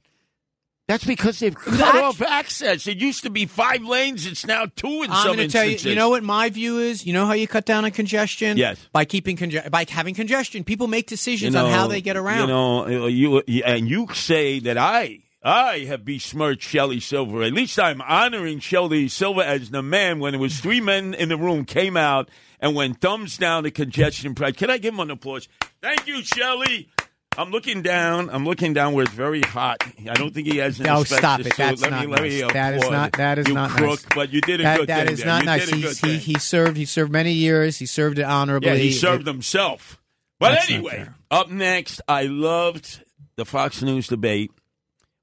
That's 0.87 1.03
because 1.03 1.39
they've 1.39 1.55
cut 1.55 1.77
That- 1.79 1.95
off 2.03 2.21
access. 2.21 2.85
It 2.85 2.97
used 2.97 3.23
to 3.23 3.31
be 3.31 3.47
five 3.47 3.83
lanes. 3.83 4.27
It's 4.27 4.45
now 4.45 4.67
two 4.75 5.01
in 5.01 5.09
I'm 5.09 5.23
some 5.25 5.35
going 5.35 5.47
to 5.47 5.51
tell 5.51 5.63
you, 5.65 5.71
instances. 5.71 5.89
you 5.89 5.95
know 5.95 6.09
what 6.09 6.23
my 6.23 6.49
view 6.51 6.77
is? 6.79 7.07
You 7.07 7.13
know 7.13 7.25
how 7.25 7.33
you 7.33 7.47
cut 7.47 7.65
down 7.65 7.85
on 7.85 7.91
congestion? 7.91 8.57
Yes. 8.57 8.77
By 8.91 9.03
keeping 9.05 9.35
conge- 9.35 9.69
by 9.71 9.85
having 9.89 10.13
congestion. 10.13 10.63
People 10.63 10.85
make 10.87 11.05
You 11.09 11.15
decisions 11.17 11.55
know, 11.55 11.65
on 11.65 11.71
how 11.71 11.87
they 11.87 12.01
get 12.01 12.17
around. 12.17 12.41
You 12.41 12.47
know, 12.47 12.85
uh, 12.85 13.07
you 13.07 13.37
uh, 13.37 13.41
and 13.65 13.89
you 13.89 14.07
say 14.13 14.59
that 14.59 14.77
I 14.77 15.21
I 15.43 15.79
have 15.87 16.05
besmirched 16.05 16.67
Shelley 16.69 16.99
Silver. 16.99 17.41
At 17.41 17.53
least 17.53 17.79
I'm 17.79 18.01
honoring 18.01 18.59
Shelley 18.59 19.07
Silver 19.07 19.41
as 19.41 19.71
the 19.71 19.81
man 19.81 20.19
when 20.19 20.35
it 20.35 20.39
was 20.39 20.59
three 20.59 20.81
men 20.81 21.15
in 21.15 21.29
the 21.29 21.37
room 21.37 21.65
came 21.65 21.97
out 21.97 22.29
and 22.59 22.75
went 22.75 23.01
thumbs 23.01 23.37
down 23.37 23.63
to 23.63 23.71
congestion 23.71 24.35
price. 24.35 24.55
Can 24.55 24.69
I 24.69 24.77
give 24.77 24.93
him 24.93 24.99
an 24.99 25.09
applause? 25.11 25.47
Thank 25.81 26.07
you, 26.07 26.23
Shelley. 26.23 26.89
I'm 27.37 27.51
looking 27.51 27.81
down. 27.81 28.29
I'm 28.29 28.45
looking 28.45 28.73
down 28.73 28.93
where 28.93 29.03
it's 29.03 29.13
very 29.13 29.41
hot. 29.41 29.77
I 30.09 30.13
don't 30.13 30.33
think 30.33 30.47
he 30.47 30.57
has 30.57 30.79
an 30.79 30.85
No, 30.85 31.03
stop 31.03 31.41
it. 31.41 31.45
suit. 31.45 31.57
That's 31.57 31.81
let 31.81 31.91
not 31.91 32.05
me, 32.05 32.11
nice. 32.41 32.53
That 32.53 32.73
is 32.75 32.89
not- 32.89 33.11
that 33.13 33.39
is 33.39 33.47
you 33.47 33.53
not 33.53 33.71
crook, 33.71 33.89
nice. 33.89 34.05
But 34.15 34.31
you 34.33 34.41
did 34.41 34.61
a 34.61 34.63
that, 34.63 34.79
good 34.79 34.87
that 34.89 35.05
thing. 35.05 35.13
is 35.13 35.19
there. 35.19 35.27
not 35.27 35.41
You 35.41 35.45
nice. 35.45 35.99
He, 35.99 36.09
he, 36.13 36.17
he 36.17 36.39
served. 36.39 36.77
He 36.77 36.85
served 36.85 37.11
many 37.11 37.33
years. 37.33 37.77
He 37.77 37.85
served 37.85 38.19
it 38.19 38.23
honorably. 38.23 38.69
Yeah, 38.69 38.75
he 38.75 38.91
served 38.91 39.27
It- 39.27 39.31
himself. 39.31 39.99
But 40.39 40.51
That's 40.51 40.69
anyway, 40.69 41.07
up 41.31 41.49
next, 41.49 42.01
I 42.09 42.23
loved 42.23 43.03
the 43.37 43.45
Fox 43.45 43.81
News 43.81 44.07
debate 44.07 44.51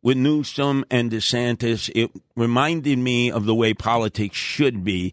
with 0.03 0.17
Newsom 0.17 0.85
and 0.91 1.11
DeSantis. 1.11 1.91
It 1.95 2.11
reminded 2.35 2.99
me 2.99 3.31
of 3.31 3.45
the 3.45 3.55
way 3.55 3.75
politics 3.75 4.37
should 4.37 4.85
be, 4.85 5.13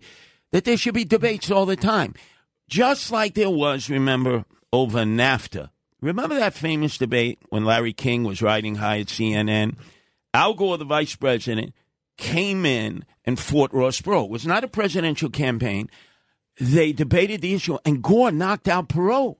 that 0.51 0.63
there 0.63 0.77
should 0.77 0.93
be 0.93 1.03
debates 1.03 1.51
all 1.51 1.65
the 1.65 1.75
time. 1.75 2.15
Just 2.69 3.12
like 3.12 3.33
there 3.33 3.49
was, 3.49 3.89
remember, 3.89 4.45
over 4.71 4.99
NAFTA. 4.99 5.69
Remember 6.01 6.35
that 6.35 6.53
famous 6.53 6.97
debate 6.97 7.39
when 7.49 7.65
Larry 7.65 7.93
King 7.93 8.23
was 8.23 8.41
riding 8.41 8.75
high 8.75 8.99
at 8.99 9.07
CNN? 9.07 9.77
Al 10.33 10.53
Gore, 10.53 10.77
the 10.77 10.85
vice 10.85 11.15
president, 11.15 11.73
came 12.17 12.65
in 12.65 13.05
and 13.25 13.39
fought 13.39 13.73
Ross 13.73 14.01
Perot. 14.01 14.25
It 14.25 14.31
was 14.31 14.45
not 14.45 14.63
a 14.63 14.67
presidential 14.67 15.29
campaign. 15.29 15.89
They 16.59 16.91
debated 16.93 17.41
the 17.41 17.53
issue, 17.53 17.77
and 17.85 18.03
Gore 18.03 18.31
knocked 18.31 18.67
out 18.67 18.89
Perot. 18.89 19.38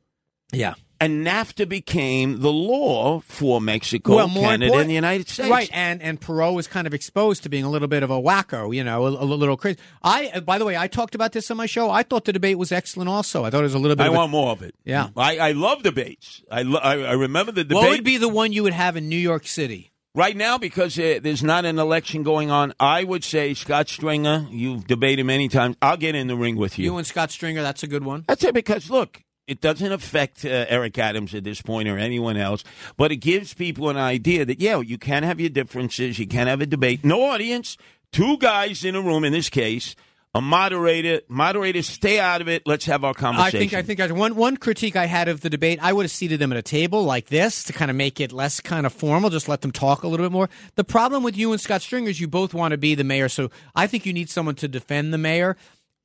Yeah. 0.52 0.74
And 1.02 1.26
NAFTA 1.26 1.70
became 1.70 2.42
the 2.42 2.52
law 2.52 3.22
for 3.22 3.62
Mexico, 3.62 4.16
well, 4.16 4.30
Canada, 4.30 4.74
and 4.74 4.90
the 4.90 4.94
United 4.94 5.30
States. 5.30 5.50
Right, 5.50 5.70
and 5.72 6.02
and 6.02 6.20
Perot 6.20 6.54
was 6.54 6.68
kind 6.68 6.88
of 6.88 6.94
exposed 6.94 7.44
to 7.44 7.50
being 7.50 7.64
a 7.64 7.70
little 7.70 7.88
bit 7.88 8.04
of 8.04 8.10
a 8.12 8.22
wacko, 8.22 8.76
you 8.76 8.84
know, 8.84 9.06
a, 9.06 9.10
a 9.10 9.26
little 9.26 9.56
crazy. 9.56 9.80
I, 10.04 10.30
uh, 10.34 10.42
by 10.42 10.58
the 10.58 10.66
way, 10.66 10.76
I 10.76 10.88
talked 10.88 11.16
about 11.16 11.32
this 11.32 11.50
on 11.50 11.58
my 11.58 11.68
show. 11.68 11.90
I 11.90 12.04
thought 12.04 12.26
the 12.26 12.34
debate 12.34 12.58
was 12.58 12.74
excellent. 12.74 13.10
Also, 13.10 13.46
I 13.46 13.50
thought 13.50 13.62
it 13.62 13.64
was 13.64 13.76
a 13.76 13.80
little 13.80 13.96
bit. 13.96 14.04
I 14.04 14.08
of 14.08 14.14
a- 14.14 14.18
want 14.18 14.32
more 14.32 14.52
of 14.52 14.62
it. 14.62 14.76
Yeah. 14.84 15.10
I, 15.16 15.38
I 15.38 15.52
love 15.54 15.84
debates. 15.84 16.42
I, 16.52 16.64
lo- 16.64 16.82
I, 16.82 17.00
I 17.02 17.14
remember 17.14 17.54
the 17.54 17.64
debate 17.64 17.76
what 17.82 17.90
would 17.92 18.04
be 18.04 18.18
the 18.18 18.28
one 18.28 18.52
you 18.52 18.64
would 18.64 18.74
have 18.74 18.98
in 18.98 19.08
New 19.08 19.18
York 19.18 19.48
City? 19.48 19.92
right 20.16 20.36
now 20.36 20.58
because 20.58 20.98
uh, 21.00 21.20
there's 21.22 21.44
not 21.44 21.66
an 21.66 21.80
election 21.80 22.24
going 22.24 22.52
on. 22.52 22.74
I 22.80 23.04
would 23.04 23.24
say 23.24 23.54
Scott 23.54 23.88
Stringer. 23.88 24.48
You've 24.50 24.88
debated 24.88 25.24
many 25.26 25.48
times. 25.48 25.78
I'll 25.82 25.98
get 25.98 26.16
in 26.16 26.28
the 26.28 26.36
ring 26.36 26.56
with 26.56 26.78
you. 26.78 26.86
You 26.86 26.98
and 26.98 27.08
Scott 27.08 27.32
Stringer, 27.32 27.62
that's 27.62 27.84
a 27.84 27.88
good 27.88 28.04
one. 28.04 28.26
That's 28.28 28.44
it 28.44 28.54
because 28.54 28.90
look, 28.90 29.22
it 29.50 29.62
doesn't 29.62 29.92
affect 29.92 30.46
uh, 30.46 30.66
Eric 30.70 30.98
Adams 30.98 31.34
at 31.34 31.44
this 31.44 31.62
point 31.62 31.90
or 31.90 31.98
anyone 31.98 32.38
else, 32.38 32.64
but 32.98 33.12
it 33.12 33.18
gives 33.18 33.54
people 33.54 33.90
an 33.90 33.98
idea 33.98 34.46
that 34.46 34.62
yeah, 34.62 34.80
you 34.80 34.98
can 34.98 35.24
have 35.24 35.40
your 35.40 35.50
differences, 35.50 36.20
you 36.20 36.28
can 36.28 36.48
have 36.48 36.62
a 36.62 36.66
debate, 36.66 37.04
no 37.04 37.24
audience, 37.24 37.78
two 38.12 38.38
guys 38.38 38.86
in 38.86 38.96
a 38.96 39.02
room. 39.02 39.24
In 39.24 39.34
this 39.34 39.50
case, 39.50 39.96
a 40.36 40.42
moderator. 40.42 41.22
moderator, 41.28 41.82
stay 41.82 42.20
out 42.20 42.42
of 42.42 42.48
it. 42.48 42.62
Let's 42.66 42.86
have 42.86 43.04
our 43.04 43.16
conversation. 43.16 43.58
I 43.58 43.60
think 43.60 43.74
I 43.74 43.82
think 43.82 44.00
I, 44.00 44.12
one 44.12 44.36
one 44.36 44.58
critique 44.58 44.96
I 44.96 45.06
had 45.06 45.28
of 45.28 45.42
the 45.42 45.50
debate, 45.50 45.80
I 45.82 45.92
would 45.92 46.04
have 46.04 46.12
seated 46.12 46.40
them 46.40 46.52
at 46.52 46.58
a 46.58 46.62
table 46.62 47.04
like 47.04 47.28
this 47.28 47.64
to 47.66 47.74
kind 47.74 47.90
of 47.90 47.98
make 47.98 48.20
it 48.20 48.32
less 48.32 48.60
kind 48.60 48.86
of 48.86 48.94
formal, 48.94 49.32
just 49.32 49.50
let 49.50 49.62
them 49.62 49.72
talk 49.72 50.04
a 50.04 50.08
little 50.08 50.26
bit 50.26 50.32
more. 50.32 50.50
The 50.76 50.84
problem 50.84 51.24
with 51.24 51.36
you 51.36 51.52
and 51.52 51.60
Scott 51.60 51.82
Stringer 51.82 52.10
is 52.10 52.20
you 52.20 52.28
both 52.28 52.54
want 52.54 52.74
to 52.74 52.78
be 52.78 52.94
the 52.94 53.04
mayor, 53.04 53.30
so 53.30 53.50
I 53.76 53.88
think 53.88 54.06
you 54.06 54.14
need 54.14 54.30
someone 54.30 54.56
to 54.56 54.68
defend 54.68 55.14
the 55.14 55.18
mayor. 55.18 55.58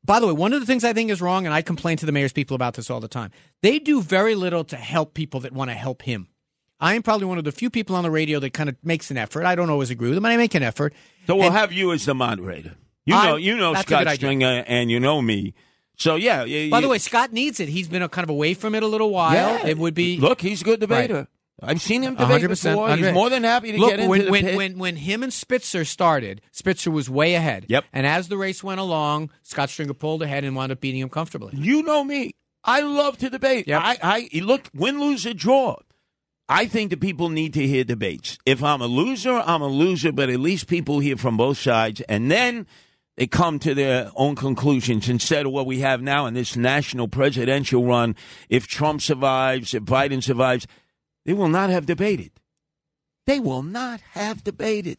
By 0.04 0.20
the 0.20 0.26
way, 0.26 0.32
one 0.32 0.52
of 0.52 0.60
the 0.60 0.66
things 0.66 0.84
I 0.84 0.92
think 0.92 1.10
is 1.10 1.20
wrong, 1.22 1.46
and 1.46 1.54
I 1.54 1.62
complain 1.62 1.96
to 1.98 2.06
the 2.06 2.12
mayor's 2.12 2.32
people 2.32 2.54
about 2.54 2.74
this 2.74 2.90
all 2.90 3.00
the 3.00 3.08
time, 3.08 3.30
they 3.62 3.78
do 3.78 4.02
very 4.02 4.34
little 4.34 4.64
to 4.64 4.76
help 4.76 5.14
people 5.14 5.40
that 5.40 5.52
want 5.52 5.70
to 5.70 5.74
help 5.74 6.02
him. 6.02 6.28
I 6.80 6.94
am 6.94 7.02
probably 7.02 7.26
one 7.26 7.38
of 7.38 7.44
the 7.44 7.52
few 7.52 7.70
people 7.70 7.96
on 7.96 8.02
the 8.02 8.10
radio 8.10 8.38
that 8.40 8.50
kind 8.52 8.68
of 8.68 8.76
makes 8.82 9.10
an 9.10 9.16
effort. 9.16 9.44
I 9.46 9.54
don't 9.54 9.70
always 9.70 9.90
agree 9.90 10.08
with 10.08 10.16
them, 10.16 10.22
but 10.24 10.32
I 10.32 10.36
make 10.36 10.54
an 10.54 10.62
effort. 10.62 10.92
So 11.26 11.36
we'll 11.36 11.46
And- 11.46 11.54
have 11.54 11.72
you 11.72 11.92
as 11.92 12.04
the 12.04 12.14
moderator. 12.14 12.74
You 13.06 13.14
I- 13.14 13.26
know, 13.26 13.36
you 13.36 13.56
know 13.56 13.74
Scott. 13.74 14.08
Stringer, 14.16 14.64
and 14.66 14.90
you 14.90 14.98
know 15.00 15.22
me. 15.22 15.54
So 15.96 16.16
yeah. 16.16 16.44
yeah 16.44 16.68
By 16.70 16.80
the 16.80 16.86
you- 16.86 16.90
way, 16.90 16.98
Scott 16.98 17.32
needs 17.32 17.60
it. 17.60 17.68
He's 17.68 17.86
been 17.88 18.02
a, 18.02 18.08
kind 18.08 18.24
of 18.24 18.30
away 18.30 18.54
from 18.54 18.74
it 18.74 18.82
a 18.82 18.86
little 18.86 19.10
while. 19.10 19.32
yeah, 19.34 19.66
It 19.66 19.78
would 19.78 19.94
be 19.94 20.18
look. 20.18 20.40
He's 20.40 20.60
a 20.62 20.64
good 20.64 20.80
debater. 20.80 21.28
I've 21.62 21.80
seen 21.80 22.02
him 22.02 22.16
debate 22.16 22.42
100%. 22.42 22.48
before. 22.48 22.96
He's 22.96 23.06
100%. 23.06 23.14
more 23.14 23.30
than 23.30 23.44
happy 23.44 23.72
to 23.72 23.78
Look, 23.78 23.90
get 23.90 24.00
into 24.00 24.10
when, 24.10 24.24
the 24.24 24.30
when, 24.30 24.44
pit. 24.44 24.56
when 24.56 24.78
when 24.78 24.96
him 24.96 25.22
and 25.22 25.32
Spitzer 25.32 25.84
started, 25.84 26.40
Spitzer 26.50 26.90
was 26.90 27.08
way 27.08 27.34
ahead. 27.34 27.66
Yep. 27.68 27.84
And 27.92 28.06
as 28.06 28.28
the 28.28 28.36
race 28.36 28.64
went 28.64 28.80
along, 28.80 29.30
Scott 29.42 29.70
Stringer 29.70 29.94
pulled 29.94 30.22
ahead 30.22 30.44
and 30.44 30.56
wound 30.56 30.72
up 30.72 30.80
beating 30.80 31.00
him 31.00 31.08
comfortably. 31.08 31.52
You 31.56 31.82
know 31.82 32.02
me. 32.02 32.32
I 32.64 32.80
love 32.80 33.18
to 33.18 33.30
debate. 33.30 33.68
Yep. 33.68 33.80
I, 33.82 33.98
I 34.02 34.40
look 34.40 34.68
win, 34.74 34.98
lose, 35.00 35.26
or 35.26 35.34
draw. 35.34 35.76
I 36.48 36.66
think 36.66 36.90
that 36.90 37.00
people 37.00 37.30
need 37.30 37.54
to 37.54 37.66
hear 37.66 37.84
debates. 37.84 38.38
If 38.44 38.62
I'm 38.62 38.82
a 38.82 38.86
loser, 38.86 39.42
I'm 39.46 39.62
a 39.62 39.68
loser, 39.68 40.12
but 40.12 40.28
at 40.28 40.40
least 40.40 40.66
people 40.66 41.00
hear 41.00 41.16
from 41.16 41.36
both 41.36 41.58
sides, 41.58 42.02
and 42.02 42.30
then 42.30 42.66
they 43.16 43.26
come 43.26 43.58
to 43.60 43.74
their 43.74 44.10
own 44.16 44.34
conclusions 44.34 45.08
instead 45.08 45.46
of 45.46 45.52
what 45.52 45.66
we 45.66 45.80
have 45.80 46.02
now 46.02 46.26
in 46.26 46.34
this 46.34 46.56
national 46.56 47.08
presidential 47.08 47.84
run. 47.84 48.16
If 48.48 48.66
Trump 48.66 49.00
survives, 49.00 49.72
if 49.72 49.84
Biden 49.84 50.22
survives, 50.22 50.66
they 51.24 51.32
will 51.32 51.48
not 51.48 51.70
have 51.70 51.86
debated. 51.86 52.32
They 53.26 53.40
will 53.40 53.62
not 53.62 54.00
have 54.12 54.44
debated. 54.44 54.98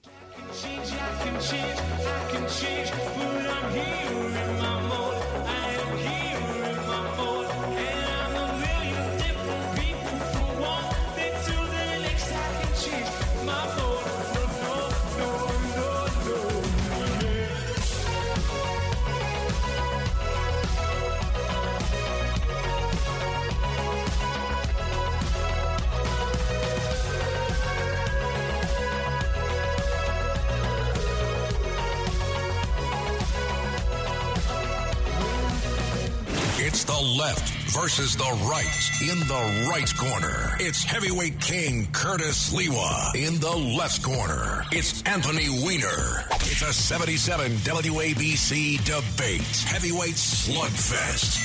Left 37.06 37.54
versus 37.72 38.16
the 38.16 38.24
right 38.50 38.90
in 39.00 39.20
the 39.28 39.68
right 39.70 39.96
corner. 39.96 40.58
It's 40.60 40.84
heavyweight 40.84 41.40
king 41.40 41.88
Curtis 41.92 42.50
Sliwa 42.52 43.14
in 43.14 43.40
the 43.40 43.56
left 43.78 44.02
corner. 44.02 44.66
It's 44.72 45.04
Anthony 45.04 45.48
Weiner. 45.64 46.26
It's 46.32 46.64
a 46.64 46.74
77 46.74 47.52
WABC 47.58 48.84
debate. 48.86 49.42
Heavyweight 49.68 50.16
slugfest. 50.16 51.38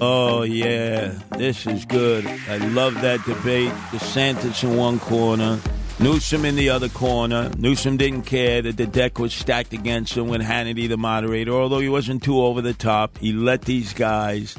Oh 0.00 0.42
yeah, 0.42 1.16
this 1.38 1.64
is 1.68 1.84
good. 1.84 2.26
I 2.26 2.56
love 2.56 2.94
that 3.02 3.24
debate. 3.24 3.70
DeSantis 3.92 4.64
in 4.64 4.76
one 4.76 4.98
corner, 4.98 5.60
Newsom 6.00 6.46
in 6.46 6.56
the 6.56 6.70
other 6.70 6.88
corner. 6.88 7.50
Newsom 7.58 7.98
didn't 7.98 8.22
care 8.22 8.62
that 8.62 8.78
the 8.78 8.86
deck 8.86 9.18
was 9.18 9.34
stacked 9.34 9.74
against 9.74 10.16
him 10.16 10.28
when 10.28 10.40
Hannity, 10.40 10.88
the 10.88 10.96
moderator, 10.96 11.52
although 11.52 11.78
he 11.78 11.90
wasn't 11.90 12.22
too 12.22 12.40
over 12.40 12.62
the 12.62 12.72
top, 12.72 13.18
he 13.18 13.34
let 13.34 13.62
these 13.62 13.92
guys 13.92 14.56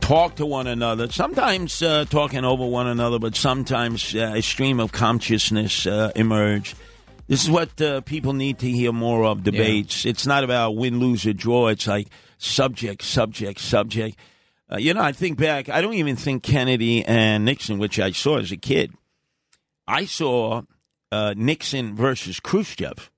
talk 0.00 0.34
to 0.36 0.44
one 0.44 0.66
another. 0.66 1.08
Sometimes 1.08 1.82
uh, 1.82 2.04
talking 2.06 2.44
over 2.44 2.66
one 2.66 2.88
another, 2.88 3.20
but 3.20 3.36
sometimes 3.36 4.12
uh, 4.16 4.32
a 4.34 4.42
stream 4.42 4.80
of 4.80 4.90
consciousness 4.90 5.86
uh, 5.86 6.10
emerged. 6.16 6.76
This 7.28 7.44
is 7.44 7.50
what 7.50 7.80
uh, 7.80 8.00
people 8.00 8.32
need 8.32 8.58
to 8.58 8.68
hear 8.68 8.92
more 8.92 9.24
of 9.24 9.44
debates. 9.44 10.04
It's 10.04 10.26
not 10.26 10.42
about 10.42 10.72
win, 10.72 10.98
lose, 10.98 11.26
or 11.26 11.32
draw. 11.32 11.68
It's 11.68 11.86
like 11.86 12.08
subject, 12.38 13.04
subject, 13.04 13.60
subject. 13.60 14.18
Uh, 14.70 14.78
you 14.78 14.94
know, 14.94 15.02
I 15.02 15.12
think 15.12 15.38
back, 15.38 15.68
I 15.68 15.80
don't 15.80 15.94
even 15.94 16.16
think 16.16 16.42
Kennedy 16.42 17.04
and 17.04 17.44
Nixon, 17.44 17.78
which 17.78 18.00
I 18.00 18.10
saw 18.10 18.38
as 18.38 18.50
a 18.50 18.56
kid, 18.56 18.92
I 19.86 20.04
saw 20.04 20.62
uh, 21.12 21.34
Nixon 21.36 21.94
versus 21.94 22.40
Khrushchev. 22.40 23.10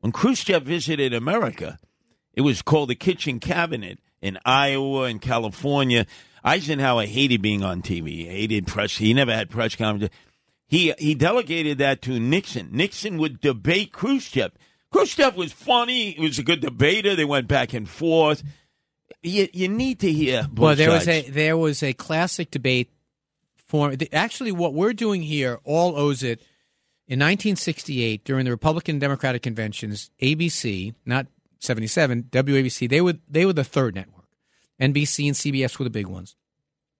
When 0.00 0.12
Khrushchev 0.12 0.64
visited 0.64 1.14
America, 1.14 1.78
it 2.34 2.42
was 2.42 2.62
called 2.62 2.90
the 2.90 2.94
Kitchen 2.94 3.40
Cabinet 3.40 3.98
in 4.20 4.38
Iowa 4.44 5.04
and 5.04 5.20
California. 5.20 6.06
Eisenhower 6.44 7.06
hated 7.06 7.40
being 7.40 7.62
on 7.62 7.82
TV. 7.82 8.08
He 8.08 8.26
hated 8.26 8.66
press. 8.66 8.96
He 8.96 9.14
never 9.14 9.34
had 9.34 9.48
press 9.48 9.76
conferences. 9.76 10.10
He 10.66 10.94
he 10.98 11.14
delegated 11.14 11.78
that 11.78 12.02
to 12.02 12.18
Nixon. 12.18 12.70
Nixon 12.72 13.18
would 13.18 13.40
debate 13.40 13.92
Khrushchev. 13.92 14.52
Khrushchev 14.90 15.36
was 15.36 15.52
funny. 15.52 16.12
He 16.12 16.22
was 16.22 16.38
a 16.38 16.42
good 16.42 16.60
debater. 16.60 17.14
They 17.14 17.24
went 17.24 17.46
back 17.46 17.72
and 17.72 17.88
forth. 17.88 18.42
You, 19.22 19.48
you 19.52 19.68
need 19.68 20.00
to 20.00 20.10
hear 20.10 20.48
both 20.50 20.58
well, 20.58 20.76
there 20.76 20.90
was 20.90 21.08
a 21.08 21.28
there 21.28 21.56
was 21.56 21.82
a 21.82 21.92
classic 21.92 22.50
debate. 22.50 22.90
For 23.72 23.96
the, 23.96 24.12
actually, 24.12 24.52
what 24.52 24.74
we're 24.74 24.92
doing 24.92 25.22
here 25.22 25.58
all 25.64 25.96
owes 25.96 26.22
it 26.22 26.40
in 27.08 27.18
1968 27.18 28.22
during 28.22 28.44
the 28.44 28.50
Republican 28.50 28.98
Democratic 28.98 29.40
conventions. 29.40 30.10
ABC, 30.20 30.94
not 31.06 31.26
77, 31.60 32.24
WABC. 32.24 32.90
They 32.90 33.00
were 33.00 33.14
they 33.26 33.46
were 33.46 33.54
the 33.54 33.64
third 33.64 33.94
network. 33.94 34.26
NBC 34.78 35.26
and 35.26 35.34
CBS 35.34 35.78
were 35.78 35.84
the 35.84 35.90
big 35.90 36.06
ones. 36.06 36.36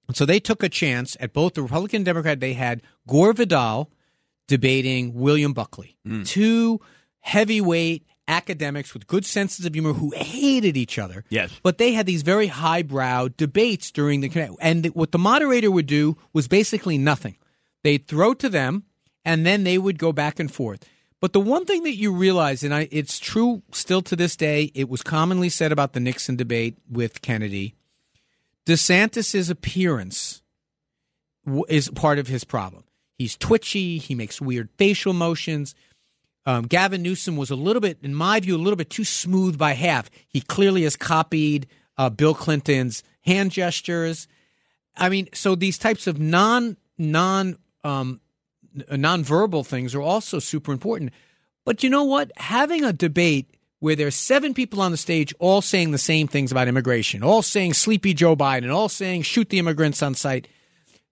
And 0.09 0.16
so 0.16 0.25
they 0.25 0.41
took 0.41 0.62
a 0.62 0.70
chance 0.70 1.14
at 1.20 1.35
both 1.35 1.53
the 1.53 1.62
Republican 1.62 1.97
and 1.97 2.05
Democrat. 2.07 2.41
They 2.41 2.55
had 2.55 2.81
Gore 3.07 3.35
Vidal 3.35 3.91
debating 4.49 5.12
William 5.12 5.53
Buckley, 5.53 5.99
mm. 6.09 6.27
two 6.27 6.81
heavyweight 7.20 8.07
academics 8.33 8.95
with 8.95 9.07
good 9.07 9.24
senses 9.24 9.66
of 9.66 9.74
humor 9.74 9.93
who 9.93 10.11
hated 10.11 10.76
each 10.76 10.99
other. 10.99 11.24
Yes. 11.28 11.53
But 11.62 11.78
they 11.78 11.93
had 11.93 12.07
these 12.07 12.22
very 12.22 12.49
highbrow 12.49 13.28
debates 13.28 13.91
during 13.91 14.20
the 14.20 14.57
and 14.61 14.87
what 14.87 15.12
the 15.12 15.18
moderator 15.18 15.70
would 15.70 15.87
do 15.87 16.16
was 16.33 16.49
basically 16.49 16.99
nothing. 16.99 17.37
They'd 17.85 18.07
throw 18.07 18.35
to 18.35 18.49
them, 18.49 18.85
and 19.24 19.45
then 19.47 19.64
they 19.64 19.78
would 19.78 19.99
go 19.99 20.12
back 20.12 20.41
and 20.41 20.53
forth. 20.53 20.89
But 21.20 21.33
the 21.33 21.41
one 21.41 21.66
thing 21.66 21.85
that 21.85 21.95
you 21.95 22.12
realize, 22.12 22.64
and 22.64 22.74
I, 22.74 22.89
it's 22.91 23.20
true 23.20 23.62
still 23.70 24.03
to 24.03 24.16
this 24.16 24.35
day, 24.35 24.72
it 24.74 24.89
was 24.89 25.03
commonly 25.03 25.49
said 25.49 25.70
about 25.70 25.93
the 25.93 26.01
Nixon 26.01 26.35
debate 26.35 26.78
with 26.91 27.22
Kennedy. 27.22 27.76
DeSantis's 28.66 29.51
appearance 29.51 30.43
is 31.68 31.89
part 31.91 32.18
of 32.18 32.26
his 32.26 32.43
problem. 32.43 32.85
He's 33.18 33.37
twitchy. 33.37 33.99
He 33.99 34.16
makes 34.16 34.41
weird 34.41 34.68
facial 34.78 35.12
motions. 35.12 35.76
Um, 36.45 36.64
Gavin 36.64 37.03
Newsom 37.03 37.36
was 37.36 37.51
a 37.51 37.57
little 37.57 37.80
bit, 37.80 37.99
in 38.03 38.14
my 38.14 38.40
view, 38.40 38.57
a 38.57 38.59
little 38.59 38.76
bit 38.76 38.90
too 38.90 39.05
smooth 39.05 39.57
by 39.57 39.72
half. 39.72 40.11
He 40.26 40.40
clearly 40.40 40.82
has 40.82 40.97
copied 40.97 41.66
uh, 41.97 42.11
Bill 42.11 42.34
Clinton's 42.34 43.03
hand 43.20 43.53
gestures. 43.53 44.26
I 44.97 45.09
mean, 45.09 45.28
so 45.32 45.55
these 45.55 45.78
types 45.78 46.07
of 46.07 46.18
non 46.20 46.76
non 46.99 47.59
um, 47.84 48.20
nonverbal 48.76 49.66
things 49.66 49.95
are 49.95 50.03
also 50.03 50.38
super 50.38 50.72
important. 50.72 51.12
But 51.64 51.82
you 51.82 51.90
know 51.90 52.05
what? 52.05 52.32
Having 52.36 52.84
a 52.84 52.93
debate 52.93 53.57
where 53.78 53.97
there's 53.97 54.14
seven 54.14 54.55
people 54.55 54.80
on 54.80 54.90
the 54.90 54.97
stage 54.97 55.34
all 55.38 55.61
saying 55.61 55.90
the 55.90 55.99
same 55.99 56.28
things 56.28 56.53
about 56.53 56.68
immigration, 56.68 57.22
all 57.22 57.43
saying 57.43 57.74
sleepy 57.74 58.14
Joe 58.14 58.36
Biden, 58.36 58.72
all 58.72 58.88
saying 58.88 59.22
shoot 59.22 59.49
the 59.49 59.59
immigrants 59.59 60.03
on 60.03 60.14
sight. 60.14 60.49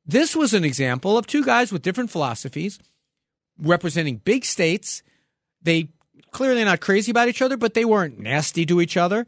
This 0.06 0.34
was 0.34 0.54
an 0.54 0.64
example 0.64 1.18
of 1.18 1.26
two 1.26 1.44
guys 1.44 1.72
with 1.72 1.82
different 1.82 2.10
philosophies 2.10 2.78
representing 3.60 4.16
big 4.16 4.44
states. 4.44 5.02
They 5.62 5.88
clearly 6.30 6.64
not 6.64 6.80
crazy 6.80 7.10
about 7.10 7.28
each 7.28 7.42
other, 7.42 7.56
but 7.56 7.74
they 7.74 7.84
weren't 7.84 8.18
nasty 8.18 8.64
to 8.66 8.80
each 8.80 8.96
other. 8.96 9.26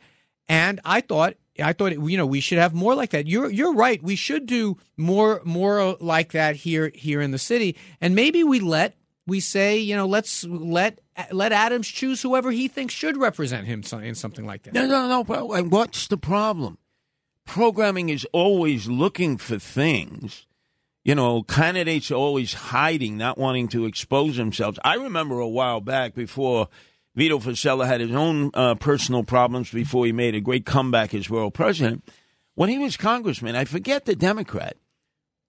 And 0.49 0.80
I 0.85 1.01
thought, 1.01 1.35
I 1.62 1.72
thought, 1.72 1.93
you 1.93 2.16
know, 2.16 2.26
we 2.26 2.41
should 2.41 2.59
have 2.59 2.74
more 2.74 2.95
like 2.95 3.11
that. 3.11 3.26
You're, 3.26 3.51
you're 3.51 3.74
right. 3.74 4.03
We 4.03 4.16
should 4.16 4.47
do 4.47 4.78
more, 4.97 5.41
more 5.45 5.97
like 6.01 6.33
that 6.33 6.57
here, 6.57 6.91
here 6.95 7.20
in 7.20 7.30
the 7.30 7.39
city. 7.39 7.76
And 8.01 8.14
maybe 8.14 8.43
we 8.43 8.61
let, 8.61 8.97
we 9.26 9.41
say, 9.41 9.78
you 9.78 9.97
know, 9.97 10.07
let's 10.07 10.45
let, 10.45 11.01
let 11.30 11.53
Adams 11.53 11.89
choose 11.89 12.22
whoever 12.22 12.51
he 12.51 12.68
thinks 12.68 12.95
should 12.95 13.16
represent 13.16 13.66
him 13.66 13.83
in 14.03 14.14
something 14.14 14.47
like 14.47 14.62
that. 14.62 14.74
No, 14.74 14.87
no, 14.87 15.09
no. 15.09 15.62
What's 15.62 16.07
the 16.07 16.16
problem? 16.16 16.78
Programming 17.45 18.09
is 18.09 18.26
always 18.33 18.89
looking 18.89 19.37
for 19.37 19.59
things. 19.59 20.47
You 21.05 21.16
know, 21.16 21.42
candidates 21.42 22.11
are 22.12 22.16
always 22.16 22.55
hiding, 22.55 23.16
not 23.16 23.36
wanting 23.36 23.68
to 23.68 23.86
expose 23.86 24.36
themselves. 24.36 24.78
I 24.84 24.94
remember 24.94 25.40
a 25.40 25.48
while 25.48 25.80
back 25.80 26.14
before 26.14 26.68
Vito 27.16 27.38
Fossella 27.40 27.86
had 27.86 28.00
his 28.00 28.12
own 28.12 28.50
uh, 28.55 28.76
personal 28.76 29.24
problems 29.24 29.70
before 29.70 30.07
he 30.07 30.12
made 30.12 30.34
a 30.34 30.40
great 30.40 30.64
comeback 30.64 31.12
as 31.12 31.28
world 31.28 31.55
president. 31.55 32.09
When 32.55 32.68
he 32.68 32.78
was 32.78 32.96
congressman, 32.96 33.57
I 33.57 33.64
forget 33.64 34.05
the 34.05 34.14
Democrat, 34.14 34.76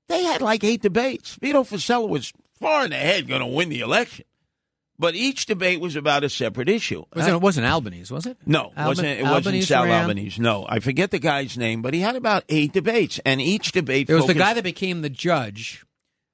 they 0.09 0.23
had 0.23 0.41
like 0.41 0.63
eight 0.63 0.81
debates. 0.81 1.35
Vito 1.35 1.63
Fossella 1.63 2.09
was 2.09 2.33
far 2.59 2.85
and 2.85 2.93
ahead 2.93 3.27
going 3.27 3.41
to 3.41 3.47
win 3.47 3.69
the 3.69 3.81
election. 3.81 4.25
But 4.99 5.15
each 5.15 5.45
debate 5.45 5.79
was 5.79 5.95
about 5.95 6.23
a 6.23 6.29
separate 6.29 6.69
issue. 6.69 7.03
Was 7.15 7.27
it, 7.27 7.33
it 7.33 7.41
wasn't 7.41 7.67
Albanese, 7.67 8.13
was 8.13 8.25
it? 8.25 8.37
No, 8.45 8.71
it 8.77 8.85
wasn't 8.85 9.07
it 9.07 9.23
wasn't 9.23 9.47
Albanese 9.47 9.65
Sal 9.67 9.83
ran. 9.85 10.01
Albanese. 10.01 10.41
No, 10.41 10.65
I 10.67 10.79
forget 10.79 11.11
the 11.11 11.19
guy's 11.19 11.57
name, 11.57 11.81
but 11.81 11.93
he 11.93 11.99
had 12.01 12.15
about 12.15 12.43
eight 12.49 12.73
debates, 12.73 13.19
and 13.25 13.41
each 13.41 13.71
debate 13.71 14.09
It 14.09 14.15
was 14.15 14.27
the 14.27 14.33
guy 14.33 14.53
that 14.53 14.63
became 14.63 15.01
the 15.01 15.09
judge, 15.09 15.85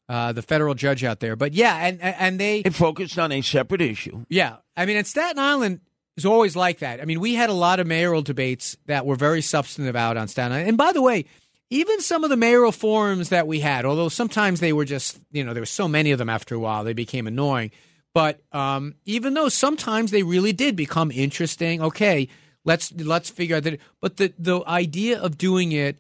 uh, 0.07 0.31
the 0.33 0.41
federal 0.41 0.75
judge 0.75 1.03
out 1.03 1.19
there. 1.19 1.35
But 1.35 1.53
yeah, 1.53 1.75
and 1.75 2.01
and 2.01 2.39
they 2.39 2.59
it 2.59 2.73
focused 2.73 3.17
on 3.17 3.31
a 3.31 3.41
separate 3.41 3.81
issue. 3.81 4.25
Yeah, 4.29 4.57
I 4.75 4.85
mean, 4.85 4.97
and 4.97 5.07
Staten 5.07 5.39
Island 5.39 5.81
is 6.17 6.25
always 6.25 6.55
like 6.55 6.79
that. 6.79 7.01
I 7.01 7.05
mean, 7.05 7.19
we 7.21 7.33
had 7.33 7.49
a 7.49 7.53
lot 7.53 7.79
of 7.79 7.87
mayoral 7.87 8.21
debates 8.21 8.77
that 8.87 9.05
were 9.05 9.15
very 9.15 9.41
substantive 9.41 9.95
out 9.95 10.17
on 10.17 10.27
Staten 10.27 10.51
Island. 10.51 10.69
And 10.69 10.77
by 10.77 10.91
the 10.91 11.01
way, 11.01 11.25
even 11.69 12.01
some 12.01 12.23
of 12.23 12.29
the 12.29 12.37
mayoral 12.37 12.71
forums 12.71 13.29
that 13.29 13.47
we 13.47 13.59
had, 13.59 13.85
although 13.85 14.09
sometimes 14.09 14.59
they 14.59 14.73
were 14.73 14.85
just, 14.85 15.19
you 15.31 15.43
know, 15.43 15.53
there 15.53 15.61
were 15.61 15.67
so 15.67 15.87
many 15.87 16.11
of 16.11 16.17
them 16.17 16.29
after 16.29 16.55
a 16.55 16.59
while, 16.59 16.83
they 16.83 16.93
became 16.93 17.25
annoying. 17.25 17.71
But 18.13 18.41
um, 18.51 18.95
even 19.05 19.33
though 19.33 19.49
sometimes 19.49 20.11
they 20.11 20.23
really 20.23 20.53
did 20.53 20.75
become 20.75 21.11
interesting, 21.11 21.81
okay, 21.81 22.27
let's 22.65 22.91
let's 22.93 23.29
figure 23.29 23.57
out 23.57 23.63
that. 23.63 23.79
But 24.01 24.17
the 24.17 24.33
the 24.37 24.61
idea 24.67 25.19
of 25.19 25.37
doing 25.37 25.71
it 25.71 25.97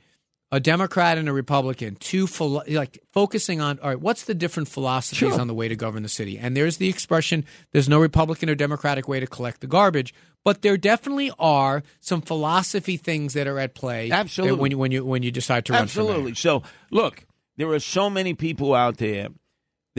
a 0.51 0.59
Democrat 0.59 1.19
and 1.19 1.29
a 1.29 1.33
Republican, 1.33 1.95
two 1.95 2.25
philo- 2.25 2.63
like 2.67 2.97
focusing 3.13 3.61
on 3.61 3.77
all 3.79 3.89
right, 3.89 4.01
what's 4.01 4.23
the 4.23 4.33
different 4.33 4.67
philosophies 4.67 5.19
Sure. 5.19 5.39
on 5.39 5.45
the 5.47 5.53
way 5.53 5.67
to 5.67 5.75
govern 5.75 6.01
the 6.01 6.09
city? 6.09 6.39
And 6.39 6.57
there's 6.57 6.77
the 6.77 6.89
expression: 6.89 7.45
there's 7.71 7.87
no 7.87 7.99
Republican 7.99 8.49
or 8.49 8.55
Democratic 8.55 9.07
way 9.07 9.19
to 9.19 9.27
collect 9.27 9.61
the 9.61 9.67
garbage, 9.67 10.11
but 10.43 10.63
there 10.63 10.77
definitely 10.77 11.31
are 11.37 11.83
some 11.99 12.21
philosophy 12.21 12.97
things 12.97 13.33
that 13.33 13.45
are 13.47 13.59
at 13.59 13.75
play. 13.75 14.09
Absolutely. 14.09 14.57
when 14.59 14.71
you 14.71 14.77
when 14.79 14.91
you 14.91 15.05
when 15.05 15.21
you 15.21 15.29
decide 15.31 15.65
to 15.65 15.73
run. 15.73 15.83
Absolutely. 15.83 16.33
So, 16.33 16.63
look, 16.89 17.25
there 17.57 17.69
are 17.69 17.79
so 17.79 18.09
many 18.09 18.33
people 18.33 18.73
out 18.73 18.97
there 18.97 19.27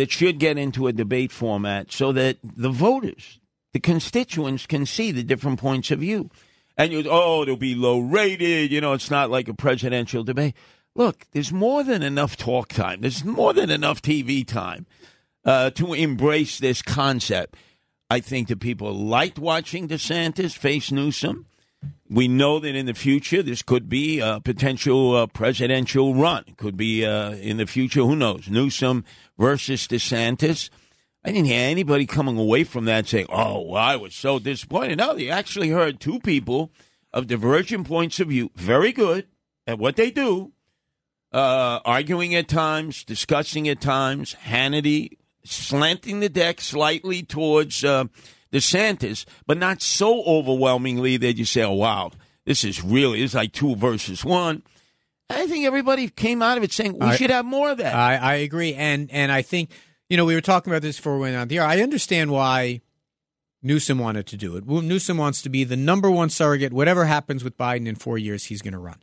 that 0.00 0.10
should 0.10 0.38
get 0.38 0.56
into 0.56 0.86
a 0.86 0.94
debate 0.94 1.30
format 1.30 1.92
so 1.92 2.10
that 2.10 2.38
the 2.42 2.70
voters, 2.70 3.38
the 3.74 3.78
constituents, 3.78 4.64
can 4.64 4.86
see 4.86 5.12
the 5.12 5.22
different 5.22 5.60
points 5.60 5.90
of 5.90 5.98
view. 5.98 6.30
And 6.78 6.90
you, 6.90 7.04
oh, 7.06 7.42
it'll 7.42 7.58
be 7.58 7.74
low 7.74 7.98
rated. 7.98 8.72
You 8.72 8.80
know, 8.80 8.94
it's 8.94 9.10
not 9.10 9.28
like 9.28 9.46
a 9.46 9.52
presidential 9.52 10.24
debate. 10.24 10.54
Look, 10.96 11.26
there's 11.32 11.52
more 11.52 11.84
than 11.84 12.02
enough 12.02 12.38
talk 12.38 12.68
time. 12.68 13.02
There's 13.02 13.26
more 13.26 13.52
than 13.52 13.68
enough 13.68 14.00
TV 14.00 14.46
time 14.46 14.86
uh, 15.44 15.68
to 15.72 15.92
embrace 15.92 16.58
this 16.58 16.80
concept. 16.80 17.56
I 18.08 18.20
think 18.20 18.48
that 18.48 18.58
people 18.58 18.94
liked 18.94 19.38
watching 19.38 19.86
DeSantis 19.86 20.56
face 20.56 20.90
Newsom. 20.90 21.44
We 22.08 22.26
know 22.28 22.58
that 22.58 22.74
in 22.74 22.86
the 22.86 22.94
future 22.94 23.42
this 23.42 23.62
could 23.62 23.88
be 23.88 24.18
a 24.20 24.40
potential 24.40 25.16
uh, 25.16 25.26
presidential 25.26 26.14
run. 26.14 26.44
Could 26.56 26.76
be 26.76 27.04
uh, 27.04 27.32
in 27.32 27.56
the 27.56 27.66
future. 27.66 28.00
Who 28.00 28.16
knows? 28.16 28.48
Newsom 28.48 29.04
versus 29.38 29.86
DeSantis. 29.86 30.70
I 31.24 31.32
didn't 31.32 31.46
hear 31.46 31.68
anybody 31.68 32.06
coming 32.06 32.38
away 32.38 32.64
from 32.64 32.86
that 32.86 33.06
saying, 33.06 33.26
"Oh, 33.28 33.60
well, 33.60 33.82
I 33.82 33.96
was 33.96 34.14
so 34.14 34.38
disappointed." 34.38 34.98
No, 34.98 35.16
you 35.16 35.30
actually 35.30 35.68
heard 35.68 36.00
two 36.00 36.18
people 36.20 36.72
of 37.12 37.26
divergent 37.26 37.86
points 37.86 38.20
of 38.20 38.28
view, 38.28 38.50
very 38.54 38.92
good 38.92 39.26
at 39.66 39.78
what 39.78 39.96
they 39.96 40.10
do, 40.10 40.52
uh, 41.32 41.80
arguing 41.84 42.34
at 42.34 42.48
times, 42.48 43.04
discussing 43.04 43.68
at 43.68 43.80
times. 43.80 44.34
Hannity 44.46 45.18
slanting 45.44 46.20
the 46.20 46.28
deck 46.28 46.60
slightly 46.60 47.22
towards 47.22 47.84
uh, 47.84 48.04
DeSantis, 48.52 49.24
but 49.46 49.58
not 49.58 49.82
so 49.82 50.22
overwhelmingly 50.24 51.16
that 51.18 51.36
you 51.36 51.44
say, 51.44 51.62
"Oh, 51.62 51.72
wow, 51.72 52.10
this 52.44 52.64
is 52.64 52.82
really 52.82 53.22
it's 53.22 53.34
like 53.34 53.52
two 53.52 53.76
versus 53.76 54.24
one." 54.24 54.62
I 55.28 55.46
think 55.46 55.64
everybody 55.64 56.08
came 56.08 56.42
out 56.42 56.58
of 56.58 56.64
it 56.64 56.72
saying 56.72 56.98
we 56.98 57.06
I- 57.06 57.16
should 57.16 57.30
have 57.30 57.44
more 57.44 57.70
of 57.70 57.78
that. 57.78 57.94
I, 57.94 58.16
I 58.16 58.34
agree, 58.36 58.74
and 58.74 59.10
and 59.10 59.30
I 59.30 59.42
think 59.42 59.70
you 60.08 60.16
know 60.16 60.24
we 60.24 60.34
were 60.34 60.40
talking 60.40 60.72
about 60.72 60.82
this 60.82 60.96
before 60.96 61.14
we 61.14 61.20
went 61.20 61.36
on 61.36 61.42
uh, 61.42 61.44
the 61.46 61.58
air. 61.58 61.64
I 61.64 61.80
understand 61.80 62.32
why 62.32 62.80
Newsom 63.62 63.98
wanted 63.98 64.26
to 64.28 64.36
do 64.36 64.56
it. 64.56 64.66
Newsom 64.66 65.16
wants 65.16 65.42
to 65.42 65.48
be 65.48 65.64
the 65.64 65.76
number 65.76 66.10
one 66.10 66.30
surrogate. 66.30 66.72
Whatever 66.72 67.04
happens 67.04 67.44
with 67.44 67.56
Biden 67.56 67.86
in 67.86 67.94
four 67.94 68.18
years, 68.18 68.44
he's 68.44 68.62
going 68.62 68.72
to 68.72 68.78
run. 68.78 68.98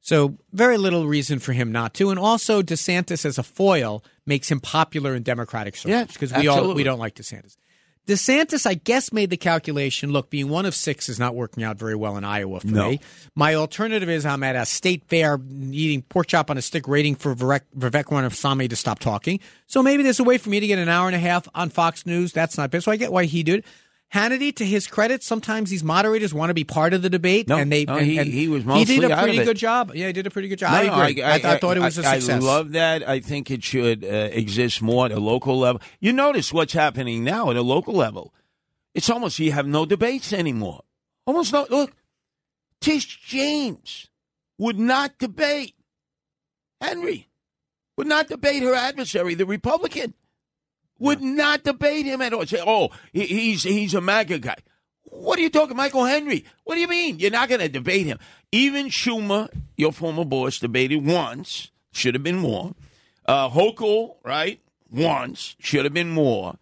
So 0.00 0.38
very 0.52 0.78
little 0.78 1.06
reason 1.06 1.38
for 1.38 1.52
him 1.52 1.72
not 1.72 1.94
to. 1.94 2.10
And 2.10 2.18
also 2.18 2.62
DeSantis 2.62 3.24
as 3.24 3.36
a 3.36 3.42
foil 3.42 4.04
makes 4.24 4.50
him 4.50 4.60
popular 4.60 5.14
in 5.14 5.22
Democratic 5.22 5.76
circles 5.76 5.90
Yeah, 5.90 6.04
because 6.04 6.32
we 6.32 6.46
all 6.48 6.72
we 6.72 6.84
don't 6.84 7.00
like 7.00 7.16
DeSantis. 7.16 7.56
DeSantis, 8.08 8.64
I 8.66 8.72
guess, 8.74 9.12
made 9.12 9.28
the 9.28 9.36
calculation. 9.36 10.10
Look, 10.12 10.30
being 10.30 10.48
one 10.48 10.64
of 10.64 10.74
six 10.74 11.10
is 11.10 11.18
not 11.18 11.34
working 11.34 11.62
out 11.62 11.78
very 11.78 11.94
well 11.94 12.16
in 12.16 12.24
Iowa 12.24 12.60
for 12.60 12.66
No. 12.66 12.90
me. 12.90 13.00
My 13.34 13.54
alternative 13.54 14.08
is 14.08 14.24
I'm 14.24 14.42
at 14.42 14.56
a 14.56 14.64
state 14.64 15.04
fair 15.08 15.38
eating 15.70 16.00
pork 16.02 16.26
chop 16.26 16.50
on 16.50 16.56
a 16.56 16.62
stick, 16.62 16.88
waiting 16.88 17.14
for 17.14 17.34
Vivek, 17.34 17.60
Vivek 17.78 18.10
Ramaswamy 18.10 18.66
to 18.68 18.76
stop 18.76 18.98
talking. 18.98 19.40
So 19.66 19.82
maybe 19.82 20.02
there's 20.02 20.20
a 20.20 20.24
way 20.24 20.38
for 20.38 20.48
me 20.48 20.58
to 20.58 20.66
get 20.66 20.78
an 20.78 20.88
hour 20.88 21.06
and 21.06 21.14
a 21.14 21.18
half 21.18 21.46
on 21.54 21.68
Fox 21.68 22.06
News. 22.06 22.32
That's 22.32 22.56
not 22.56 22.70
bad. 22.70 22.82
So 22.82 22.90
I 22.90 22.96
get 22.96 23.12
why 23.12 23.24
he 23.26 23.42
did 23.42 23.58
it. 23.60 23.64
Hannity, 24.14 24.56
to 24.56 24.64
his 24.64 24.86
credit, 24.86 25.22
sometimes 25.22 25.68
these 25.68 25.84
moderators 25.84 26.32
want 26.32 26.48
to 26.48 26.54
be 26.54 26.64
part 26.64 26.94
of 26.94 27.02
the 27.02 27.10
debate, 27.10 27.46
No, 27.46 27.56
and 27.58 27.70
they 27.70 27.84
no, 27.84 27.98
and, 27.98 28.06
he- 28.06 28.18
and 28.18 28.26
he 28.32 28.48
was 28.48 28.64
he 28.64 28.84
did 28.86 29.04
a 29.10 29.16
pretty 29.18 29.44
good 29.44 29.58
job. 29.58 29.92
Yeah, 29.94 30.06
he 30.06 30.12
did 30.14 30.26
a 30.26 30.30
pretty 30.30 30.48
good 30.48 30.58
job. 30.58 30.72
No, 30.72 30.92
I 30.92 31.08
agree. 31.08 31.22
I, 31.22 31.34
I, 31.34 31.58
thought 31.58 31.76
it 31.76 31.80
was 31.80 31.98
a 31.98 32.06
I- 32.06 32.18
success. 32.18 32.42
I 32.42 32.46
love 32.46 32.72
that. 32.72 33.06
I 33.06 33.20
think 33.20 33.50
it 33.50 33.62
should 33.62 34.04
uh, 34.04 34.30
exist 34.32 34.80
more 34.80 35.04
at 35.04 35.12
a 35.12 35.20
local 35.20 35.58
level. 35.58 35.82
You 36.00 36.14
notice 36.14 36.54
what's 36.54 36.72
happening 36.72 37.22
now 37.22 37.50
at 37.50 37.56
a 37.56 37.62
local 37.62 37.92
level. 37.94 38.32
It's 38.94 39.10
almost 39.10 39.38
you 39.38 39.52
have 39.52 39.66
no 39.66 39.84
debates 39.84 40.32
anymore. 40.32 40.84
Almost 41.26 41.52
no. 41.52 41.66
Look, 41.68 41.92
Tish 42.80 43.20
James 43.26 44.08
would 44.56 44.78
not 44.78 45.18
debate 45.18 45.74
Henry. 46.80 47.28
Would 47.98 48.06
not 48.06 48.28
debate 48.28 48.62
her 48.62 48.74
adversary, 48.74 49.34
the 49.34 49.44
Republican. 49.44 50.14
Would 50.98 51.20
not 51.22 51.64
debate 51.64 52.06
him 52.06 52.20
at 52.22 52.32
all. 52.32 52.44
Say, 52.46 52.62
oh, 52.64 52.90
he, 53.12 53.26
he's 53.26 53.62
he's 53.62 53.94
a 53.94 54.00
MAGA 54.00 54.38
guy. 54.40 54.56
What 55.04 55.38
are 55.38 55.42
you 55.42 55.50
talking, 55.50 55.76
Michael 55.76 56.04
Henry? 56.04 56.44
What 56.64 56.74
do 56.74 56.80
you 56.80 56.88
mean? 56.88 57.18
You're 57.18 57.30
not 57.30 57.48
going 57.48 57.60
to 57.60 57.68
debate 57.68 58.06
him. 58.06 58.18
Even 58.52 58.86
Schumer, 58.88 59.48
your 59.76 59.92
former 59.92 60.24
boss, 60.24 60.58
debated 60.58 61.04
once. 61.04 61.70
Should 61.92 62.14
have 62.14 62.22
been 62.22 62.36
more. 62.36 62.74
Uh, 63.24 63.48
Hochul, 63.48 64.16
right? 64.24 64.60
Once. 64.90 65.56
Should 65.58 65.84
have 65.84 65.94
been 65.94 66.10
more. 66.10 66.56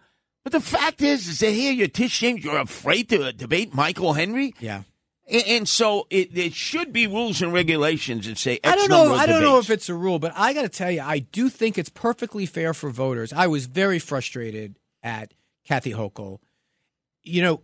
But 0.45 0.53
the 0.53 0.61
fact 0.61 1.03
is, 1.03 1.27
is 1.29 1.41
that 1.41 1.51
here 1.51 1.73
you're 1.73 1.89
Tish 1.89 2.21
James. 2.21 2.45
You're 2.45 2.59
afraid 2.59 3.09
to 3.09 3.33
debate 3.33 3.75
Michael 3.75 4.13
Henry. 4.13 4.55
yeah. 4.61 4.83
And, 5.29 5.69
so 5.69 6.07
it, 6.09 6.35
there 6.35 6.51
should 6.51 6.93
be 6.93 7.09
rules 7.09 7.43
and 7.43 7.53
regulations 7.53 8.27
that 8.27 8.39
say 8.39 8.61
X 8.63 8.73
I 8.73 8.77
don't 8.77 8.89
know. 8.89 9.13
I 9.13 9.27
don't 9.27 9.43
know 9.43 9.59
if 9.59 9.71
it's 9.71 9.89
a 9.89 9.95
rule, 9.95 10.21
but 10.21 10.33
I 10.37 10.53
got 10.53 10.63
to 10.63 10.69
tell 10.69 10.91
you, 10.91 11.01
I 11.01 11.19
do 11.19 11.49
think 11.49 11.79
it's 11.79 11.89
perfectly 11.89 12.47
fair 12.47 12.73
for 12.73 12.91
voters. 12.91 13.33
I 13.33 13.49
was 13.49 13.67
very 13.67 13.99
frustrated 13.99 14.79
at 15.03 15.35
Kathy 15.67 15.93
Hochul. 15.93 16.39
You 17.25 17.43
know, 17.43 17.63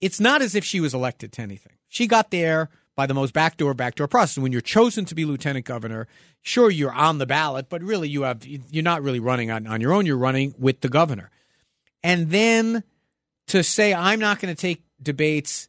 it's 0.00 0.20
not 0.20 0.40
as 0.40 0.54
if 0.54 0.64
she 0.64 0.80
was 0.80 0.94
elected 0.94 1.32
to 1.32 1.42
anything. 1.42 1.74
She 1.88 2.06
got 2.06 2.30
there 2.30 2.70
by 2.96 3.06
the 3.06 3.14
most 3.14 3.34
backdoor 3.34 3.74
backdoor 3.74 4.08
process. 4.08 4.38
When 4.38 4.52
you're 4.52 4.60
chosen 4.60 5.04
to 5.06 5.14
be 5.14 5.26
lieutenant 5.26 5.66
governor, 5.66 6.08
sure 6.40 6.70
you're 6.70 6.92
on 6.92 7.18
the 7.18 7.26
ballot, 7.26 7.68
but 7.68 7.82
really 7.82 8.08
you 8.08 8.22
have 8.22 8.44
you're 8.46 8.82
not 8.82 9.02
really 9.02 9.20
running 9.20 9.50
on, 9.50 9.66
on 9.66 9.80
your 9.82 9.92
own. 9.92 10.06
You're 10.06 10.16
running 10.16 10.54
with 10.58 10.80
the 10.80 10.88
governor, 10.88 11.30
and 12.02 12.30
then 12.30 12.84
to 13.48 13.62
say 13.62 13.92
I'm 13.92 14.18
not 14.18 14.40
going 14.40 14.54
to 14.54 14.60
take 14.60 14.82
debates 15.02 15.68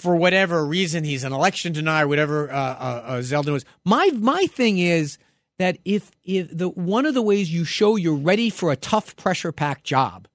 for 0.00 0.16
whatever 0.16 0.64
reason 0.64 1.04
he's 1.04 1.24
an 1.24 1.32
election 1.32 1.72
denier, 1.72 2.08
whatever 2.08 2.50
uh, 2.50 2.54
uh, 2.54 3.02
uh, 3.04 3.18
Zeldin 3.18 3.52
was. 3.52 3.64
My 3.84 4.10
my 4.14 4.46
thing 4.46 4.78
is 4.78 5.18
that 5.58 5.78
if 5.84 6.10
if 6.24 6.48
the 6.56 6.68
one 6.70 7.04
of 7.04 7.14
the 7.14 7.22
ways 7.22 7.52
you 7.52 7.64
show 7.64 7.96
you're 7.96 8.14
ready 8.16 8.48
for 8.50 8.72
a 8.72 8.76
tough 8.76 9.14
pressure 9.16 9.52
pack 9.52 9.82
job 9.82 10.26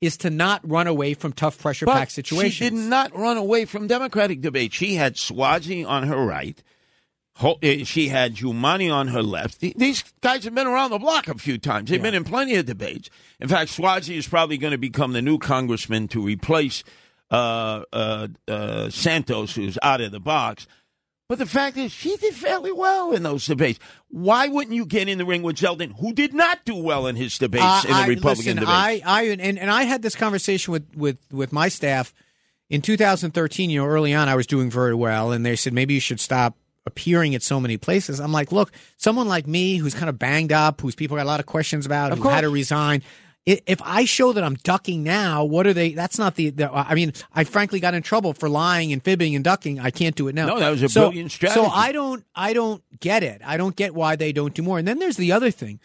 is 0.00 0.16
to 0.18 0.30
not 0.30 0.60
run 0.68 0.86
away 0.86 1.14
from 1.14 1.32
tough 1.32 1.58
pressure 1.58 1.86
But 1.86 1.94
packed 1.94 2.12
situations. 2.12 2.54
She 2.54 2.64
did 2.70 2.74
not 2.74 3.16
run 3.16 3.36
away 3.36 3.64
from 3.64 3.86
Democratic 3.86 4.40
debate. 4.40 4.72
She 4.72 4.96
had 4.96 5.14
Suozzi 5.14 5.86
on 5.86 6.04
her 6.08 6.26
right. 6.26 6.62
Eh, 7.62 7.84
She 7.84 8.08
had 8.08 8.34
Giuliani 8.34 8.92
on 8.92 9.08
her 9.08 9.22
left. 9.22 9.60
These 9.60 10.04
guys 10.20 10.44
have 10.44 10.54
been 10.54 10.66
around 10.66 10.90
the 10.90 10.98
block 10.98 11.26
a 11.26 11.34
few 11.34 11.58
times. 11.58 11.90
They've 11.90 12.02
been 12.02 12.14
in 12.14 12.24
plenty 12.24 12.54
of 12.56 12.66
debates. 12.66 13.10
In 13.40 13.48
fact, 13.48 13.70
Suozzi 13.70 14.16
is 14.16 14.28
probably 14.28 14.56
going 14.56 14.72
to 14.72 14.78
become 14.78 15.12
the 15.12 15.22
new 15.22 15.38
congressman 15.38 16.06
to 16.08 16.20
replace 16.20 16.84
uh, 17.30 17.82
uh, 17.92 18.28
uh, 18.48 18.90
Santos, 18.90 19.54
who's 19.54 19.78
out 19.82 20.00
of 20.00 20.12
the 20.12 20.20
box. 20.20 20.66
But 21.28 21.38
the 21.38 21.46
fact 21.46 21.78
is, 21.78 21.90
she 21.90 22.16
did 22.18 22.34
fairly 22.34 22.70
well 22.70 23.12
in 23.12 23.22
those 23.22 23.46
debates. 23.46 23.78
Why 24.08 24.46
wouldn't 24.46 24.76
you 24.76 24.84
get 24.84 25.08
in 25.08 25.16
the 25.16 25.24
ring 25.24 25.42
with 25.42 25.56
Zeldin, 25.56 25.98
who 25.98 26.12
did 26.12 26.34
not 26.34 26.64
do 26.66 26.74
well 26.74 27.06
in 27.06 27.16
his 27.16 27.38
debates 27.38 27.64
Uh, 27.64 27.82
in 27.88 27.90
the 27.94 27.96
I- 27.96 28.06
Republican 28.06 28.56
listen, 28.56 28.56
debates? 28.56 28.70
I, 28.72 29.00
I, 29.06 29.22
and, 29.28 29.58
and 29.58 29.70
I 29.70 29.84
had 29.84 30.02
this 30.02 30.14
conversation 30.14 30.72
with, 30.72 30.94
with, 30.94 31.16
with 31.32 31.50
my 31.50 31.68
staff 31.68 32.12
in 32.68 32.82
2013. 32.82 33.70
You 33.70 33.80
know, 33.80 33.86
early 33.86 34.12
on, 34.12 34.28
I 34.28 34.34
was 34.34 34.46
doing 34.46 34.70
very 34.70 34.94
well, 34.94 35.32
and 35.32 35.46
they 35.46 35.56
said 35.56 35.72
maybe 35.72 35.94
you 35.94 36.00
should 36.00 36.20
stop 36.20 36.56
appearing 36.86 37.34
at 37.34 37.42
so 37.42 37.58
many 37.58 37.78
places. 37.78 38.20
I'm 38.20 38.30
like, 38.32 38.52
look, 38.52 38.70
someone 38.98 39.26
like 39.26 39.46
me 39.46 39.78
who's 39.78 39.94
kind 39.94 40.10
of 40.10 40.18
banged 40.18 40.52
up, 40.52 40.82
whose 40.82 40.94
people 40.94 41.16
got 41.16 41.22
a 41.22 41.26
lot 41.26 41.40
of 41.40 41.46
questions 41.46 41.86
about, 41.86 42.12
Of 42.12 42.18
who 42.18 42.28
had 42.28 42.42
to 42.42 42.50
resign. 42.50 43.02
If 43.46 43.82
I 43.84 44.06
show 44.06 44.32
that 44.32 44.42
I'm 44.42 44.54
ducking 44.54 45.02
now, 45.02 45.44
what 45.44 45.66
are 45.66 45.74
they? 45.74 45.92
That's 45.92 46.18
not 46.18 46.34
the, 46.36 46.48
the. 46.48 46.72
I 46.72 46.94
mean, 46.94 47.12
I 47.34 47.44
frankly 47.44 47.78
got 47.78 47.92
in 47.92 48.02
trouble 48.02 48.32
for 48.32 48.48
lying 48.48 48.90
and 48.90 49.02
fibbing 49.02 49.34
and 49.34 49.44
ducking. 49.44 49.78
I 49.78 49.90
can't 49.90 50.16
do 50.16 50.28
it 50.28 50.34
now. 50.34 50.46
No, 50.46 50.58
that 50.58 50.70
was 50.70 50.82
a 50.82 50.88
So- 50.88 51.08
brilliant 51.08 51.30
strategy. 51.30 51.60
So 51.60 51.66
I 51.66 51.92
don't, 51.92 52.24
I 52.34 52.54
don't 52.54 52.82
get 53.00 53.22
it. 53.22 53.42
I 53.44 53.58
don't 53.58 53.76
get 53.76 53.94
why 53.94 54.16
they 54.16 54.32
don't 54.32 54.54
do 54.54 54.62
more. 54.62 54.78
And 54.78 54.88
then 54.88 54.98
there's 54.98 55.18
the 55.18 55.32
other 55.32 55.50
thing. 55.50 55.78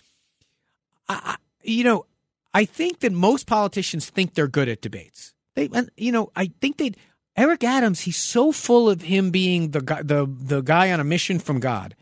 I, 1.09 1.19
I- 1.33 1.35
you 1.61 1.83
know, 1.83 2.05
I 2.53 2.63
think 2.63 2.99
that 3.01 3.11
most 3.11 3.45
politicians 3.45 4.09
think 4.09 4.35
they're 4.35 4.47
good 4.47 4.69
at 4.69 4.79
debates. 4.81 5.33
They, 5.55 5.69
and, 5.73 5.89
you 5.97 6.11
know, 6.13 6.31
I 6.37 6.51
think 6.61 6.77
they. 6.77 6.93
Eric 7.35 7.63
Adams, 7.65 8.01
he's 8.01 8.17
so 8.17 8.51
full 8.53 8.89
of 8.89 9.01
him 9.01 9.31
being 9.31 9.71
the 9.71 9.81
guy, 9.81 10.01
the 10.01 10.25
the 10.29 10.61
guy 10.61 10.91
on 10.91 10.99
a 10.99 11.03
mission 11.03 11.39
from 11.39 11.59
God. 11.59 11.95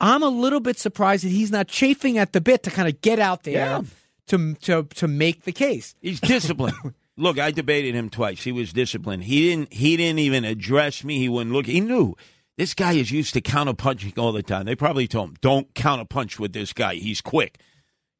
I'm 0.00 0.22
a 0.22 0.28
little 0.28 0.60
bit 0.60 0.78
surprised 0.78 1.24
that 1.24 1.30
he's 1.30 1.50
not 1.50 1.66
chafing 1.68 2.18
at 2.18 2.32
the 2.34 2.40
bit 2.42 2.62
to 2.64 2.70
kind 2.70 2.88
of 2.88 3.00
get 3.00 3.18
out 3.18 3.44
there 3.44 3.54
Yeah. 3.54 3.82
To 4.28 4.54
to 4.54 4.84
to 4.94 5.08
make 5.08 5.42
the 5.44 5.52
case. 5.52 5.94
He's 6.00 6.20
disciplined. 6.20 6.76
Look, 7.18 7.38
I 7.38 7.50
debated 7.50 7.94
him 7.94 8.10
twice. 8.10 8.42
He 8.42 8.52
was 8.52 8.72
disciplined. 8.74 9.24
He 9.24 9.48
didn't. 9.48 9.72
He 9.72 9.96
didn't 9.96 10.18
even 10.18 10.44
address 10.44 11.02
me. 11.02 11.18
He 11.18 11.30
wouldn't 11.30 11.54
look. 11.54 11.64
He 11.64 11.80
knew 11.80 12.14
this 12.58 12.74
guy 12.74 12.92
is 12.92 13.10
used 13.10 13.32
to 13.34 13.40
counterpunching 13.40 14.18
all 14.18 14.32
the 14.32 14.42
time. 14.42 14.66
They 14.66 14.74
probably 14.76 15.08
told 15.08 15.30
him, 15.30 15.36
"Don't 15.40 15.72
counterpunch 15.72 16.38
with 16.38 16.52
this 16.52 16.74
guy. 16.74 16.96
He's 16.96 17.22
quick." 17.22 17.58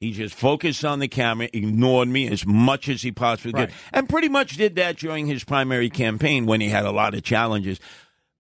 He 0.01 0.13
just 0.13 0.35
focused 0.35 0.83
on 0.85 0.99
the 0.99 1.09
camera, 1.09 1.49
ignored 1.53 2.09
me 2.09 2.29
as 2.29 2.47
much 2.47 2.89
as 2.89 3.03
he 3.03 3.13
possibly 3.13 3.53
Right. 3.53 3.69
could, 3.69 3.77
and 3.93 4.09
pretty 4.09 4.29
much 4.29 4.57
did 4.57 4.77
that 4.77 4.97
during 4.99 5.27
his 5.27 5.43
primary 5.45 5.89
campaign 5.91 6.45
when 6.47 6.61
he 6.63 6.69
had 6.69 6.85
a 6.87 6.91
lot 6.91 7.15
of 7.15 7.23
challenges. 7.23 7.79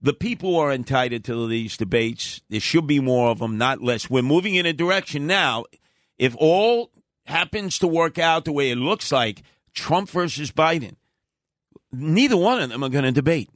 The 0.03 0.13
people 0.15 0.57
are 0.57 0.73
entitled 0.73 1.25
to 1.25 1.47
these 1.49 1.77
debates. 1.79 2.41
There 2.51 2.61
should 2.61 2.87
be 2.87 3.01
more 3.01 3.31
of 3.31 3.39
them, 3.41 3.57
not 3.59 3.83
less. 3.83 4.09
We're 4.11 4.23
moving 4.23 4.55
in 4.55 4.65
a 4.67 4.73
direction 4.75 5.27
now. 5.27 5.65
If 6.19 6.35
all 6.37 6.91
happens 7.27 7.79
to 7.79 7.87
work 7.87 8.19
out 8.19 8.45
the 8.45 8.53
way 8.53 8.71
it 8.71 8.77
looks 8.77 9.13
like, 9.13 9.43
Trump 9.75 10.09
versus 10.11 10.51
Biden, 10.53 10.97
neither 11.93 12.37
one 12.37 12.61
of 12.61 12.71
them 12.71 12.83
are 12.83 12.89
going 12.89 13.05
to 13.05 13.13
debate 13.13 13.51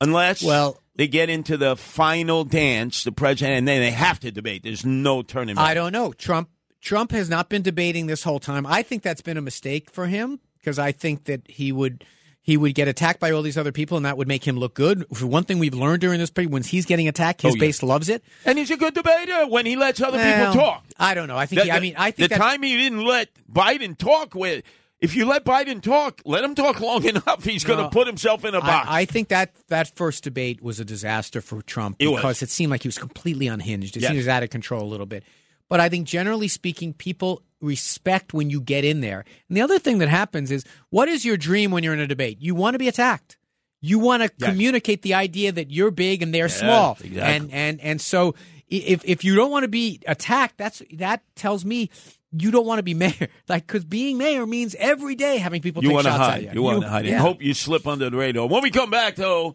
unless 0.00 0.42
Well- 0.42 0.80
they 0.96 1.06
get 1.06 1.28
into 1.28 1.56
the 1.56 1.76
final 1.76 2.44
dance, 2.44 3.04
the 3.04 3.12
president, 3.12 3.58
and 3.58 3.68
then 3.68 3.80
they 3.80 3.90
have 3.90 4.18
to 4.20 4.30
debate. 4.30 4.62
There's 4.62 4.84
no 4.84 5.22
turning. 5.22 5.58
I 5.58 5.74
don't 5.74 5.92
know. 5.92 6.12
Trump 6.12 6.48
Trump 6.80 7.10
has 7.10 7.28
not 7.28 7.48
been 7.48 7.62
debating 7.62 8.06
this 8.06 8.22
whole 8.22 8.38
time. 8.38 8.64
I 8.64 8.82
think 8.82 9.02
that's 9.02 9.20
been 9.20 9.36
a 9.36 9.42
mistake 9.42 9.90
for 9.90 10.06
him 10.06 10.38
because 10.58 10.78
I 10.78 10.92
think 10.92 11.24
that 11.24 11.42
he 11.48 11.72
would 11.72 12.04
he 12.46 12.56
would 12.56 12.74
get 12.76 12.86
attacked 12.86 13.18
by 13.18 13.32
all 13.32 13.42
these 13.42 13.58
other 13.58 13.72
people 13.72 13.96
and 13.96 14.06
that 14.06 14.16
would 14.16 14.28
make 14.28 14.46
him 14.46 14.56
look 14.56 14.72
good. 14.72 15.04
For 15.12 15.26
one 15.26 15.42
thing 15.42 15.58
we've 15.58 15.74
learned 15.74 16.00
during 16.00 16.20
this 16.20 16.30
period, 16.30 16.52
when 16.52 16.62
he's 16.62 16.86
getting 16.86 17.08
attacked, 17.08 17.42
his 17.42 17.52
Oh, 17.52 17.56
yeah. 17.56 17.60
base 17.60 17.82
loves 17.82 18.08
it. 18.08 18.22
And 18.44 18.56
he's 18.56 18.70
a 18.70 18.76
good 18.76 18.94
debater 18.94 19.48
when 19.48 19.66
he 19.66 19.74
lets 19.74 20.00
other 20.00 20.16
Well, 20.16 20.52
people 20.52 20.62
talk. 20.62 20.84
I 20.96 21.14
don't 21.14 21.26
know. 21.26 21.36
I 21.36 21.46
think. 21.46 21.60
The- 21.62 21.64
he, 21.66 21.70
I 21.72 21.80
mean, 21.80 21.94
I 21.98 22.12
the 22.12 22.16
think 22.16 22.30
that 22.30 22.38
time 22.38 22.62
he 22.62 22.76
didn't 22.76 23.04
let 23.04 23.28
Biden 23.52 23.98
talk 23.98 24.34
with. 24.34 24.64
If 24.98 25.14
you 25.14 25.26
let 25.26 25.44
Biden 25.44 25.82
talk, 25.82 26.22
let 26.24 26.42
him 26.44 26.54
talk 26.54 26.80
long 26.80 27.04
enough. 27.08 27.44
He's 27.44 27.64
going 27.64 27.78
to 27.78 27.82
No, 27.84 27.90
put 27.90 28.06
himself 28.06 28.44
in 28.46 28.54
a 28.54 28.60
box. 28.62 28.88
I, 28.88 29.00
I 29.00 29.04
think 29.04 29.28
that 29.28 29.52
that 29.68 29.94
first 29.94 30.24
debate 30.24 30.62
was 30.62 30.80
a 30.80 30.84
disaster 30.86 31.42
for 31.42 31.60
Trump 31.62 31.96
It 31.98 32.06
was. 32.06 32.16
because 32.16 32.42
it 32.42 32.48
seemed 32.48 32.70
like 32.70 32.82
he 32.82 32.88
was 32.88 32.96
completely 32.96 33.46
unhinged. 33.48 33.96
It 33.96 34.00
Yes. 34.00 34.08
seemed 34.08 34.14
he 34.14 34.20
was 34.20 34.28
out 34.28 34.42
of 34.42 34.48
control 34.50 34.82
a 34.84 34.88
little 34.88 35.04
bit. 35.04 35.22
But 35.68 35.80
I 35.80 35.88
think 35.88 36.06
generally 36.06 36.48
speaking, 36.48 36.92
people 36.92 37.42
respect 37.60 38.32
when 38.34 38.50
you 38.50 38.60
get 38.60 38.84
in 38.84 39.00
there. 39.00 39.24
And 39.48 39.56
the 39.56 39.62
other 39.62 39.78
thing 39.78 39.98
that 39.98 40.08
happens 40.08 40.50
is, 40.50 40.64
what 40.90 41.08
is 41.08 41.24
your 41.24 41.36
dream 41.36 41.70
when 41.70 41.82
you're 41.82 41.94
in 41.94 42.00
a 42.00 42.06
debate? 42.06 42.38
You 42.40 42.54
want 42.54 42.74
to 42.74 42.78
be 42.78 42.88
attacked. 42.88 43.36
You 43.80 43.98
want 43.98 44.22
to 44.22 44.30
Yes. 44.38 44.50
communicate 44.50 45.02
the 45.02 45.14
idea 45.14 45.52
that 45.52 45.70
you're 45.70 45.90
big 45.90 46.22
and 46.22 46.34
they're 46.34 46.48
small. 46.48 46.92
exactly. 47.00 47.20
And 47.20 47.52
and 47.52 47.80
and 47.80 48.00
so 48.00 48.34
if 48.68 49.04
if 49.04 49.24
you 49.24 49.34
don't 49.36 49.50
want 49.50 49.64
to 49.64 49.68
be 49.68 50.00
attacked, 50.06 50.56
that's 50.58 50.82
that 50.94 51.22
tells 51.34 51.64
me 51.64 51.90
you 52.32 52.50
don't 52.50 52.66
want 52.66 52.78
to 52.78 52.82
be 52.82 52.94
mayor. 53.04 53.28
Like 53.48 53.66
because 53.66 53.84
being 53.84 54.18
mayor 54.18 54.46
means 54.46 54.74
every 54.78 55.14
day 55.14 55.38
having 55.38 55.62
people 55.62 55.82
you 55.82 55.90
take 55.90 55.94
want 55.94 56.06
to 56.06 56.10
shots 56.12 56.22
hide. 56.24 56.44
at 56.44 56.54
you. 56.54 56.60
You 56.60 56.62
want 56.62 56.82
to 56.82 56.88
hide. 56.88 57.06
yeah. 57.06 57.18
Hope 57.18 57.42
you 57.42 57.54
slip 57.54 57.86
under 57.86 58.08
the 58.10 58.16
radar. 58.16 58.46
When 58.48 58.62
we 58.62 58.70
come 58.70 58.90
back, 58.90 59.16
though, 59.16 59.54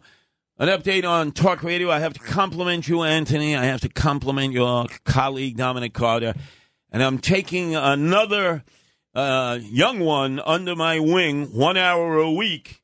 an 0.62 0.68
update 0.68 1.04
on 1.04 1.32
Talk 1.32 1.64
Radio. 1.64 1.90
I 1.90 1.98
have 1.98 2.12
to 2.12 2.20
compliment 2.20 2.86
you, 2.86 3.02
Anthony. 3.02 3.56
I 3.56 3.64
have 3.64 3.80
to 3.80 3.88
compliment 3.88 4.52
your 4.52 4.86
colleague, 5.04 5.56
Dominic 5.56 5.92
Carter. 5.92 6.34
And 6.92 7.02
I'm 7.02 7.18
taking 7.18 7.74
another 7.74 8.62
uh, 9.12 9.58
young 9.60 9.98
one 9.98 10.38
under 10.38 10.76
my 10.76 11.00
wing, 11.00 11.46
one 11.46 11.76
hour 11.76 12.16
a 12.16 12.30
week. 12.30 12.80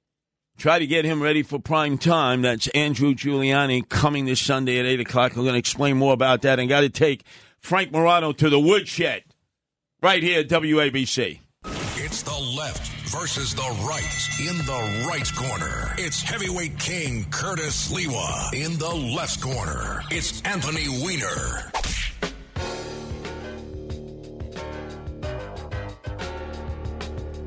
Try 0.56 0.80
to 0.80 0.88
get 0.88 1.04
him 1.04 1.22
ready 1.22 1.44
for 1.44 1.60
prime 1.60 1.98
time. 1.98 2.42
That's 2.42 2.66
Andrew 2.68 3.14
Giuliani 3.14 3.88
coming 3.88 4.24
this 4.24 4.40
Sunday 4.40 4.80
at 4.80 4.84
8 4.84 4.98
o'clock. 4.98 5.36
I'm 5.36 5.42
going 5.42 5.52
to 5.52 5.60
explain 5.60 5.98
more 5.98 6.14
about 6.14 6.42
that. 6.42 6.58
And 6.58 6.68
got 6.68 6.80
to 6.80 6.88
take 6.88 7.22
Frank 7.60 7.92
Morano 7.92 8.32
to 8.32 8.50
the 8.50 8.58
woodshed 8.58 9.22
right 10.02 10.20
here 10.20 10.40
at 10.40 10.48
WABC. 10.48 11.38
It's 12.00 12.22
the 12.22 12.38
left 12.56 12.86
versus 13.08 13.56
the 13.56 13.62
right 13.62 14.28
in 14.38 14.56
the 14.58 15.06
right 15.08 15.28
corner. 15.34 15.94
It's 15.98 16.22
heavyweight 16.22 16.78
king 16.78 17.26
Curtis 17.28 17.90
Sliwa 17.90 18.54
in 18.54 18.78
the 18.78 18.94
left 19.16 19.40
corner. 19.40 20.02
It's 20.08 20.40
Anthony 20.42 20.86
Weiner. 21.02 21.72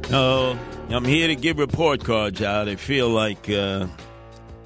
No, 0.09 0.59
I'm 0.89 1.05
here 1.05 1.27
to 1.27 1.35
give 1.37 1.57
report 1.57 2.03
cards 2.03 2.41
out. 2.41 2.67
I 2.67 2.75
feel 2.75 3.07
like 3.07 3.49
uh, 3.49 3.87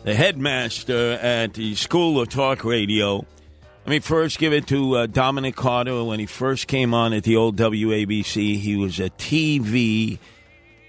the 0.03 0.15
headmaster 0.15 1.11
at 1.11 1.53
the 1.53 1.75
School 1.75 2.19
of 2.19 2.29
Talk 2.29 2.65
Radio. 2.65 3.23
Let 3.85 3.91
me 3.91 3.99
first 3.99 4.39
give 4.39 4.51
it 4.51 4.65
to 4.69 4.95
uh, 4.95 5.05
Dominic 5.05 5.55
Carter. 5.55 6.03
When 6.03 6.19
he 6.19 6.25
first 6.25 6.65
came 6.65 6.95
on 6.95 7.13
at 7.13 7.23
the 7.23 7.35
old 7.35 7.55
WABC, 7.55 8.57
he 8.57 8.75
was 8.75 8.99
a 8.99 9.11
TV 9.11 10.17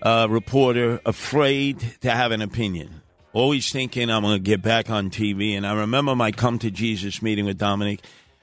uh, 0.00 0.26
reporter, 0.30 1.02
afraid 1.04 1.78
to 2.00 2.10
have 2.10 2.32
an 2.32 2.40
opinion. 2.40 3.02
Always 3.34 3.70
thinking, 3.70 4.08
I'm 4.10 4.22
going 4.22 4.36
to 4.36 4.42
get 4.42 4.62
back 4.62 4.88
on 4.88 5.10
TV. 5.10 5.50
And 5.58 5.66
I 5.66 5.74
remember 5.74 6.16
my 6.16 6.32
come 6.32 6.58
to 6.60 6.70
Jesus 6.70 7.20
meeting 7.20 7.44
with 7.44 7.58
Dominic. 7.58 8.00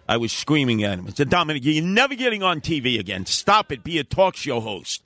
I 0.08 0.18
was 0.18 0.32
screaming 0.32 0.84
at 0.84 1.00
him. 1.00 1.08
I 1.08 1.14
said, 1.14 1.32
Dominic, 1.32 1.66
you're 1.66 1.84
never 1.84 2.14
getting 2.14 2.44
on 2.44 2.62
TV 2.62 3.00
again. 3.00 3.26
Stop 3.26 3.72
it. 3.72 3.84
Be 3.84 3.98
a 3.98 4.04
talk 4.04 4.36
show 4.36 4.60
host. 4.60 5.02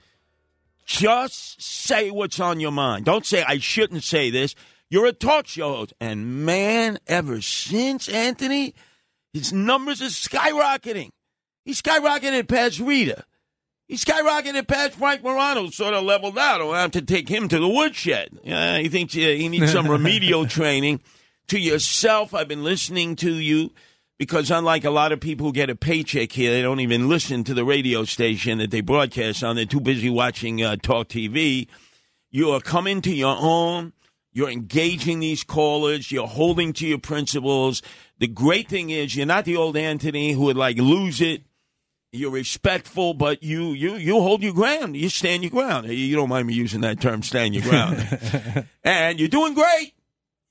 Just 0.86 1.62
say 1.62 2.12
what's 2.12 2.42
on 2.42 2.60
your 2.60 2.74
mind. 2.74 3.06
Don't 3.06 3.26
say, 3.26 3.46
I 3.48 3.60
shouldn't 3.60 4.04
say 4.04 4.30
this. 4.30 4.56
You're 4.90 5.06
a 5.06 5.14
talk 5.14 5.48
show 5.48 5.74
host. 5.74 5.94
And 6.02 6.46
man, 6.46 7.00
ever 7.08 7.40
since, 7.40 8.10
Anthony, 8.10 8.76
his 9.34 9.54
numbers 9.54 10.02
are 10.02 10.06
skyrocketing. 10.06 11.10
He's 11.66 11.82
skyrocketed 11.82 12.48
past 12.48 12.80
Rita. 12.80 13.24
He's 13.88 14.04
skyrocketed 14.04 14.68
past 14.68 14.94
Frank 14.94 15.24
Morano, 15.24 15.70
sort 15.70 15.94
of 15.94 16.04
leveled 16.04 16.38
out. 16.38 16.62
I'll 16.62 16.74
have 16.74 16.92
to 16.92 17.02
take 17.02 17.30
him 17.30 17.48
to 17.48 17.60
the 17.60 17.68
woodshed. 17.68 18.40
Yeah, 18.44 18.78
he 18.80 18.90
thinks 18.90 19.16
uh, 19.16 19.20
he 19.20 19.48
needs 19.48 19.72
some 19.72 19.88
remedial 19.90 20.46
training. 20.46 21.02
To 21.50 21.60
yourself, 21.60 22.34
I've 22.34 22.50
been 22.50 22.66
listening 22.66 23.16
to 23.18 23.34
you 23.34 23.72
because 24.18 24.52
unlike 24.52 24.84
a 24.84 24.90
lot 24.90 25.14
of 25.14 25.22
people 25.22 25.46
who 25.46 25.54
get 25.54 25.70
a 25.70 25.76
paycheck 25.76 26.34
here, 26.34 26.52
they 26.52 26.62
don't 26.62 26.82
even 26.82 27.08
listen 27.08 27.46
to 27.46 27.54
the 27.54 27.64
radio 27.64 28.04
station 28.04 28.58
that 28.58 28.72
they 28.72 28.82
broadcast 28.82 29.44
on. 29.44 29.56
They're 29.56 29.66
too 29.66 29.80
busy 29.80 30.10
watching 30.10 30.62
uh, 30.62 30.76
talk 30.76 31.08
TV. 31.08 31.68
You 32.30 32.52
are 32.52 32.60
coming 32.60 33.02
to 33.02 33.14
your 33.14 33.38
own. 33.40 33.94
You're 34.38 34.52
engaging 34.52 35.20
these 35.20 35.44
callers. 35.44 36.12
You're 36.12 36.28
holding 36.28 36.72
to 36.74 36.86
your 36.86 37.00
principles. 37.00 37.82
The 38.20 38.28
great 38.28 38.70
thing 38.70 38.92
is 38.92 39.16
you're 39.16 39.26
not 39.26 39.46
the 39.46 39.56
old 39.56 39.76
Anthony 39.76 40.34
who 40.34 40.42
would 40.42 40.56
like 40.56 40.78
lose 40.78 41.22
it. 41.22 41.42
You're 42.12 42.30
respectful, 42.30 43.16
but 43.16 43.42
you 43.42 43.72
you 43.72 43.96
you 43.96 44.22
hold 44.22 44.44
your 44.44 44.54
ground. 44.54 44.96
You 44.96 45.10
stand 45.10 45.42
your 45.42 45.50
ground. 45.50 45.88
You 45.88 46.16
don't 46.16 46.30
mind 46.30 46.46
me 46.46 46.54
using 46.54 46.82
that 46.82 47.02
term, 47.02 47.24
stand 47.24 47.56
your 47.56 47.64
ground. 47.64 48.68
and 48.84 49.20
you're 49.20 49.28
doing 49.28 49.56
great. 49.56 49.94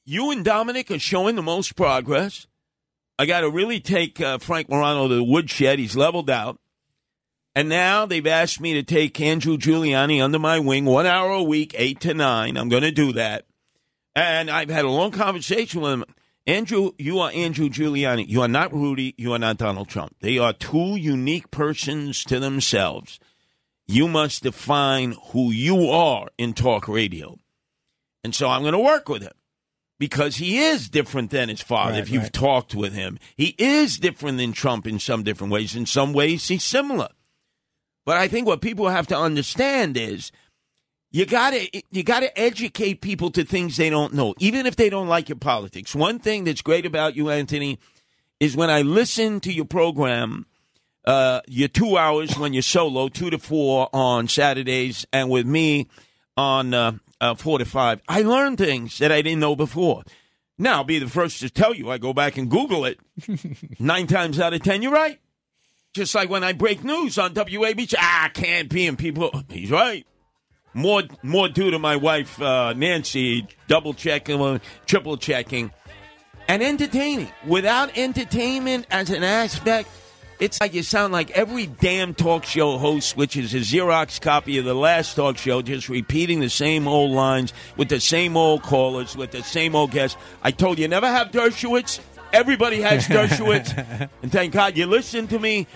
You 0.05 0.33
and 0.33 0.45
Dominic 0.45 0.91
are 0.91 0.99
showing 0.99 1.37
the 1.37 1.43
most 1.43 1.77
progress. 1.77 2.49
I 3.21 3.27
got 3.27 3.43
to 3.43 3.51
really 3.51 3.79
take 3.79 4.21
uh, 4.21 4.39
Frank 4.39 4.69
Morano 4.69 5.07
to 5.07 5.15
the 5.15 5.23
woodshed. 5.23 5.79
He's 5.79 5.95
leveled 5.95 6.29
out. 6.29 6.59
And 7.55 7.69
now 7.69 8.05
they've 8.05 8.27
asked 8.27 8.61
me 8.61 8.75
to 8.75 8.83
take 8.83 9.21
Andrew 9.21 9.57
Giuliani 9.57 10.21
under 10.21 10.41
my 10.41 10.59
wing 10.59 10.87
one 10.87 11.07
hour 11.07 11.31
a 11.31 11.43
week, 11.45 11.73
8 11.79 12.01
to 12.01 12.15
9. 12.15 12.57
I'm 12.57 12.69
going 12.69 12.83
to 12.83 12.91
do 12.91 13.13
that. 13.13 13.47
And 14.17 14.51
I've 14.51 14.71
had 14.71 14.87
a 14.87 14.91
long 14.91 15.11
conversation 15.11 15.83
with 15.83 15.93
him. 15.93 16.05
Andrew, 16.47 16.93
you 16.99 17.19
are 17.21 17.31
Andrew 17.35 17.69
Giuliani. 17.69 18.27
You 18.27 18.41
are 18.41 18.49
not 18.49 18.73
Rudy. 18.73 19.15
You 19.19 19.35
are 19.35 19.39
not 19.39 19.59
Donald 19.59 19.89
Trump. 19.89 20.17
They 20.21 20.39
are 20.39 20.55
two 20.55 20.97
unique 20.97 21.51
persons 21.51 22.25
to 22.25 22.41
themselves. 22.41 23.21
You 23.87 24.09
must 24.09 24.43
define 24.43 25.17
who 25.33 25.51
you 25.51 25.91
are 25.91 26.29
in 26.39 26.55
talk 26.55 26.89
radio. 26.89 27.39
And 28.25 28.35
so 28.35 28.49
I'm 28.49 28.63
going 28.63 28.73
to 28.73 28.79
work 28.79 29.09
with 29.09 29.23
him 29.23 29.35
because 29.99 30.37
he 30.37 30.59
is 30.59 30.89
different 30.89 31.31
than 31.31 31.51
his 31.51 31.61
father. 31.61 31.93
Right, 31.93 32.03
if 32.03 32.11
you've 32.11 32.23
right. 32.25 32.33
talked 32.33 32.75
with 32.75 32.95
him, 32.95 33.19
he 33.37 33.55
is 33.59 33.99
different 33.99 34.39
than 34.39 34.53
Trump 34.53 34.87
in 34.87 34.99
some 34.99 35.25
different 35.25 35.53
ways. 35.53 35.77
In 35.77 35.85
some 35.85 36.15
ways, 36.15 36.49
he's 36.49 36.65
similar. 36.65 37.09
But 38.07 38.17
I 38.17 38.29
think 38.29 38.47
what 38.47 38.63
people 38.63 38.89
have 38.89 39.09
to 39.09 39.19
understand 39.19 39.97
is 39.97 40.33
you 41.11 41.25
gotta 41.25 41.69
you 41.91 42.03
gotta 42.03 42.37
educate 42.39 43.01
people 43.01 43.31
to 43.31 43.45
things 43.45 43.77
they 43.77 43.91
don't 43.91 44.13
know, 44.13 44.35
even 44.39 44.67
if 44.67 44.77
they 44.77 44.91
don't 44.91 45.09
like 45.09 45.29
your 45.29 45.39
politics. 45.39 45.95
One 45.95 46.19
thing 46.19 46.45
that's 46.45 46.63
great 46.63 46.85
about 46.85 47.17
you, 47.17 47.31
Anthony, 47.31 47.79
is 48.41 48.57
when 48.57 48.71
I 48.71 48.83
listen 48.83 49.41
to 49.41 49.53
your 49.53 49.65
program, 49.65 50.47
uh, 51.05 51.41
your 51.47 51.69
two 51.69 51.97
hours 51.97 52.37
when 52.39 52.53
you're 52.53 52.63
solo, 52.63 53.09
two 53.09 53.31
to 53.31 53.39
four 53.39 53.89
on 53.93 54.29
Saturdays, 54.29 55.07
and 55.13 55.31
with 55.31 55.47
me 55.47 55.89
on 56.37 56.75
uh, 56.75 56.93
uh, 57.21 57.35
four 57.35 57.59
to 57.59 57.65
five, 57.65 58.03
I 58.09 58.23
learn 58.23 58.57
things 58.57 58.99
that 58.99 59.13
I 59.13 59.23
didn't 59.23 59.41
know 59.41 59.57
before. 59.57 60.03
Now, 60.59 60.77
I'll 60.79 60.85
be 60.85 60.99
the 60.99 61.09
first 61.09 61.41
to 61.41 61.51
tell 61.51 61.75
you, 61.75 61.91
I 61.91 61.99
go 61.99 62.15
back 62.15 62.39
and 62.39 62.51
Google 62.51 62.85
it. 62.87 62.99
Nine 63.79 64.07
times 64.07 64.41
out 64.41 64.55
of 64.55 64.63
ten, 64.63 64.83
you're 64.83 64.93
right. 64.93 65.21
Just 65.95 66.15
like 66.15 66.29
when 66.29 66.45
I 66.45 66.53
break 66.53 66.85
news 66.85 67.17
on 67.17 67.33
WABC, 67.33 67.95
ah, 67.99 68.31
can't 68.35 68.69
be. 68.69 68.87
And 68.87 68.99
people, 68.99 69.31
he's 69.49 69.71
right. 69.71 70.07
More, 70.77 71.05
more 71.23 71.49
due 71.49 71.71
to 71.71 71.79
my 71.79 71.97
wife 71.97 72.39
uh, 72.41 72.75
Nancy, 72.75 73.49
double 73.67 73.95
checking, 73.95 74.61
triple 74.85 75.17
checking, 75.17 75.73
and 76.49 76.63
entertaining. 76.63 77.33
Without 77.47 77.97
entertainment 77.97 78.87
as 78.91 79.09
an 79.09 79.25
aspect, 79.25 79.89
it's 80.39 80.61
like 80.61 80.75
you 80.75 80.83
sound 80.83 81.15
like 81.15 81.31
every 81.31 81.67
damn 81.67 82.13
talk 82.13 82.45
show 82.45 82.77
host, 82.77 83.17
which 83.17 83.39
is 83.39 83.55
a 83.55 83.61
Xerox 83.61 84.21
copy 84.21 84.59
of 84.59 84.67
the 84.67 84.75
last 84.75 85.15
talk 85.15 85.39
show, 85.39 85.63
just 85.63 85.89
repeating 85.89 86.41
the 86.41 86.51
same 86.51 86.87
old 86.87 87.11
lines 87.11 87.55
with 87.79 87.89
the 87.89 87.99
same 87.99 88.37
old 88.37 88.63
callers, 88.63 89.17
with 89.17 89.31
the 89.31 89.43
same 89.43 89.75
old 89.75 89.93
guests. 89.93 90.19
I 90.43 90.51
told 90.51 90.79
you, 90.79 90.89
never 90.89 91.09
have 91.09 91.31
Dershowitz. 91.31 92.01
Everybody 92.35 92.83
has 92.83 93.07
Dershowitz. 93.09 94.11
and 94.23 94.31
thank 94.31 94.53
God 94.53 94.77
you 94.77 94.85
listened 94.85 95.31
to 95.31 95.39
me 95.39 95.67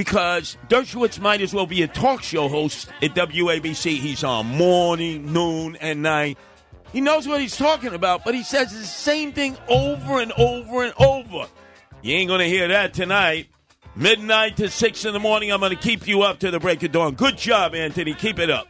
because 0.00 0.56
Dershowitz 0.70 1.20
might 1.20 1.42
as 1.42 1.52
well 1.52 1.66
be 1.66 1.82
a 1.82 1.86
talk 1.86 2.22
show 2.22 2.48
host 2.48 2.88
at 3.02 3.14
WABC. 3.14 3.98
He's 3.98 4.24
on 4.24 4.46
morning, 4.46 5.30
noon, 5.30 5.76
and 5.76 6.00
night. 6.00 6.38
He 6.90 7.02
knows 7.02 7.28
what 7.28 7.42
he's 7.42 7.54
talking 7.54 7.92
about, 7.92 8.24
but 8.24 8.34
he 8.34 8.42
says 8.42 8.72
the 8.72 8.82
same 8.82 9.34
thing 9.34 9.58
over 9.68 10.22
and 10.22 10.32
over 10.38 10.84
and 10.84 10.94
over. 10.98 11.46
You 12.00 12.14
ain't 12.14 12.28
going 12.28 12.40
to 12.40 12.48
hear 12.48 12.66
that 12.68 12.94
tonight. 12.94 13.48
Midnight 13.94 14.56
to 14.56 14.70
6 14.70 15.04
in 15.04 15.12
the 15.12 15.20
morning. 15.20 15.52
I'm 15.52 15.60
going 15.60 15.76
to 15.76 15.76
keep 15.76 16.08
you 16.08 16.22
up 16.22 16.38
to 16.38 16.50
the 16.50 16.58
break 16.58 16.82
of 16.82 16.92
dawn. 16.92 17.14
Good 17.14 17.36
job, 17.36 17.74
Anthony. 17.74 18.14
Keep 18.14 18.38
it 18.38 18.48
up. 18.48 18.68